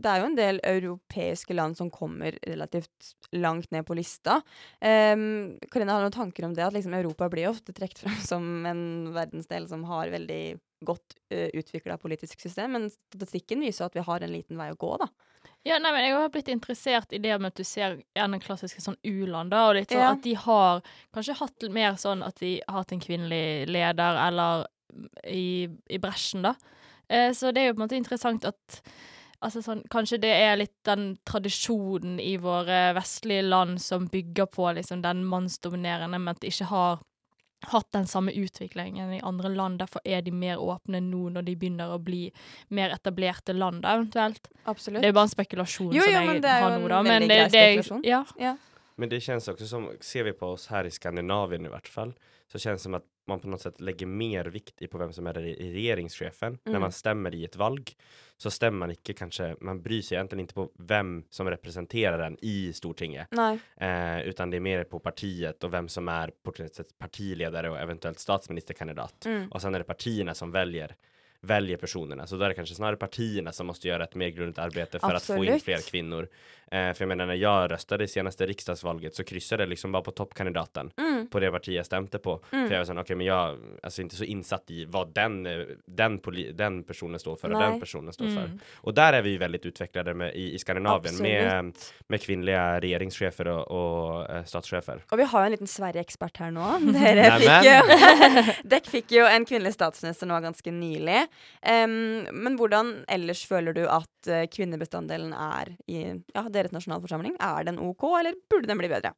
det 0.00 0.08
er 0.08 0.22
jo 0.22 0.28
en 0.30 0.36
del 0.38 0.60
europeiske 0.64 1.54
land 1.54 1.76
som 1.76 1.90
kommer 1.92 2.38
relativt 2.46 3.12
langt 3.36 3.70
ned 3.70 3.84
på 3.86 3.96
lista. 3.98 4.38
Um, 4.80 5.58
Karina 5.72 5.94
har 5.94 6.00
du 6.00 6.08
noen 6.08 6.16
tanker 6.16 6.46
om 6.46 6.54
det, 6.56 6.64
at 6.64 6.76
liksom 6.76 6.94
Europa 6.96 7.28
blir 7.32 7.50
ofte 7.50 7.74
trukket 7.76 8.04
frem 8.04 8.16
som 8.30 8.66
en 8.66 8.84
verdensdel 9.16 9.68
som 9.68 9.84
har 9.90 10.12
veldig 10.14 10.42
godt 10.86 11.18
uh, 11.34 11.48
utvikla 11.52 11.98
politisk 12.00 12.40
system, 12.40 12.76
men 12.76 12.88
statistikken 12.92 13.64
viser 13.66 13.88
at 13.88 13.98
vi 13.98 14.06
har 14.06 14.24
en 14.24 14.32
liten 14.32 14.60
vei 14.60 14.70
å 14.72 14.80
gå, 14.80 14.94
da. 15.02 15.10
Ja, 15.64 15.78
nei, 15.78 15.92
men 15.92 16.04
Jeg 16.04 16.14
har 16.16 16.30
blitt 16.32 16.48
interessert 16.48 17.12
i 17.12 17.18
det 17.20 17.34
med 17.40 17.52
at 17.52 17.60
du 17.60 17.64
ser 17.64 17.98
gjerne 18.16 18.40
klassiske 18.40 18.80
sånn 18.80 18.96
u-land, 19.04 19.50
da, 19.52 19.66
og 19.68 19.74
litt 19.76 19.90
sånn 19.92 20.00
Ja. 20.00 20.10
at 20.12 20.22
de 20.24 20.34
har 20.34 20.80
kanskje 21.12 21.36
hatt 21.36 21.68
mer 21.70 21.96
sånn 22.00 22.24
at 22.26 22.40
de 22.40 22.60
har 22.66 22.78
hatt 22.80 22.92
en 22.92 23.00
kvinnelig 23.00 23.68
leder, 23.68 24.20
eller 24.26 24.66
i, 25.24 25.68
i 25.88 25.98
bresjen, 25.98 26.42
da. 26.42 26.54
Eh, 27.08 27.30
så 27.32 27.52
det 27.52 27.62
er 27.62 27.66
jo 27.70 27.74
på 27.74 27.82
en 27.82 27.88
måte 27.88 27.96
interessant 28.00 28.44
at 28.44 28.80
Altså 29.42 29.62
sånn, 29.64 29.78
Kanskje 29.88 30.18
det 30.20 30.30
er 30.36 30.58
litt 30.60 30.74
den 30.84 31.16
tradisjonen 31.24 32.18
i 32.20 32.34
våre 32.36 32.92
vestlige 32.92 33.40
land 33.48 33.80
som 33.80 34.04
bygger 34.12 34.44
på 34.52 34.66
liksom 34.76 35.00
den 35.00 35.22
mannsdominerende, 35.24 36.18
men 36.20 36.34
at 36.34 36.42
de 36.42 36.50
ikke 36.52 36.66
har 36.68 36.98
hatt 37.60 37.92
den 37.92 38.06
samme 38.06 38.32
utviklingen 38.32 39.12
i 39.12 39.20
andre 39.20 39.48
land. 39.48 39.78
Derfor 39.78 40.00
er 40.04 40.22
de 40.22 40.32
mer 40.32 40.60
åpne 40.60 41.00
nå 41.04 41.28
når 41.34 41.46
de 41.46 41.56
begynner 41.60 41.92
å 41.94 41.98
bli 42.02 42.30
mer 42.68 42.94
etablerte 42.94 43.52
land, 43.56 43.84
eventuelt. 43.84 44.48
Absolutt. 44.64 45.02
Det 45.02 45.10
er 45.10 45.16
bare 45.16 45.28
en 45.28 45.34
spekulasjon 45.34 45.92
Jo, 45.94 46.02
som 46.02 46.12
jo, 46.12 46.16
jeg 46.16 46.26
men 46.26 46.42
det 46.42 46.50
er 46.50 46.64
har 46.64 46.78
nå, 46.78 46.88
da. 46.88 47.02
veldig 47.06 47.28
det, 47.28 47.40
det, 47.52 48.00
ja. 48.08 48.24
Ja. 48.40 48.56
Men 49.00 49.12
det 49.12 49.22
kjennes 49.24 49.48
også 49.48 49.68
som, 49.68 49.88
ser 50.04 50.26
vi 50.28 50.34
på 50.36 50.52
oss 50.56 50.68
her 50.72 50.88
i 50.88 50.92
Skandinavien 50.92 51.64
i 51.64 51.72
hvert 51.72 51.88
fall, 51.88 52.14
så 52.50 52.58
kjennes 52.58 52.82
det 52.82 52.88
som 52.88 52.98
att 52.98 53.06
man 53.30 53.40
på 53.40 53.48
något 53.48 53.60
sätt 53.60 53.80
lägger 53.80 54.06
mer 54.06 54.44
vikt 54.44 54.82
i 54.82 54.86
på 54.86 54.98
vem 54.98 55.12
som 55.12 55.26
i 55.26 55.32
regeringschefen. 55.72 56.58
När 56.64 56.70
Mm. 56.72 56.80
man 56.80 56.92
stämmer 56.92 57.34
i 57.34 57.44
ett 57.44 57.56
valg 57.56 57.96
så 58.36 58.50
stämmer 58.50 58.78
man 58.78 58.90
inte 58.90 59.12
kanske, 59.12 59.56
man 59.60 59.82
bryr 59.82 60.02
sig 60.02 60.16
egentligen 60.16 60.40
inte 60.40 60.54
på 60.54 60.70
vem 60.78 61.24
som 61.30 61.50
representerar 61.50 62.18
den 62.18 62.36
i 62.42 62.72
Stortinget. 62.72 63.28
Nej. 63.30 63.58
Eh, 63.76 64.20
utan 64.28 64.50
det 64.50 64.56
är 64.56 64.60
mer 64.60 64.84
på 64.84 64.98
partiet 64.98 65.64
och 65.64 65.72
vem 65.72 65.88
som 65.88 66.08
är 66.08 66.30
på 66.42 66.52
något 66.58 66.74
sätt 66.74 66.98
partiledare 66.98 67.70
och 67.70 67.78
eventuellt 67.78 68.18
statsministerkandidat. 68.18 69.26
Mm. 69.26 69.48
Och 69.52 69.62
sen 69.62 69.74
är 69.74 69.78
det 69.78 69.84
partierna 69.84 70.34
som 70.34 70.50
väljer 70.50 70.94
väljer 71.42 71.76
personerna. 71.76 72.26
Så 72.26 72.36
då 72.36 72.44
är 72.44 72.48
det 72.48 72.54
kanske 72.54 72.74
snarare 72.74 72.96
partierna 72.96 73.52
som 73.52 73.66
måste 73.66 73.88
göra 73.88 74.04
ett 74.04 74.14
mer 74.14 74.28
grundligt 74.28 74.58
arbete 74.58 74.98
för 74.98 75.14
att 75.14 75.22
få 75.22 75.32
in 75.32 75.40
Absolut. 75.40 75.62
fler 75.62 75.90
kvinnor. 75.90 76.28
Eh, 76.72 76.92
för 76.94 76.96
jag 76.98 77.08
menar 77.08 77.26
när 77.26 77.34
jag 77.34 77.70
röstade 77.70 78.04
i 78.04 78.08
senaste 78.08 78.46
riksdagsvalget 78.46 79.14
så 79.14 79.24
kryssade 79.24 79.62
jag 79.62 79.68
liksom 79.70 79.92
bara 79.92 80.02
på 80.02 80.10
toppkandidaten 80.10 80.90
Mm. 80.96 81.26
på 81.30 81.40
det 81.40 81.50
parti 81.50 81.68
jag 81.68 81.86
stämde 81.86 82.18
på. 82.18 82.40
Mm. 82.52 82.66
För 82.68 82.74
jag 82.74 82.80
var 82.80 82.84
såhär, 82.84 83.00
okej 83.02 83.16
men 83.16 83.26
jag 83.26 83.48
är 83.50 83.56
alltså 83.82 84.02
inte 84.02 84.16
så 84.16 84.24
insatt 84.24 84.70
i 84.70 84.84
vad 84.84 85.14
den, 85.14 85.46
eh, 85.46 85.66
den, 85.86 86.20
den 86.54 86.82
personen 86.84 87.20
står 87.20 87.36
för 87.36 87.52
och 87.52 87.60
den 87.60 87.80
personen 87.80 88.12
står 88.12 88.24
Mm. 88.24 88.36
för. 88.36 88.50
Och 88.74 88.94
där 88.94 89.12
är 89.12 89.22
vi 89.22 89.30
ju 89.30 89.38
väldigt 89.38 89.66
utvecklade 89.66 90.14
med, 90.14 90.34
i, 90.34 90.54
i 90.54 90.58
Skandinavien 90.58 91.16
med, 91.22 91.58
Absolutt. 91.58 91.94
med 92.06 92.22
kvinnliga 92.22 92.80
regeringschefer 92.80 93.46
och 93.48 94.30
eh, 94.30 94.44
statschefer. 94.44 95.02
Og 95.10 95.18
vi 95.18 95.24
har 95.24 95.44
en 95.44 95.50
liten 95.50 95.66
Sverige-ekspert 95.66 96.36
her 96.36 96.50
nå. 96.50 96.66
Dere 96.92 97.38
fikk 97.40 97.66
jo 97.66 98.62
Dekk 98.70 98.86
fikk 98.90 99.12
jo 99.18 99.26
en 99.26 99.44
kvinnelig 99.44 99.74
statsminister 99.74 100.26
nå 100.30 100.40
ganske 100.40 100.70
nylig. 100.72 101.26
Um, 101.66 102.26
men 102.32 102.56
hvordan 102.58 102.94
ellers 103.08 103.42
føler 103.48 103.72
du 103.76 103.82
at 103.88 104.28
eh, 104.30 104.46
kvinnebestanddelen 104.52 105.32
er 105.34 105.74
i 105.90 106.00
ja, 106.34 106.44
deres 106.62 106.72
nasjonalforsamling? 106.76 107.36
Er 107.40 107.64
den 107.64 107.78
OK, 107.78 108.02
eller 108.20 108.34
burde 108.50 108.66
den 108.70 108.78
bli 108.78 108.88
bedre? 108.92 109.12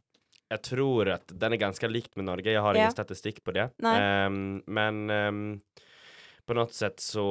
Jeg 0.52 0.62
tror 0.68 1.08
at 1.14 1.32
den 1.32 1.52
er 1.54 1.60
ganske 1.62 1.88
likt 1.88 2.16
med 2.16 2.26
Norge. 2.28 2.50
Jeg 2.52 2.60
har 2.60 2.74
Ja. 2.76 2.82
ingen 2.86 2.92
statistik 2.92 3.42
på 3.44 3.52
det. 3.56 3.70
Ehm, 3.82 4.62
men 4.66 5.10
um, 5.10 5.62
på 6.46 6.54
noe 6.54 6.68
sett 6.68 7.00
så 7.00 7.24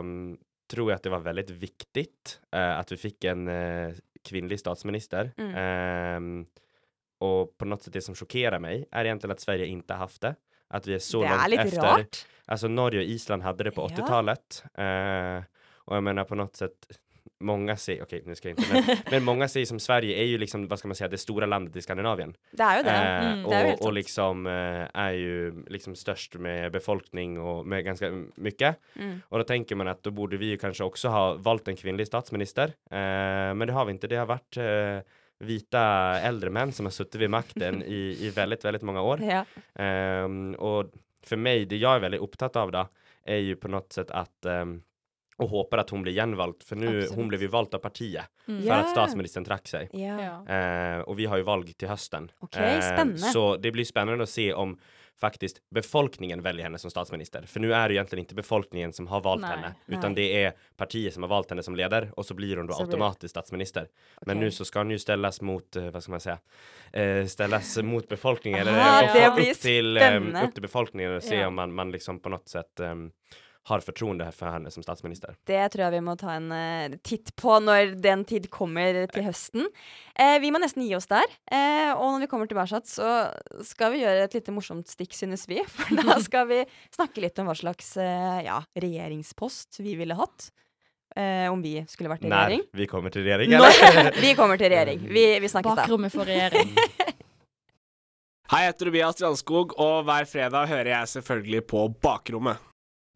um, 0.00 0.36
tror 0.70 0.90
jeg 0.92 0.96
at 1.00 1.02
det 1.02 1.12
var 1.12 1.24
veldig 1.26 1.46
viktig 1.58 2.06
uh, 2.54 2.78
at 2.78 2.92
vi 2.92 2.96
fikk 2.96 3.24
en 3.32 3.48
uh, 3.48 3.92
kvinnelig 4.24 4.60
statsminister. 4.62 5.32
Mm. 5.36 6.46
Och 7.20 7.56
på 7.58 7.64
noe 7.66 7.78
sett 7.80 7.92
det 7.92 8.02
som 8.04 8.14
sjokkerer 8.14 8.60
meg, 8.60 8.86
er 8.92 9.04
egentlig 9.08 9.30
at 9.34 9.40
Sverige 9.44 9.66
ikke 9.70 9.94
har 9.96 10.06
haft 10.06 10.20
det. 10.22 10.34
At 10.74 10.86
vi 10.86 10.94
er 10.94 11.02
så 11.04 11.20
Det 11.22 11.30
er 11.30 11.48
litt 11.52 11.60
efter. 11.66 11.82
rart. 11.82 12.24
Altså, 12.48 12.68
Norge 12.68 13.00
og 13.02 13.04
Island 13.14 13.42
hadde 13.42 13.64
det 13.64 13.74
på 13.74 13.84
Ja. 13.88 13.96
80-talet. 13.96 14.62
Uh, 14.78 15.44
og 15.86 15.94
jeg 15.98 16.02
mener 16.06 16.24
på 16.24 16.36
noe 16.36 16.48
sätt 16.54 16.86
många 17.40 17.76
säger, 17.76 18.02
okej 18.02 18.22
nu 18.26 18.34
ska 18.34 18.48
jag 18.48 18.58
inte, 18.58 18.72
men, 18.72 18.96
men 19.10 19.24
många 19.24 19.48
säger 19.48 19.66
som 19.66 19.80
Sverige 19.80 20.16
är 20.16 20.24
ju 20.24 20.38
liksom, 20.38 20.68
vad 20.68 20.78
ska 20.78 20.88
man 20.88 20.94
säga, 20.94 21.08
det 21.08 21.18
stora 21.18 21.46
landet 21.46 21.76
i 21.76 21.82
Skandinavien. 21.82 22.34
Det 22.50 22.62
är 22.62 22.76
ju 22.76 22.82
det. 22.82 22.90
Eh, 22.90 23.24
Mm, 23.34 23.50
det 23.50 23.56
är 23.56 23.72
och, 23.72 23.82
och 23.82 23.92
liksom 23.92 24.46
eh, 24.46 24.86
är 24.94 25.12
ju 25.12 25.64
liksom 25.66 25.94
störst 25.94 26.34
med 26.34 26.72
befolkning 26.72 27.40
och 27.40 27.66
med 27.66 27.84
ganska 27.84 28.24
mycket. 28.34 28.76
Mm. 28.96 29.20
Och 29.28 29.38
då 29.38 29.44
tänker 29.44 29.76
man 29.76 29.88
att 29.88 30.02
då 30.02 30.10
borde 30.10 30.36
vi 30.36 30.46
ju 30.46 30.56
kanske 30.58 30.84
också 30.84 31.08
ha 31.08 31.34
valt 31.34 31.68
en 31.68 31.76
kvinnlig 31.76 32.06
statsminister. 32.06 32.64
Eh, 32.90 33.54
men 33.54 33.58
det 33.58 33.72
har 33.72 33.84
vi 33.84 33.92
inte. 33.92 34.06
Det 34.06 34.16
har 34.16 34.26
varit 34.26 34.56
eh, 34.56 35.06
vita 35.38 35.80
äldre 36.20 36.50
män 36.50 36.72
som 36.72 36.86
har 36.86 36.90
suttit 36.90 37.14
vid 37.14 37.30
makten 37.30 37.82
i, 37.86 38.16
i 38.20 38.30
väldigt, 38.30 38.64
väldigt 38.64 38.82
många 38.82 39.02
år. 39.02 39.20
Ja. 39.22 39.44
Ehm, 39.82 40.54
och 40.54 40.84
för 41.26 41.36
mig, 41.36 41.64
det 41.64 41.76
jag 41.76 41.94
är 41.94 42.00
väldigt 42.00 42.20
upptatt 42.20 42.56
av 42.56 42.72
då, 42.72 42.88
är 43.24 43.36
ju 43.36 43.56
på 43.56 43.68
något 43.68 43.92
sätt 43.92 44.10
att 44.10 44.44
ehm, 44.46 44.82
och 45.36 45.48
håper 45.48 45.78
att 45.78 45.90
hon 45.90 46.02
blir 46.02 46.12
genvald, 46.12 46.62
för 46.62 46.76
nu 46.76 46.86
Absolut. 46.86 47.12
hon 47.12 47.28
blev 47.28 47.42
ju 47.42 47.48
vald 47.48 47.74
av 47.74 47.78
partiet 47.78 48.24
Mm. 48.48 48.60
för 48.62 48.68
Ja. 48.68 48.74
att 48.74 48.90
statsministern 48.90 49.44
track 49.44 49.68
sig. 49.68 49.88
Ja. 49.92 50.48
Eh, 50.54 50.98
och 51.00 51.18
vi 51.18 51.26
har 51.26 51.36
ju 51.36 51.42
val 51.42 51.68
till 51.68 51.88
hösten. 51.88 52.30
Okay, 52.40 52.76
eh, 52.78 53.14
Så 53.16 53.56
det 53.56 53.70
blir 53.70 53.84
spännande 53.84 54.22
att 54.24 54.30
se 54.30 54.52
om 54.52 54.78
faktiskt 55.20 55.56
befolkningen 55.74 56.42
väljer 56.42 56.64
henne 56.64 56.78
som 56.78 56.90
statsminister. 56.90 57.42
För 57.42 57.60
nu 57.60 57.74
är 57.74 57.88
det 57.88 57.94
egentligen 57.94 58.20
inte 58.20 58.34
befolkningen 58.34 58.92
som 58.92 59.06
har 59.06 59.20
valt 59.20 59.40
Nej. 59.42 59.50
henne, 59.50 59.74
Nej. 59.86 59.98
utan 59.98 60.14
det 60.14 60.44
är 60.44 60.52
partiet 60.76 61.14
som 61.14 61.22
har 61.22 61.30
valt 61.30 61.50
henne 61.50 61.62
som 61.62 61.76
ledare 61.76 62.10
och 62.16 62.26
så 62.26 62.34
blir 62.34 62.56
hon 62.56 62.66
då 62.66 62.72
Så 62.74 62.82
automatiskt 62.82 63.30
statsminister. 63.30 63.88
Men 64.26 64.38
nu 64.38 64.50
så 64.50 64.64
ska 64.64 64.78
hon 64.80 64.90
ju 64.90 64.98
ställas 64.98 65.40
mot, 65.40 65.76
hva 65.76 65.90
vad 65.90 66.02
ska 66.02 66.10
man 66.12 66.20
säga, 66.20 66.38
eh, 66.92 67.26
ställas 67.26 67.78
mot 67.82 68.08
befolkningen 68.08 68.68
Aha, 68.68 69.00
eller 69.02 69.20
det 69.20 69.28
upp, 69.28 69.34
blir 69.36 69.50
upp, 69.50 69.56
till, 69.60 69.96
eh, 69.96 70.44
upp 70.44 70.52
till 70.54 70.62
befolkningen 70.62 71.16
och 71.16 71.22
se 71.22 71.36
Ja. 71.36 71.46
om 71.46 71.54
man, 71.54 71.74
man 71.74 71.90
liksom 71.90 72.20
på 72.20 72.28
något 72.28 72.48
sätt 72.48 72.80
eh, 72.80 72.94
har 73.64 73.80
fortroende 73.84 74.26
for 74.36 74.52
henne 74.52 74.70
som 74.72 74.84
statsminister. 74.84 75.36
Det 75.48 75.60
tror 75.72 75.86
jeg 75.86 75.94
vi 75.96 76.02
må 76.04 76.14
ta 76.20 76.34
en 76.36 76.50
uh, 76.52 76.96
titt 77.06 77.32
på 77.40 77.56
når 77.64 77.94
den 78.04 78.24
tid 78.28 78.50
kommer 78.52 79.06
til 79.12 79.24
høsten. 79.24 79.70
Uh, 80.18 80.36
vi 80.42 80.50
må 80.52 80.60
nesten 80.60 80.84
gi 80.84 80.92
oss 80.98 81.08
der. 81.08 81.24
Uh, 81.48 81.94
og 81.96 82.10
når 82.14 82.26
vi 82.26 82.28
kommer 82.32 82.50
tilbake, 82.50 82.82
så 82.88 83.14
skal 83.64 83.94
vi 83.94 84.02
gjøre 84.02 84.26
et 84.26 84.36
lite 84.36 84.52
morsomt 84.52 84.90
stikk, 84.92 85.16
synes 85.16 85.46
vi. 85.48 85.62
For 85.76 85.96
da 85.96 86.18
skal 86.26 86.50
vi 86.50 86.60
snakke 86.92 87.24
litt 87.24 87.40
om 87.40 87.48
hva 87.48 87.56
slags 87.56 87.94
ja, 87.96 88.60
regjeringspost 88.76 89.80
vi 89.84 89.96
ville 90.00 90.18
hatt. 90.18 90.50
Uh, 91.14 91.46
om 91.52 91.60
vi 91.62 91.78
skulle 91.86 92.10
vært 92.10 92.24
i 92.26 92.28
När 92.28 92.48
regjering. 92.48 92.62
vi 92.72 92.86
kommer 92.90 93.10
til 93.10 93.22
regjering. 93.22 93.52
Eller? 93.52 94.20
vi 94.26 94.34
kommer 94.34 94.58
til 94.58 94.68
regjering. 94.68 95.08
Vi, 95.08 95.24
vi 95.40 95.48
snakkes 95.48 95.76
da. 95.76 95.82
Bakrommet 95.84 96.12
for 96.12 96.26
regjering. 96.26 96.74
Hei, 98.50 98.64
jeg 98.64 98.72
heter 98.72 98.88
Tobias 98.90 99.16
Strandskog, 99.16 99.72
og 99.78 100.04
hver 100.04 100.26
fredag 100.28 100.66
hører 100.68 100.90
jeg 100.90 101.12
selvfølgelig 101.14 101.62
på 101.70 101.86
Bakrommet. 102.02 102.73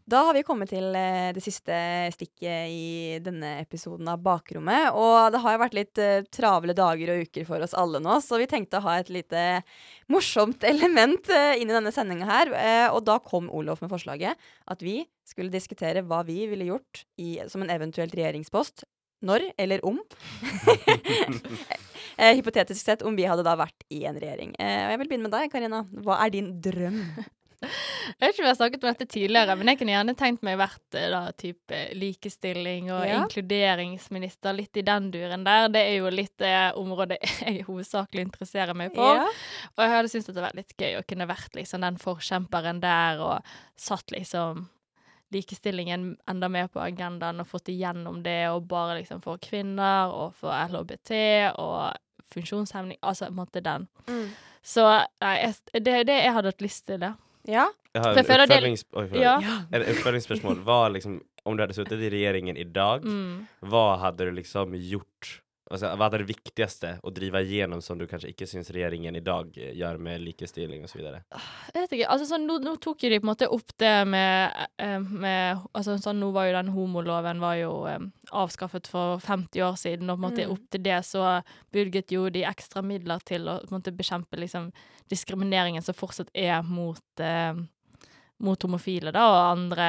Da 0.09 0.23
har 0.25 0.33
vi 0.33 0.41
kommet 0.47 0.71
til 0.73 0.95
eh, 0.97 1.35
det 1.37 1.43
siste 1.45 1.75
stikket 2.15 2.71
i 2.73 3.19
denne 3.21 3.59
episoden 3.61 4.09
av 4.09 4.23
Bakrommet. 4.25 4.95
Og 4.97 5.29
det 5.35 5.43
har 5.43 5.55
jo 5.55 5.61
vært 5.61 5.77
litt 5.77 6.01
eh, 6.01 6.25
travle 6.33 6.73
dager 6.77 7.13
og 7.13 7.29
uker 7.29 7.45
for 7.45 7.65
oss 7.65 7.77
alle 7.77 8.01
nå, 8.01 8.17
så 8.25 8.39
vi 8.41 8.49
tenkte 8.49 8.81
å 8.81 8.87
ha 8.87 8.97
et 9.03 9.13
lite 9.13 9.43
morsomt 10.09 10.65
element 10.73 11.29
eh, 11.29 11.61
inn 11.61 11.69
i 11.69 11.77
denne 11.77 11.93
sendinga 11.93 12.29
her. 12.31 12.55
Og 12.95 13.03
da 13.05 13.19
kom 13.21 13.53
Olof 13.53 13.85
med 13.85 13.93
forslaget 13.93 14.49
at 14.73 14.85
vi 14.85 15.03
skulle 15.29 15.53
diskutere 15.53 16.07
hva 16.07 16.23
vi 16.25 16.47
ville 16.49 16.71
gjort 16.71 17.05
i, 17.21 17.35
som 17.53 17.67
en 17.67 17.75
eventuelt 17.75 18.17
regjeringspost. 18.17 18.89
Når 19.29 19.51
eller 19.59 19.83
om. 19.85 19.99
hypotetisk 22.39 22.81
sett 22.81 23.03
om 23.03 23.19
vi 23.19 23.27
hadde 23.29 23.45
da 23.45 23.59
vært 23.59 23.83
i 23.93 24.05
en 24.09 24.17
regjering. 24.17 24.55
Og 24.55 24.93
jeg 24.95 25.01
vil 25.03 25.11
begynne 25.11 25.27
med 25.27 25.35
deg, 25.35 25.51
Karina. 25.53 25.83
Hva 26.07 26.23
er 26.23 26.33
din 26.33 26.55
drøm? 26.63 27.03
Jeg 27.61 28.21
vet 28.21 28.31
ikke 28.37 28.43
om 28.43 28.47
jeg 28.47 28.53
har 28.53 28.59
snakket 28.61 28.85
om 28.85 28.89
dette 28.93 29.07
tidligere, 29.11 29.55
men 29.59 29.71
jeg 29.73 29.79
kunne 29.81 29.95
gjerne 29.97 30.15
tenkt 30.19 30.45
meg 30.47 30.59
vært 30.61 30.95
eh, 30.97 31.09
da 31.11 31.21
type 31.35 31.81
likestilling 31.99 32.93
og 32.95 33.03
Ja. 33.09 33.17
inkluderingsminister, 33.25 34.55
litt 34.55 34.77
i 34.79 34.85
den 34.87 35.11
duren 35.11 35.45
der. 35.45 35.69
Det 35.75 35.83
er 35.83 35.97
jo 35.99 36.13
litt 36.15 36.37
det 36.39 36.55
området 36.79 37.19
jeg 37.47 37.67
hovedsakelig 37.67 38.29
interesserer 38.29 38.79
meg 38.79 38.95
for. 38.95 39.19
Ja. 39.19 39.27
Og 39.75 39.83
jeg 39.85 39.95
hadde 39.97 40.13
syntes 40.15 40.35
det 40.35 40.45
vært 40.47 40.59
litt 40.61 40.75
gøy 40.79 40.99
å 41.01 41.05
kunne 41.09 41.27
vært 41.29 41.59
liksom 41.59 41.83
den 41.83 41.99
forkjemperen 41.99 42.81
der 42.85 43.23
og 43.27 43.55
satt 43.77 44.15
liksom 44.15 44.69
likestillingen 45.35 46.17
enda 46.31 46.49
mer 46.49 46.71
på 46.73 46.81
agendaen 46.81 47.43
og 47.43 47.49
fått 47.51 47.69
igjennom 47.69 48.23
det, 48.25 48.49
og 48.49 48.65
bare 48.71 49.01
liksom 49.03 49.21
for 49.21 49.37
kvinner 49.45 50.09
og 50.15 50.33
for 50.39 50.55
LHBT 50.55 51.13
og 51.59 51.99
funksjonshemning, 52.33 52.97
altså 53.03 53.27
på 53.29 53.35
en 53.35 53.41
måte 53.43 53.61
den. 53.65 53.89
Mm. 54.09 54.29
Så 54.65 54.85
nei, 55.21 55.35
jeg, 55.43 55.83
det 55.85 56.05
det 56.09 56.17
jeg 56.23 56.33
hadde 56.33 56.53
hatt 56.55 56.65
lyst 56.65 56.87
til, 56.89 57.01
det. 57.03 57.13
Ja. 57.49 57.67
Jeg 57.95 58.03
har 58.05 58.11
en 58.11 58.17
det- 58.17 58.43
uppföljnings... 58.45 58.85
Ja. 59.17 59.41
En. 59.73 59.83
Vad 60.65 60.93
liksom, 60.93 61.21
om 61.49 61.57
du 61.57 61.63
hadde 61.63 61.75
sittet 61.75 62.01
i 62.05 62.11
regjeringen 62.13 62.57
i 62.61 62.65
dag, 62.65 63.05
Mm. 63.05 63.47
hva 63.65 63.97
hadde 64.03 64.25
du 64.29 64.33
liksom 64.37 64.75
gjort? 64.77 65.41
Alltså, 65.71 65.91
er 65.91 66.15
det 66.23 66.29
viktigste 66.29 66.91
å 67.05 67.11
drive 67.13 67.43
igjennom 67.45 67.83
som 67.85 67.99
du 68.01 68.07
kanskje 68.09 68.31
ikke 68.33 68.47
syns 68.49 68.71
regjeringen 68.73 69.19
i 69.19 69.23
dag 69.25 69.51
eh, 69.61 69.75
gjør 69.77 69.99
med 70.01 70.23
likestilling 70.25 70.87
videre? 70.89 71.21
Jeg 71.75 71.83
vet 71.83 71.93
ikke, 71.99 72.09
altså 72.15 72.29
sånn, 72.31 72.47
nå, 72.49 72.57
nå 72.65 72.77
tok 72.81 73.05
jo 73.05 73.11
de 73.13 73.19
på 73.21 73.27
en 73.27 73.31
måte 73.33 73.51
opp 73.53 73.75
det 73.83 73.93
med, 74.09 74.57
eh, 74.81 74.97
med 74.99 75.67
altså 75.77 75.99
sånn, 76.01 76.19
Nå 76.19 76.31
var 76.35 76.49
jo 76.49 76.57
den 76.57 76.73
homoloven 76.75 77.43
var 77.43 77.59
jo 77.61 77.73
um, 77.85 78.09
avskaffet 78.33 78.89
for 78.91 79.21
50 79.23 79.63
år 79.69 79.77
siden, 79.79 80.09
og 80.09 80.17
på 80.17 80.23
en 80.23 80.27
måte 80.31 80.47
Mm. 80.49 80.53
opp 80.55 80.71
til 80.71 80.83
det 80.83 80.99
så 81.05 81.23
bevilget 81.73 82.13
jo 82.15 82.29
de 82.31 82.45
ekstra 82.49 82.83
midler 82.83 83.21
til 83.27 83.49
å 83.49 83.59
på 83.61 83.73
en 83.73 83.81
måte 83.81 83.93
bekjempe 83.95 84.39
liksom 84.39 84.71
diskrimineringen 85.11 85.83
som 85.85 85.97
fortsatt 85.97 86.31
er 86.35 86.63
mot, 86.63 87.05
uh, 87.21 87.59
mot 88.41 88.63
homofile, 88.63 89.13
da, 89.13 89.25
og 89.29 89.59
andre 89.59 89.89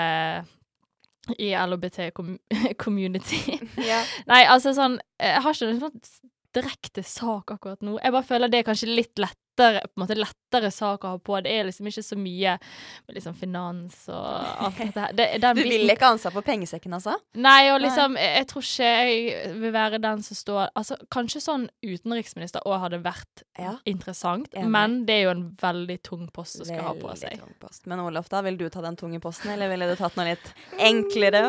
i 1.38 1.52
LHBT-community. 1.56 3.60
Ja. 3.90 4.02
Nei, 4.30 4.42
altså 4.50 4.74
sånn 4.76 4.98
Jeg 5.22 5.42
har 5.44 5.56
ikke 5.56 5.70
noe 5.70 5.90
sånn 5.90 6.29
direkte 6.56 7.04
sak 7.06 7.52
akkurat 7.58 7.82
nå. 7.86 8.00
Jeg 8.04 8.12
bare 8.16 8.26
føler 8.26 8.50
det 8.50 8.64
er 8.64 8.68
kanskje 8.72 8.90
litt 8.96 9.16
lettere 9.22 9.36
på 9.60 10.00
en 10.00 10.04
måte 10.06 10.16
lettere 10.16 10.70
sak 10.72 11.04
å 11.04 11.10
ha 11.12 11.18
på. 11.20 11.36
Det 11.44 11.52
er 11.52 11.66
liksom 11.68 11.88
ikke 11.90 12.04
så 12.08 12.16
mye 12.16 12.54
med 12.56 13.16
liksom 13.18 13.34
finans 13.36 13.98
og 14.08 14.24
alt 14.66 14.78
dette 14.86 15.04
her. 15.04 15.14
Det, 15.18 15.26
Du 15.44 15.48
vil 15.60 15.68
biten- 15.74 15.92
ikke 15.94 16.08
ha 16.08 16.14
ansvar 16.16 16.32
for 16.38 16.48
pengesekken, 16.48 16.96
altså? 16.96 17.18
Nei, 17.36 17.68
og 17.74 17.82
liksom, 17.84 18.16
jeg, 18.16 18.32
jeg 18.40 18.48
tror 18.54 18.64
ikke 18.70 18.94
jeg 18.94 19.52
vil 19.60 19.74
være 19.76 20.00
den 20.06 20.24
som 20.24 20.40
står 20.40 20.72
Altså, 20.80 20.96
kanskje 21.12 21.42
sånn 21.44 21.68
utenriksminister 21.84 22.64
òg 22.66 22.80
hadde 22.86 23.02
vært 23.04 23.44
interessant, 23.86 24.48
Enig. 24.56 24.72
men 24.72 24.96
det 25.06 25.18
er 25.20 25.24
jo 25.28 25.34
en 25.36 25.46
veldig 25.60 26.00
tung 26.08 26.24
post 26.34 26.64
å 26.64 26.70
skal 26.70 26.86
ha 26.88 26.96
på 26.96 27.12
seg. 27.20 27.36
tung 27.44 27.54
post. 27.60 27.84
Men 27.92 28.00
Olof, 28.00 28.30
da, 28.32 28.42
vil 28.48 28.58
du 28.58 28.70
ta 28.72 28.82
den 28.86 28.96
tunge 28.96 29.20
posten, 29.20 29.52
eller 29.52 29.68
ville 29.76 29.92
du 29.92 29.96
tatt 30.00 30.16
noe 30.16 30.32
litt 30.32 30.54
enklere? 30.80 31.44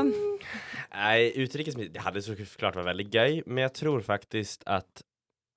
Nej, 0.95 1.33
utrikesminister, 1.37 1.95
det 1.95 2.03
hadde 2.05 2.23
så 2.25 2.35
klart 2.59 2.79
vært 2.79 2.91
veldig 2.91 3.09
gøy, 3.11 3.39
men 3.47 3.65
jeg 3.69 3.79
tror 3.83 4.05
faktisk 4.07 4.67
at 4.67 5.05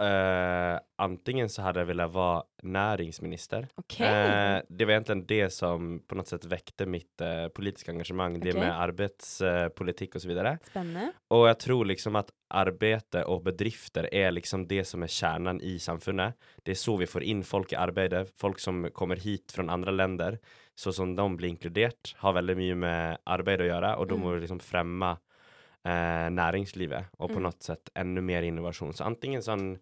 Uh, 0.02 0.80
antingen 0.98 1.50
så 1.50 1.62
hade 1.62 1.80
jag 1.80 1.86
velat 1.86 2.12
vara 2.12 2.44
näringsminister. 2.64 3.68
Okay. 3.78 4.08
Uh, 4.08 4.62
det 4.70 4.86
var 4.86 4.94
egentlig 4.94 5.28
det 5.28 5.50
som 5.54 6.00
på 6.08 6.16
något 6.16 6.28
sätt 6.28 6.46
väckte 6.46 6.86
mitt 6.86 7.18
politiske 7.18 7.50
politiska 7.56 7.92
engagemang, 7.92 8.40
det 8.40 8.54
med 8.54 8.74
arbetspolitik 8.74 10.16
og 10.16 10.22
så 10.22 10.28
videre. 10.28 10.58
Spennende. 10.66 11.12
Och 11.30 11.50
jag 11.50 11.60
tror 11.60 11.86
liksom 11.86 12.16
att 12.16 12.32
arbete 12.50 13.24
och 13.24 13.44
bedrifter 13.44 14.14
er 14.14 14.32
liksom 14.32 14.68
det 14.68 14.86
som 14.86 15.04
er 15.04 15.08
kjernen 15.08 15.62
i 15.62 15.80
samfunnet. 15.80 16.34
Det 16.66 16.72
er 16.72 16.76
så 16.76 16.98
vi 16.98 17.08
får 17.08 17.24
inn 17.24 17.44
folk 17.44 17.74
i 17.74 17.76
arbeidet, 17.76 18.34
folk 18.36 18.60
som 18.60 18.90
kommer 18.94 19.16
hit 19.16 19.52
fra 19.52 19.64
andre 19.64 19.92
länder, 19.92 20.40
så 20.76 20.94
som 20.94 21.16
de 21.16 21.28
blir 21.38 21.50
inkludert, 21.50 22.16
har 22.18 22.34
veldig 22.34 22.56
mye 22.58 22.76
med 22.76 23.18
arbeid 23.28 23.62
å 23.62 23.68
gjøre, 23.70 23.98
og 23.98 24.08
Mm. 24.16 24.22
må 24.24 24.34
vi 24.34 24.40
liksom 24.48 24.60
fremme 24.62 25.18
eh, 25.86 26.30
næringslivet 26.32 27.06
og 27.20 27.30
på 27.30 27.36
Mm. 27.40 27.44
sett 27.44 27.62
sätt 27.64 27.90
ännu 27.96 28.22
mer 28.22 28.42
innovation. 28.44 28.94
Så 28.94 29.04
antingen 29.04 29.42
sånn 29.42 29.80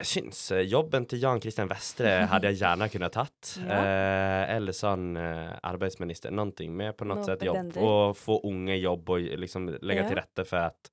jeg 0.00 0.06
syns 0.24 0.50
eh, 0.50 0.64
jobben 0.66 1.06
til 1.06 1.20
Jan 1.20 1.40
Christian 1.40 1.68
Vestre 1.68 2.26
hadde 2.26 2.48
jeg 2.50 2.58
gjerne 2.58 2.88
kunnat 2.90 3.12
tatt. 3.12 3.58
Ja. 3.68 3.84
Eh, 3.84 4.56
eller 4.56 4.72
sånn 4.72 5.16
eh, 5.16 5.52
arbeidsminister. 5.62 6.30
Noe 6.32 6.68
med 6.68 6.96
på 6.96 7.06
noe 7.06 7.22
sett 7.24 7.40
jobb 7.42 7.76
Å 7.76 8.12
få 8.16 8.40
unge 8.44 8.76
jobb 8.80 9.08
og 9.10 9.20
liksom 9.38 9.68
legge 9.80 10.02
Ja. 10.02 10.08
til 10.08 10.16
rette 10.16 10.44
for 10.44 10.56
att 10.58 10.90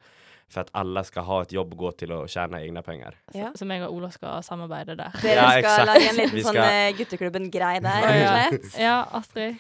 för 0.50 0.62
att 0.62 0.70
alla 0.72 1.04
ska 1.04 1.22
ha 1.22 1.42
ett 1.42 1.52
jobb 1.52 1.74
att 1.74 1.78
gå 1.78 1.92
till 1.92 2.12
och 2.12 2.30
tjäna 2.30 2.62
egna 2.64 2.82
pengar. 2.82 3.16
Ja. 3.34 3.52
Som 3.56 3.68
meg 3.70 3.84
og 3.86 3.94
Ola 3.94 4.10
skal 4.12 4.44
samarbeide 4.44 4.96
der. 4.98 5.14
Dere 5.22 5.36
Ja, 5.38 5.62
skal 5.62 5.88
lage 5.88 6.10
en 6.10 6.16
liten 6.18 6.44
sånn 6.44 6.58
skal- 6.58 6.74
eh, 6.74 6.98
gutteklubben-grei 6.98 7.80
der, 7.86 8.02
rett 8.08 8.22
ja. 8.22 8.34
og 8.34 8.50
slett. 8.50 8.80
Ja, 8.88 8.98
Astrid. 9.20 9.58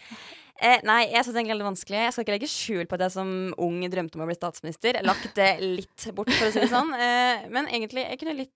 Eh, 0.61 0.81
nei, 0.83 1.05
jeg 1.07 1.23
syns 1.23 1.37
egentlig 1.37 1.55
det 1.55 1.63
er 1.63 1.69
vanskelig. 1.69 1.99
Jeg 2.03 2.13
skal 2.13 2.25
ikke 2.25 2.35
legge 2.35 2.51
skjul 2.51 2.87
på 2.89 2.97
at 2.97 3.05
jeg 3.05 3.13
som 3.15 3.29
ung 3.63 3.77
drømte 3.87 4.17
om 4.19 4.25
å 4.25 4.27
bli 4.27 4.35
statsminister. 4.35 4.99
Lagt 5.07 5.29
det 5.37 5.51
litt 5.63 6.09
bort, 6.17 6.31
for 6.35 6.49
å 6.49 6.51
si 6.51 6.59
det 6.65 6.71
sånn. 6.71 6.91
Eh, 6.97 7.45
men 7.53 7.69
egentlig, 7.71 8.03
jeg 8.09 8.19
kunne 8.19 8.35
litt 8.41 8.51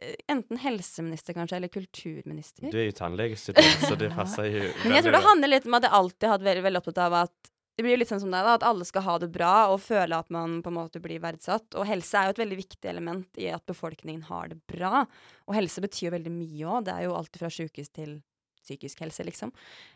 eh, 0.00 0.14
Enten 0.32 0.56
helseminister, 0.62 1.36
kanskje, 1.36 1.58
eller 1.58 1.68
kulturminister. 1.68 2.70
Du 2.72 2.78
er 2.80 2.88
jo 2.88 2.96
tannlegestudent, 2.96 3.84
så 3.84 3.98
det 4.00 4.08
passer 4.16 4.48
jo 4.48 4.62
Men 4.86 4.96
jeg 4.96 5.04
tror 5.04 5.18
det 5.18 5.24
handler 5.26 5.52
litt 5.52 5.68
om 5.68 5.76
at 5.76 5.88
jeg 5.88 5.98
alltid 5.98 6.28
har 6.30 6.38
vært 6.38 6.48
veldig, 6.48 6.64
veldig 6.70 6.80
opptatt 6.80 7.02
av 7.04 7.18
at 7.26 7.51
det 7.76 7.84
blir 7.84 7.94
jo 7.94 8.00
litt 8.02 8.10
sånn 8.10 8.20
som 8.20 8.32
deg, 8.32 8.44
da, 8.44 8.56
at 8.58 8.66
alle 8.68 8.84
skal 8.84 9.04
ha 9.06 9.14
det 9.22 9.30
bra 9.32 9.52
og 9.72 9.80
føle 9.80 10.16
at 10.18 10.28
man 10.34 10.58
på 10.64 10.68
en 10.68 10.76
måte 10.76 11.00
blir 11.00 11.22
verdsatt. 11.22 11.70
Og 11.80 11.88
helse 11.88 12.18
er 12.18 12.28
jo 12.28 12.34
et 12.34 12.42
veldig 12.42 12.58
viktig 12.58 12.90
element 12.90 13.40
i 13.40 13.48
at 13.48 13.64
befolkningen 13.68 14.26
har 14.28 14.50
det 14.52 14.58
bra. 14.68 15.06
Og 15.48 15.56
helse 15.56 15.80
betyr 15.84 16.10
jo 16.10 16.14
veldig 16.16 16.34
mye 16.34 16.66
òg. 16.68 16.84
Det 16.88 16.94
er 16.94 17.06
jo 17.06 17.16
alt 17.16 17.40
fra 17.40 17.48
sjukehus 17.52 17.88
til 17.96 18.18
psykisk 18.62 19.00
helse, 19.02 19.24
liksom. 19.26 19.54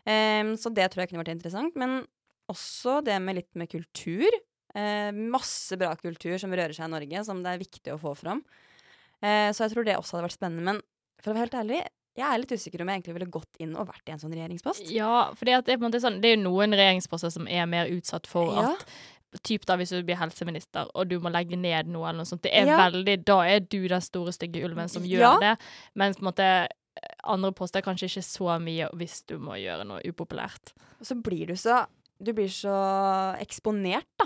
Um, 0.09 0.55
så 0.59 0.73
det 0.73 0.89
tror 0.89 1.03
jeg 1.03 1.11
kunne 1.11 1.21
vært 1.21 1.35
interessant. 1.35 1.77
Men 1.77 2.01
også 2.49 2.99
det 3.05 3.19
med 3.21 3.37
litt 3.43 3.53
med 3.59 3.69
kultur. 3.71 4.39
Uh, 4.73 5.13
masse 5.13 5.77
bra 5.79 5.93
kultur 6.01 6.35
som 6.41 6.53
rører 6.53 6.73
seg 6.75 6.89
i 6.89 6.95
Norge, 6.95 7.23
som 7.29 7.45
det 7.45 7.53
er 7.53 7.61
viktig 7.61 7.93
å 7.93 8.01
få 8.01 8.17
fram. 8.17 8.41
Uh, 9.21 9.53
så 9.53 9.67
jeg 9.67 9.75
tror 9.75 9.85
det 9.85 9.99
også 9.99 10.17
hadde 10.17 10.31
vært 10.31 10.39
spennende. 10.39 10.73
Men 10.73 10.81
for 11.21 11.31
å 11.31 11.37
være 11.37 11.45
helt 11.45 11.61
ærlig, 11.61 11.85
jeg 12.17 12.25
er 12.27 12.39
litt 12.41 12.51
usikker 12.51 12.81
om 12.81 12.89
jeg 12.89 13.01
egentlig 13.01 13.13
ville 13.17 13.29
gått 13.31 13.59
inn 13.63 13.75
og 13.77 13.87
vært 13.87 14.09
i 14.09 14.11
en 14.15 14.19
sånn 14.19 14.33
regjeringspost. 14.33 14.89
Ja, 14.93 15.31
for 15.37 15.45
det 15.45 15.53
er 15.69 15.99
sånn, 16.01 16.19
det 16.21 16.31
er 16.31 16.35
jo 16.37 16.43
noen 16.49 16.73
regjeringsposter 16.73 17.31
som 17.31 17.47
er 17.47 17.65
mer 17.69 17.87
utsatt 17.93 18.27
for 18.27 18.53
Ja. 18.55 18.71
at 18.73 18.87
Typ 19.43 19.65
da 19.67 19.75
hvis 19.75 19.89
du 19.91 20.01
blir 20.07 20.15
helseminister 20.15 20.87
og 20.95 21.09
du 21.09 21.19
må 21.19 21.29
legge 21.29 21.57
ned 21.59 21.85
noe 21.91 22.07
eller 22.07 22.23
noe 22.23 22.25
sånt. 22.25 22.41
Det 22.41 22.51
er 22.55 22.65
Ja. 22.65 22.77
veldig, 22.89 23.25
Da 23.25 23.41
er 23.41 23.59
du 23.59 23.85
den 23.87 24.01
store, 24.01 24.31
stygge 24.31 24.63
ulven 24.63 24.87
som 24.89 25.03
gjør 25.03 25.19
Ja. 25.19 25.37
det. 25.39 25.59
Mens 25.95 26.15
på 26.15 26.23
en 26.25 26.31
måte 26.31 26.67
andre 27.23 27.51
poster 27.51 27.79
er 27.79 27.83
kanskje 27.83 28.07
ikke 28.07 28.23
så 28.23 28.57
mye 28.59 28.89
hvis 28.95 29.25
du 29.27 29.37
må 29.37 29.53
gjøre 29.59 29.85
noe 29.85 30.01
upopulært. 30.01 30.73
Og 30.99 31.05
så 31.05 31.21
blir 31.21 31.45
du 31.47 31.53
så 31.53 31.85
Du 32.23 32.33
blir 32.33 32.47
så 32.47 33.37
eksponert, 33.39 34.05
da. 34.17 34.25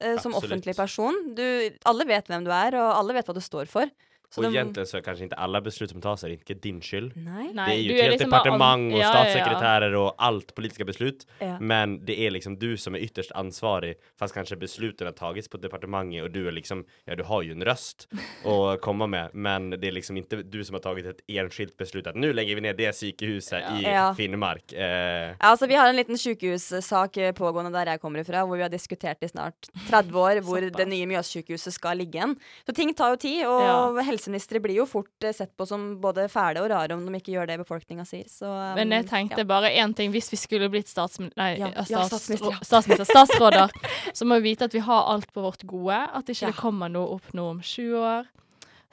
eh, 0.00 0.16
som 0.18 0.32
Absolutt. 0.32 0.52
offentlig 0.62 0.76
person. 0.76 1.34
Du, 1.34 1.70
alle 1.84 2.04
vet 2.06 2.26
hvem 2.28 2.44
du 2.44 2.50
er, 2.50 2.74
og 2.76 2.94
alle 2.96 3.12
vet 3.12 3.26
hva 3.26 3.34
du 3.34 3.40
står 3.40 3.66
for. 3.68 3.90
Så 4.30 4.40
og 4.40 4.44
de- 4.44 4.58
egentligen 4.58 4.86
så 4.86 4.96
er 4.98 5.00
kanske 5.02 5.24
inte 5.24 5.36
alla 5.36 5.60
beslut 5.60 5.90
som 5.90 6.00
tas 6.00 6.24
är 6.24 6.28
inte 6.28 6.54
din 6.54 6.80
skyld. 6.80 7.12
Nej. 7.16 7.52
Det 7.54 7.60
er 7.60 7.68
är 7.68 7.74
ju 7.76 7.94
ett 7.94 8.02
helt 8.02 8.12
liksom 8.12 8.30
departement 8.30 8.92
og 8.92 8.96
och 8.96 8.98
ja, 8.98 9.12
ja, 9.12 9.14
ja. 9.14 9.24
statssekreterare 9.24 9.98
och 9.98 10.14
allt 10.18 10.54
politiska 10.54 10.84
beslut. 10.84 11.26
Ja. 11.38 11.56
Men 11.60 12.04
det 12.04 12.20
är 12.20 12.30
liksom 12.30 12.58
du 12.58 12.76
som 12.76 12.94
är 12.94 12.98
ytterst 12.98 13.32
ansvarig 13.32 13.94
fast 14.18 14.34
kanske 14.34 14.56
besluten 14.56 15.06
har 15.06 15.12
tagits 15.12 15.48
på 15.48 15.56
departementet 15.56 16.22
och 16.22 16.30
du 16.30 16.48
är 16.48 16.52
liksom, 16.52 16.84
ja 17.04 17.14
du 17.16 17.22
har 17.22 17.42
ju 17.42 17.52
en 17.52 17.64
röst 17.64 18.08
att 18.44 18.80
komma 18.80 19.06
med 19.06 19.30
men 19.34 19.70
det 19.70 19.88
är 19.88 19.92
liksom 19.92 20.16
inte 20.16 20.36
du 20.36 20.64
som 20.64 20.74
har 20.74 20.80
tagit 20.80 21.06
ett 21.06 21.20
enskilt 21.28 21.76
beslut 21.76 22.06
att 22.06 22.16
nu 22.16 22.32
lägger 22.32 22.54
vi 22.54 22.60
ner 22.60 22.74
det 22.74 22.92
sykehuset 22.96 23.64
i 23.80 23.82
Ja. 23.82 24.14
Finnmark. 24.14 24.72
Eh, 24.72 25.26
Ja, 25.26 25.34
altså 25.40 25.66
Vi 25.66 25.74
har 25.74 25.88
en 25.88 25.96
liten 25.96 26.18
sykehussak 26.18 27.16
eh, 27.16 27.32
pågående 27.32 27.70
der 27.72 27.90
jeg 27.90 28.00
kommer 28.00 28.24
fra 28.24 28.44
hvor 28.46 28.56
vi 28.56 28.62
har 28.62 28.68
diskutert 28.70 29.22
i 29.22 29.28
snart 29.28 29.68
30 29.90 30.18
år 30.18 30.40
hvor 30.46 30.60
det 30.70 30.88
nye 30.88 31.06
Mjøssykehuset 31.06 31.72
skal 31.72 31.96
ligge 31.96 32.20
hen. 32.20 32.36
Så 32.66 32.72
ting 32.74 32.94
tar 32.96 33.10
jo 33.10 33.16
tid, 33.16 33.46
og 33.46 34.00
helseministre 34.16 34.60
blir 34.64 34.80
jo 34.80 34.86
fort 34.88 35.24
eh, 35.24 35.34
sett 35.36 35.52
på 35.56 35.66
som 35.68 35.84
både 36.00 36.26
fæle 36.32 36.62
og 36.64 36.70
rare 36.72 36.96
om 36.96 37.04
de 37.06 37.20
ikke 37.20 37.34
gjør 37.34 37.50
det 37.50 37.58
befolkninga 37.62 38.06
sier. 38.08 38.26
Så, 38.30 38.48
um, 38.48 38.74
Men 38.78 38.94
jeg 38.96 39.08
tenkte 39.10 39.42
ja. 39.44 39.48
bare 39.48 39.72
én 39.76 39.94
ting. 39.96 40.12
Hvis 40.14 40.30
vi 40.32 40.40
skulle 40.40 40.70
blitt 40.72 40.90
statsmi 40.90 41.28
nei, 41.36 41.52
Ja, 41.60 41.70
ja, 41.74 41.84
stats 41.84 42.14
statsminister, 42.14 42.58
statsminister, 42.70 43.10
statsråder, 43.10 43.76
så 44.12 44.28
må 44.28 44.40
vi 44.40 44.52
vite 44.52 44.70
at 44.70 44.74
vi 44.74 44.82
har 44.84 45.12
alt 45.12 45.32
på 45.32 45.44
vårt 45.44 45.66
gode. 45.68 46.00
At 46.16 46.32
ikke 46.32 46.52
det 46.52 46.60
kommer 46.60 46.92
noe 46.92 47.18
opp 47.18 47.34
nå 47.36 47.50
om 47.56 47.62
sju 47.64 47.96
år. 48.00 48.26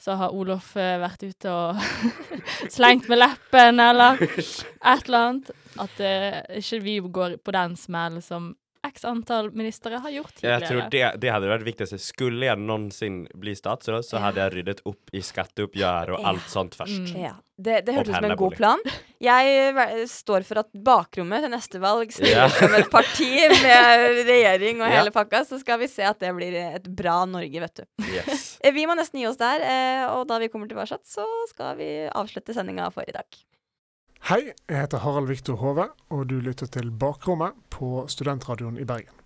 Så 0.03 0.17
har 0.19 0.33
Olof 0.35 0.73
eh, 0.75 0.97
vært 0.99 1.23
ute 1.23 1.51
og 1.51 1.79
slengt 2.75 3.07
med 3.11 3.21
leppen, 3.21 3.79
eller 3.79 4.19
et 4.19 5.05
eller 5.07 5.19
annet. 5.19 5.53
At 5.79 6.03
uh, 6.03 6.41
ikke 6.59 6.83
vi 6.83 6.99
går 7.13 7.39
på 7.41 7.55
den 7.55 7.77
smellen 7.79 8.21
som 8.21 8.51
x 8.83 9.05
antall 9.07 9.51
ministre 9.55 9.95
har 10.03 10.11
gjort 10.11 10.33
tidligere. 10.35 10.59
Jeg 10.59 10.69
tror 10.69 10.89
det, 10.91 11.03
det 11.23 11.29
hadde 11.31 11.49
vært 11.53 11.65
viktigast. 11.67 11.95
Skulle 12.03 12.49
jeg 12.49 12.59
noensinne 12.59 13.31
bli 13.39 13.53
statsråd 13.55 14.03
så 14.03 14.19
hadde 14.23 14.43
jeg 14.43 14.53
ryddet 14.57 14.81
opp 14.89 15.13
i 15.15 15.21
skatteoppgjør 15.23 16.11
og 16.17 16.27
alt 16.33 16.49
sånt 16.51 16.75
først. 16.75 17.13
Mm. 17.13 17.21
Ja, 17.23 17.33
det, 17.55 17.77
det 17.87 17.95
hørtes 17.95 18.11
ut 18.11 18.17
som 18.19 18.27
en 18.27 18.35
god 18.41 18.57
plan. 18.59 18.83
Jeg 19.23 19.53
eh, 19.71 20.03
står 20.11 20.43
for 20.47 20.59
at 20.63 20.69
bakrommet 20.75 21.45
til 21.45 21.53
neste 21.53 21.79
valg 21.83 22.11
stiller 22.11 22.43
Ja. 22.43 22.49
som 22.51 22.75
et 22.75 22.89
parti 22.91 23.29
med 23.63 24.19
regjering 24.27 24.83
og 24.83 24.91
hele 24.91 25.13
pakka, 25.15 25.45
så 25.47 25.61
skal 25.61 25.79
vi 25.79 25.87
se 25.91 26.03
at 26.09 26.19
det 26.19 26.33
blir 26.35 26.57
et 26.59 26.91
bra 26.91 27.21
Norge, 27.29 27.63
vet 27.63 27.83
du. 27.83 27.87
Yes. 28.11 28.57
Eh, 28.63 28.73
Vi 28.75 28.83
må 28.89 28.97
nesten 28.99 29.21
gi 29.21 29.27
oss 29.29 29.39
der, 29.39 29.63
eh, 29.63 30.03
og 30.11 30.27
da 30.27 30.41
vi 30.43 30.51
kommer 30.51 30.67
tilbake, 30.67 30.99
så 31.07 31.23
skal 31.53 31.77
vi 31.79 31.89
avslutte 32.11 32.55
sendinga 32.57 32.91
for 32.91 33.07
i 33.07 33.15
dag. 33.15 33.27
Hei, 34.23 34.53
jeg 34.71 34.77
heter 34.79 35.01
Harald 35.03 35.27
Viktor 35.27 35.57
Hove, 35.59 35.89
og 36.15 36.21
du 36.29 36.37
lytter 36.39 36.69
til 36.71 36.87
Bakrommet 36.95 37.57
på 37.67 38.05
Studentradioen 38.07 38.77
i 38.79 38.85
Bergen. 38.87 39.17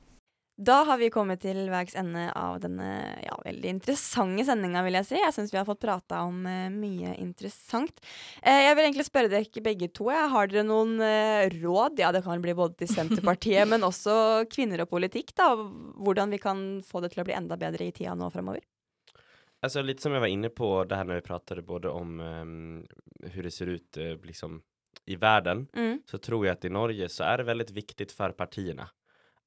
Da 0.57 0.79
har 0.87 0.97
vi 0.97 1.11
kommet 1.13 1.43
til 1.43 1.67
veis 1.69 1.93
ende 1.93 2.23
av 2.33 2.55
denne 2.63 2.87
ja, 3.21 3.35
veldig 3.45 3.75
interessante 3.75 4.47
sendinga, 4.47 4.81
vil 4.87 4.97
jeg 4.97 5.05
si. 5.05 5.19
Jeg 5.21 5.35
syns 5.35 5.51
vi 5.53 5.59
har 5.59 5.67
fått 5.67 5.83
prata 5.83 6.23
om 6.25 6.39
uh, 6.49 6.65
mye 6.73 7.11
interessant. 7.21 8.01
Uh, 8.41 8.57
jeg 8.57 8.71
vil 8.71 8.87
egentlig 8.87 9.05
spørre 9.05 9.29
dere 9.29 9.63
begge 9.67 9.91
to. 9.93 10.07
Jeg. 10.09 10.31
Har 10.33 10.49
dere 10.49 10.63
noen 10.65 10.95
uh, 10.97 11.45
råd? 11.59 12.01
Ja, 12.01 12.09
det 12.15 12.23
kan 12.25 12.41
bli 12.41 12.55
både 12.57 12.79
til 12.81 12.89
Senterpartiet, 12.89 13.67
men 13.71 13.85
også 13.85 14.47
kvinner 14.49 14.81
og 14.81 14.89
politikk. 14.95 15.35
da, 15.37 15.51
Hvordan 16.01 16.33
vi 16.33 16.41
kan 16.41 16.63
få 16.81 17.03
det 17.05 17.11
til 17.13 17.21
å 17.21 17.27
bli 17.29 17.37
enda 17.37 17.59
bedre 17.61 17.85
i 17.85 17.93
tida 17.93 18.17
nå 18.17 18.31
framover. 18.33 18.65
Altså, 19.61 19.85
litt 19.85 20.01
som 20.01 20.17
jeg 20.17 20.25
var 20.25 20.33
inne 20.33 20.49
på 20.49 20.71
det 20.89 20.97
her 20.97 21.05
når 21.05 21.21
vi 21.21 21.27
pratet 21.29 21.61
både 21.69 21.93
om 21.93 22.17
um, 22.17 22.57
hvordan 23.21 23.45
det 23.45 23.53
ser 23.53 23.71
ut 23.73 24.01
eh, 24.01 24.17
liksom 24.25 24.57
i 25.05 25.15
världen 25.15 25.67
Mm. 25.73 26.01
så 26.05 26.17
tror 26.17 26.45
jag 26.45 26.53
att 26.53 26.65
i 26.65 26.69
Norge 26.69 27.09
så 27.09 27.23
är 27.23 27.37
det 27.37 27.43
väldigt 27.43 27.71
viktigt 27.71 28.11
för 28.11 28.31
partierna 28.31 28.89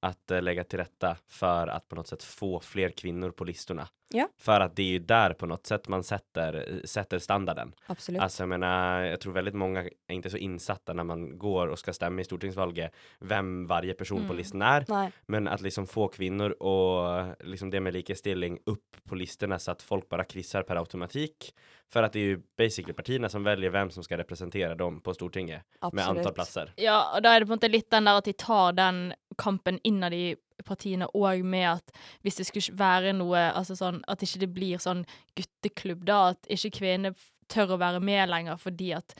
att 0.03 0.31
uh, 0.33 0.43
lägga 0.43 0.65
till 0.65 0.79
rätta 0.79 1.17
för 1.29 1.67
att 1.67 1.89
på 1.89 1.97
något 1.97 2.07
sätt 2.09 2.23
få 2.23 2.61
fler 2.61 2.91
kvinnor 2.91 3.31
på 3.31 3.45
listorna. 3.45 3.89
Ja. 4.13 4.29
För 4.39 4.61
att 4.61 4.77
det 4.77 4.83
är 4.83 4.87
ju 4.87 4.99
där 4.99 5.33
på 5.33 5.47
något 5.47 5.67
sätt 5.67 5.89
man 5.89 6.03
sätter, 6.05 6.81
sätter 6.85 7.19
standarden. 7.19 7.73
Absolut. 7.87 8.21
Alltså 8.21 8.43
jag 8.43 8.49
menar, 8.49 9.01
jag 9.03 9.21
tror 9.21 9.33
väldigt 9.33 9.55
många 9.55 9.81
är 10.07 10.15
inte 10.15 10.31
så 10.31 10.37
insatta 10.37 10.93
när 10.93 11.05
man 11.05 11.39
går 11.39 11.67
och 11.67 11.79
ska 11.79 11.93
stämma 11.93 12.21
i 12.21 12.25
stortingsvalget 12.25 12.93
vem 13.19 13.67
varje 13.67 13.95
person 13.95 14.19
på 14.19 14.25
Mm. 14.25 14.37
listan 14.37 14.63
är. 14.63 14.85
Nej. 14.89 15.13
Men 15.27 15.49
att 15.49 15.61
liksom 15.61 15.87
få 15.87 16.09
kvinnor 16.09 16.51
och 16.63 17.25
liksom 17.41 17.71
det 17.71 17.81
med 17.81 17.93
likestilling 17.93 18.59
upp 18.67 18.97
på 19.09 19.15
listorna 19.15 19.59
så 19.59 19.71
att 19.71 19.83
folk 19.83 20.09
bara 20.09 20.25
kryssar 20.25 20.63
per 20.63 20.77
automatik. 20.77 21.55
För 21.93 22.03
att 22.03 22.13
det 22.13 22.19
är 22.19 22.25
ju 22.25 22.43
basically 22.57 22.93
partierna 22.93 23.29
som 23.29 23.43
väljer 23.43 23.71
vem 23.71 23.91
som 23.91 24.05
ska 24.05 24.19
representera 24.19 24.75
dem 24.75 25.01
på 25.01 25.15
Stortinget 25.15 25.63
med 25.73 25.79
Absolutt. 25.81 26.19
antal 26.19 26.33
platser. 26.33 26.73
Ja, 26.77 27.13
og 27.17 27.23
da 27.23 27.35
er 27.35 27.41
det 27.41 27.49
på 27.49 27.53
en 27.53 27.59
måte 27.59 27.71
litt 27.71 27.91
den 27.91 28.07
der 28.07 28.21
at 28.21 28.29
de 28.29 28.33
tar 28.39 28.73
den 28.79 29.01
kampen 29.39 29.81
innad 29.83 30.15
i 30.15 30.37
partiene 30.65 31.09
òg 31.17 31.43
med 31.43 31.67
at 31.73 31.93
hvis 32.23 32.39
det 32.39 32.47
skulle 32.47 32.77
være 32.79 33.15
noe 33.17 33.41
altså 33.57 33.75
sånn 33.79 34.03
At 34.07 34.23
ikke 34.23 34.43
det 34.45 34.51
blir 34.55 34.79
sånn 34.79 35.05
gutteklubb, 35.35 36.05
da. 36.07 36.21
At 36.35 36.47
ikke 36.53 36.77
kvinner 36.79 37.17
tør 37.51 37.75
å 37.75 37.81
være 37.81 38.01
med 38.01 38.29
lenger 38.31 38.61
fordi 38.61 38.93
at 38.95 39.17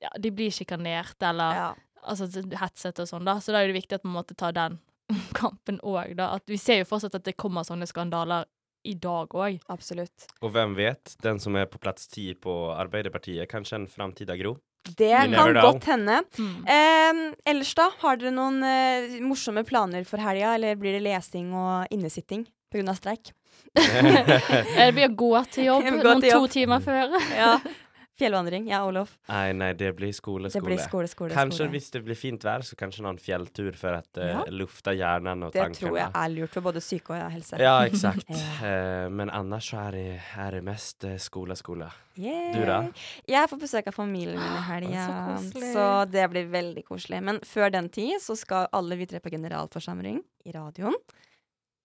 ja, 0.00 0.12
de 0.16 0.30
blir 0.32 0.54
sjikanert 0.54 1.20
eller 1.20 1.74
altså 2.02 2.28
hetset 2.56 3.02
og 3.02 3.08
sånn, 3.10 3.26
da. 3.26 3.36
Så 3.42 3.52
da 3.52 3.60
er 3.60 3.68
det 3.68 3.80
viktig 3.82 3.98
at 3.98 4.06
man 4.06 4.20
måtte 4.20 4.38
ta 4.38 4.52
den 4.54 4.78
kampen 5.40 5.80
òg, 5.82 6.14
da. 6.16 6.32
At 6.38 6.48
vi 6.48 6.56
ser 6.56 6.80
jo 6.80 6.88
fortsatt 6.88 7.18
at 7.18 7.26
det 7.26 7.36
kommer 7.36 7.66
sånne 7.66 7.88
skandaler 7.90 8.48
i 8.88 8.94
dag 8.98 9.34
òg. 9.36 9.58
Absolutt. 9.72 10.28
Og 10.42 10.52
hvem 10.54 10.74
vet, 10.78 11.14
den 11.24 11.40
som 11.42 11.56
er 11.58 11.68
på 11.70 11.80
plass 11.82 12.08
10 12.08 12.38
på 12.44 12.56
Arbeiderpartiet, 12.74 13.48
kanskje 13.50 13.82
en 13.82 13.88
framtida 13.90 14.38
Gro? 14.40 14.56
Det 14.88 15.10
You 15.10 15.34
kan 15.34 15.54
godt 15.60 15.84
hende. 15.90 16.20
Eh, 16.38 17.18
ellers, 17.50 17.74
da? 17.76 17.90
Har 18.00 18.16
dere 18.20 18.32
noen 18.32 18.62
eh, 18.64 19.18
morsomme 19.24 19.64
planer 19.68 20.06
for 20.08 20.22
helga, 20.22 20.54
eller 20.56 20.78
blir 20.80 20.96
det 20.96 21.02
lesing 21.04 21.50
og 21.52 21.92
innesitting 21.92 22.46
pga. 22.72 22.94
streik? 22.96 23.34
det 23.78 24.88
blir 24.96 25.10
å 25.10 25.14
gå 25.18 25.34
til 25.52 25.68
jobb 25.68 25.84
Gå 25.88 25.98
noen 25.98 26.24
til 26.24 26.32
to 26.32 26.48
timer 26.52 26.84
før. 26.84 27.18
ja. 27.36 27.58
Fjellvandring. 28.18 28.66
Ja, 28.66 28.80
Olof. 28.86 29.12
Nei, 29.28 29.52
nei, 29.54 29.72
det 29.78 29.92
blir 29.96 30.10
skole, 30.12 30.48
Det 30.50 30.60
blir 30.64 30.78
skole, 30.82 31.06
skole, 31.06 31.30
kanskje 31.30 31.60
skole. 31.64 31.70
hvis 31.70 31.90
det 31.94 32.00
blir 32.04 32.16
fint 32.18 32.42
vær, 32.42 32.64
så 32.66 32.74
kanskje 32.74 33.04
noen 33.06 33.18
fjelltur 33.22 33.76
for 33.78 33.94
å 33.94 34.02
eh, 34.18 34.32
Ja. 34.32 34.44
lufte 34.50 34.90
hjernen 34.96 35.44
og 35.46 35.52
Det 35.52 35.62
tankarna. 35.62 35.78
tror 35.78 35.96
jeg 36.00 36.10
er 36.14 36.28
lurt 36.34 36.50
for 36.50 36.60
både 36.66 36.82
syke 36.82 37.10
og 37.14 37.30
helse. 37.32 37.58
Ja, 37.62 37.76
exakt. 37.86 38.26
Ja. 38.62 39.06
uh, 39.06 39.08
men 39.10 39.30
annars 39.30 39.70
så 39.70 39.78
er 39.88 39.92
det, 39.92 40.20
er 40.36 40.50
det 40.58 40.64
mest 40.64 41.04
eh, 41.04 41.16
skole. 41.18 41.54
skola. 41.56 41.92
Yay. 42.18 42.52
Du 42.52 42.64
da? 42.66 42.80
Jeg 43.28 43.48
får 43.48 43.60
besøk 43.62 43.86
av 43.86 43.94
familien 43.94 44.34
min 44.42 44.58
i 44.58 44.64
helga, 44.66 45.38
Så 45.38 45.72
så 45.72 46.10
det 46.10 46.26
blir 46.30 46.48
veldig 46.50 46.84
koselig. 46.84 47.22
Men 47.22 47.38
før 47.46 47.70
den 47.70 47.88
tid 47.88 48.18
så 48.20 48.36
skal 48.36 48.66
alle 48.72 48.96
vi 48.98 49.06
tre 49.06 49.20
på 49.20 49.30
generalforsamling 49.30 50.18
i 50.44 50.50
radioen, 50.52 50.94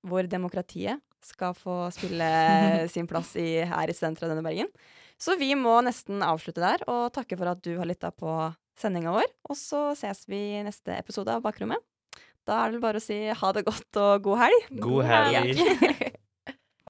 hvor 0.03 0.25
demokratiet 0.27 0.99
skal 1.21 1.53
få 1.53 1.91
spille 1.93 2.88
sin 2.93 3.05
plass 3.07 3.36
i, 3.39 3.61
her 3.63 3.88
i 3.88 3.93
Studentradioen 3.93 4.41
i 4.41 4.47
Bergen. 4.49 4.67
Så 5.22 5.38
vi 5.39 5.53
må 5.55 5.78
nesten 5.86 6.24
avslutte 6.26 6.64
der, 6.64 6.84
og 6.89 7.11
takke 7.16 7.38
for 7.39 7.53
at 7.53 7.64
du 7.64 7.76
har 7.80 7.89
lytta 7.89 8.11
på 8.16 8.32
sendinga 8.80 9.14
vår. 9.16 9.30
Og 9.49 9.59
så 9.59 9.91
ses 9.97 10.26
vi 10.30 10.41
i 10.57 10.64
neste 10.66 10.95
episode 10.97 11.34
av 11.34 11.43
Bakrommet. 11.45 11.82
Da 12.43 12.59
er 12.59 12.72
det 12.72 12.78
vel 12.78 12.84
bare 12.84 12.99
å 12.99 13.03
si 13.03 13.20
ha 13.32 13.51
det 13.55 13.64
godt 13.68 14.01
og 14.01 14.26
god 14.26 14.41
helg. 14.43 14.68
God 14.84 15.05
helg. 15.07 15.64
Ja. 15.64 16.09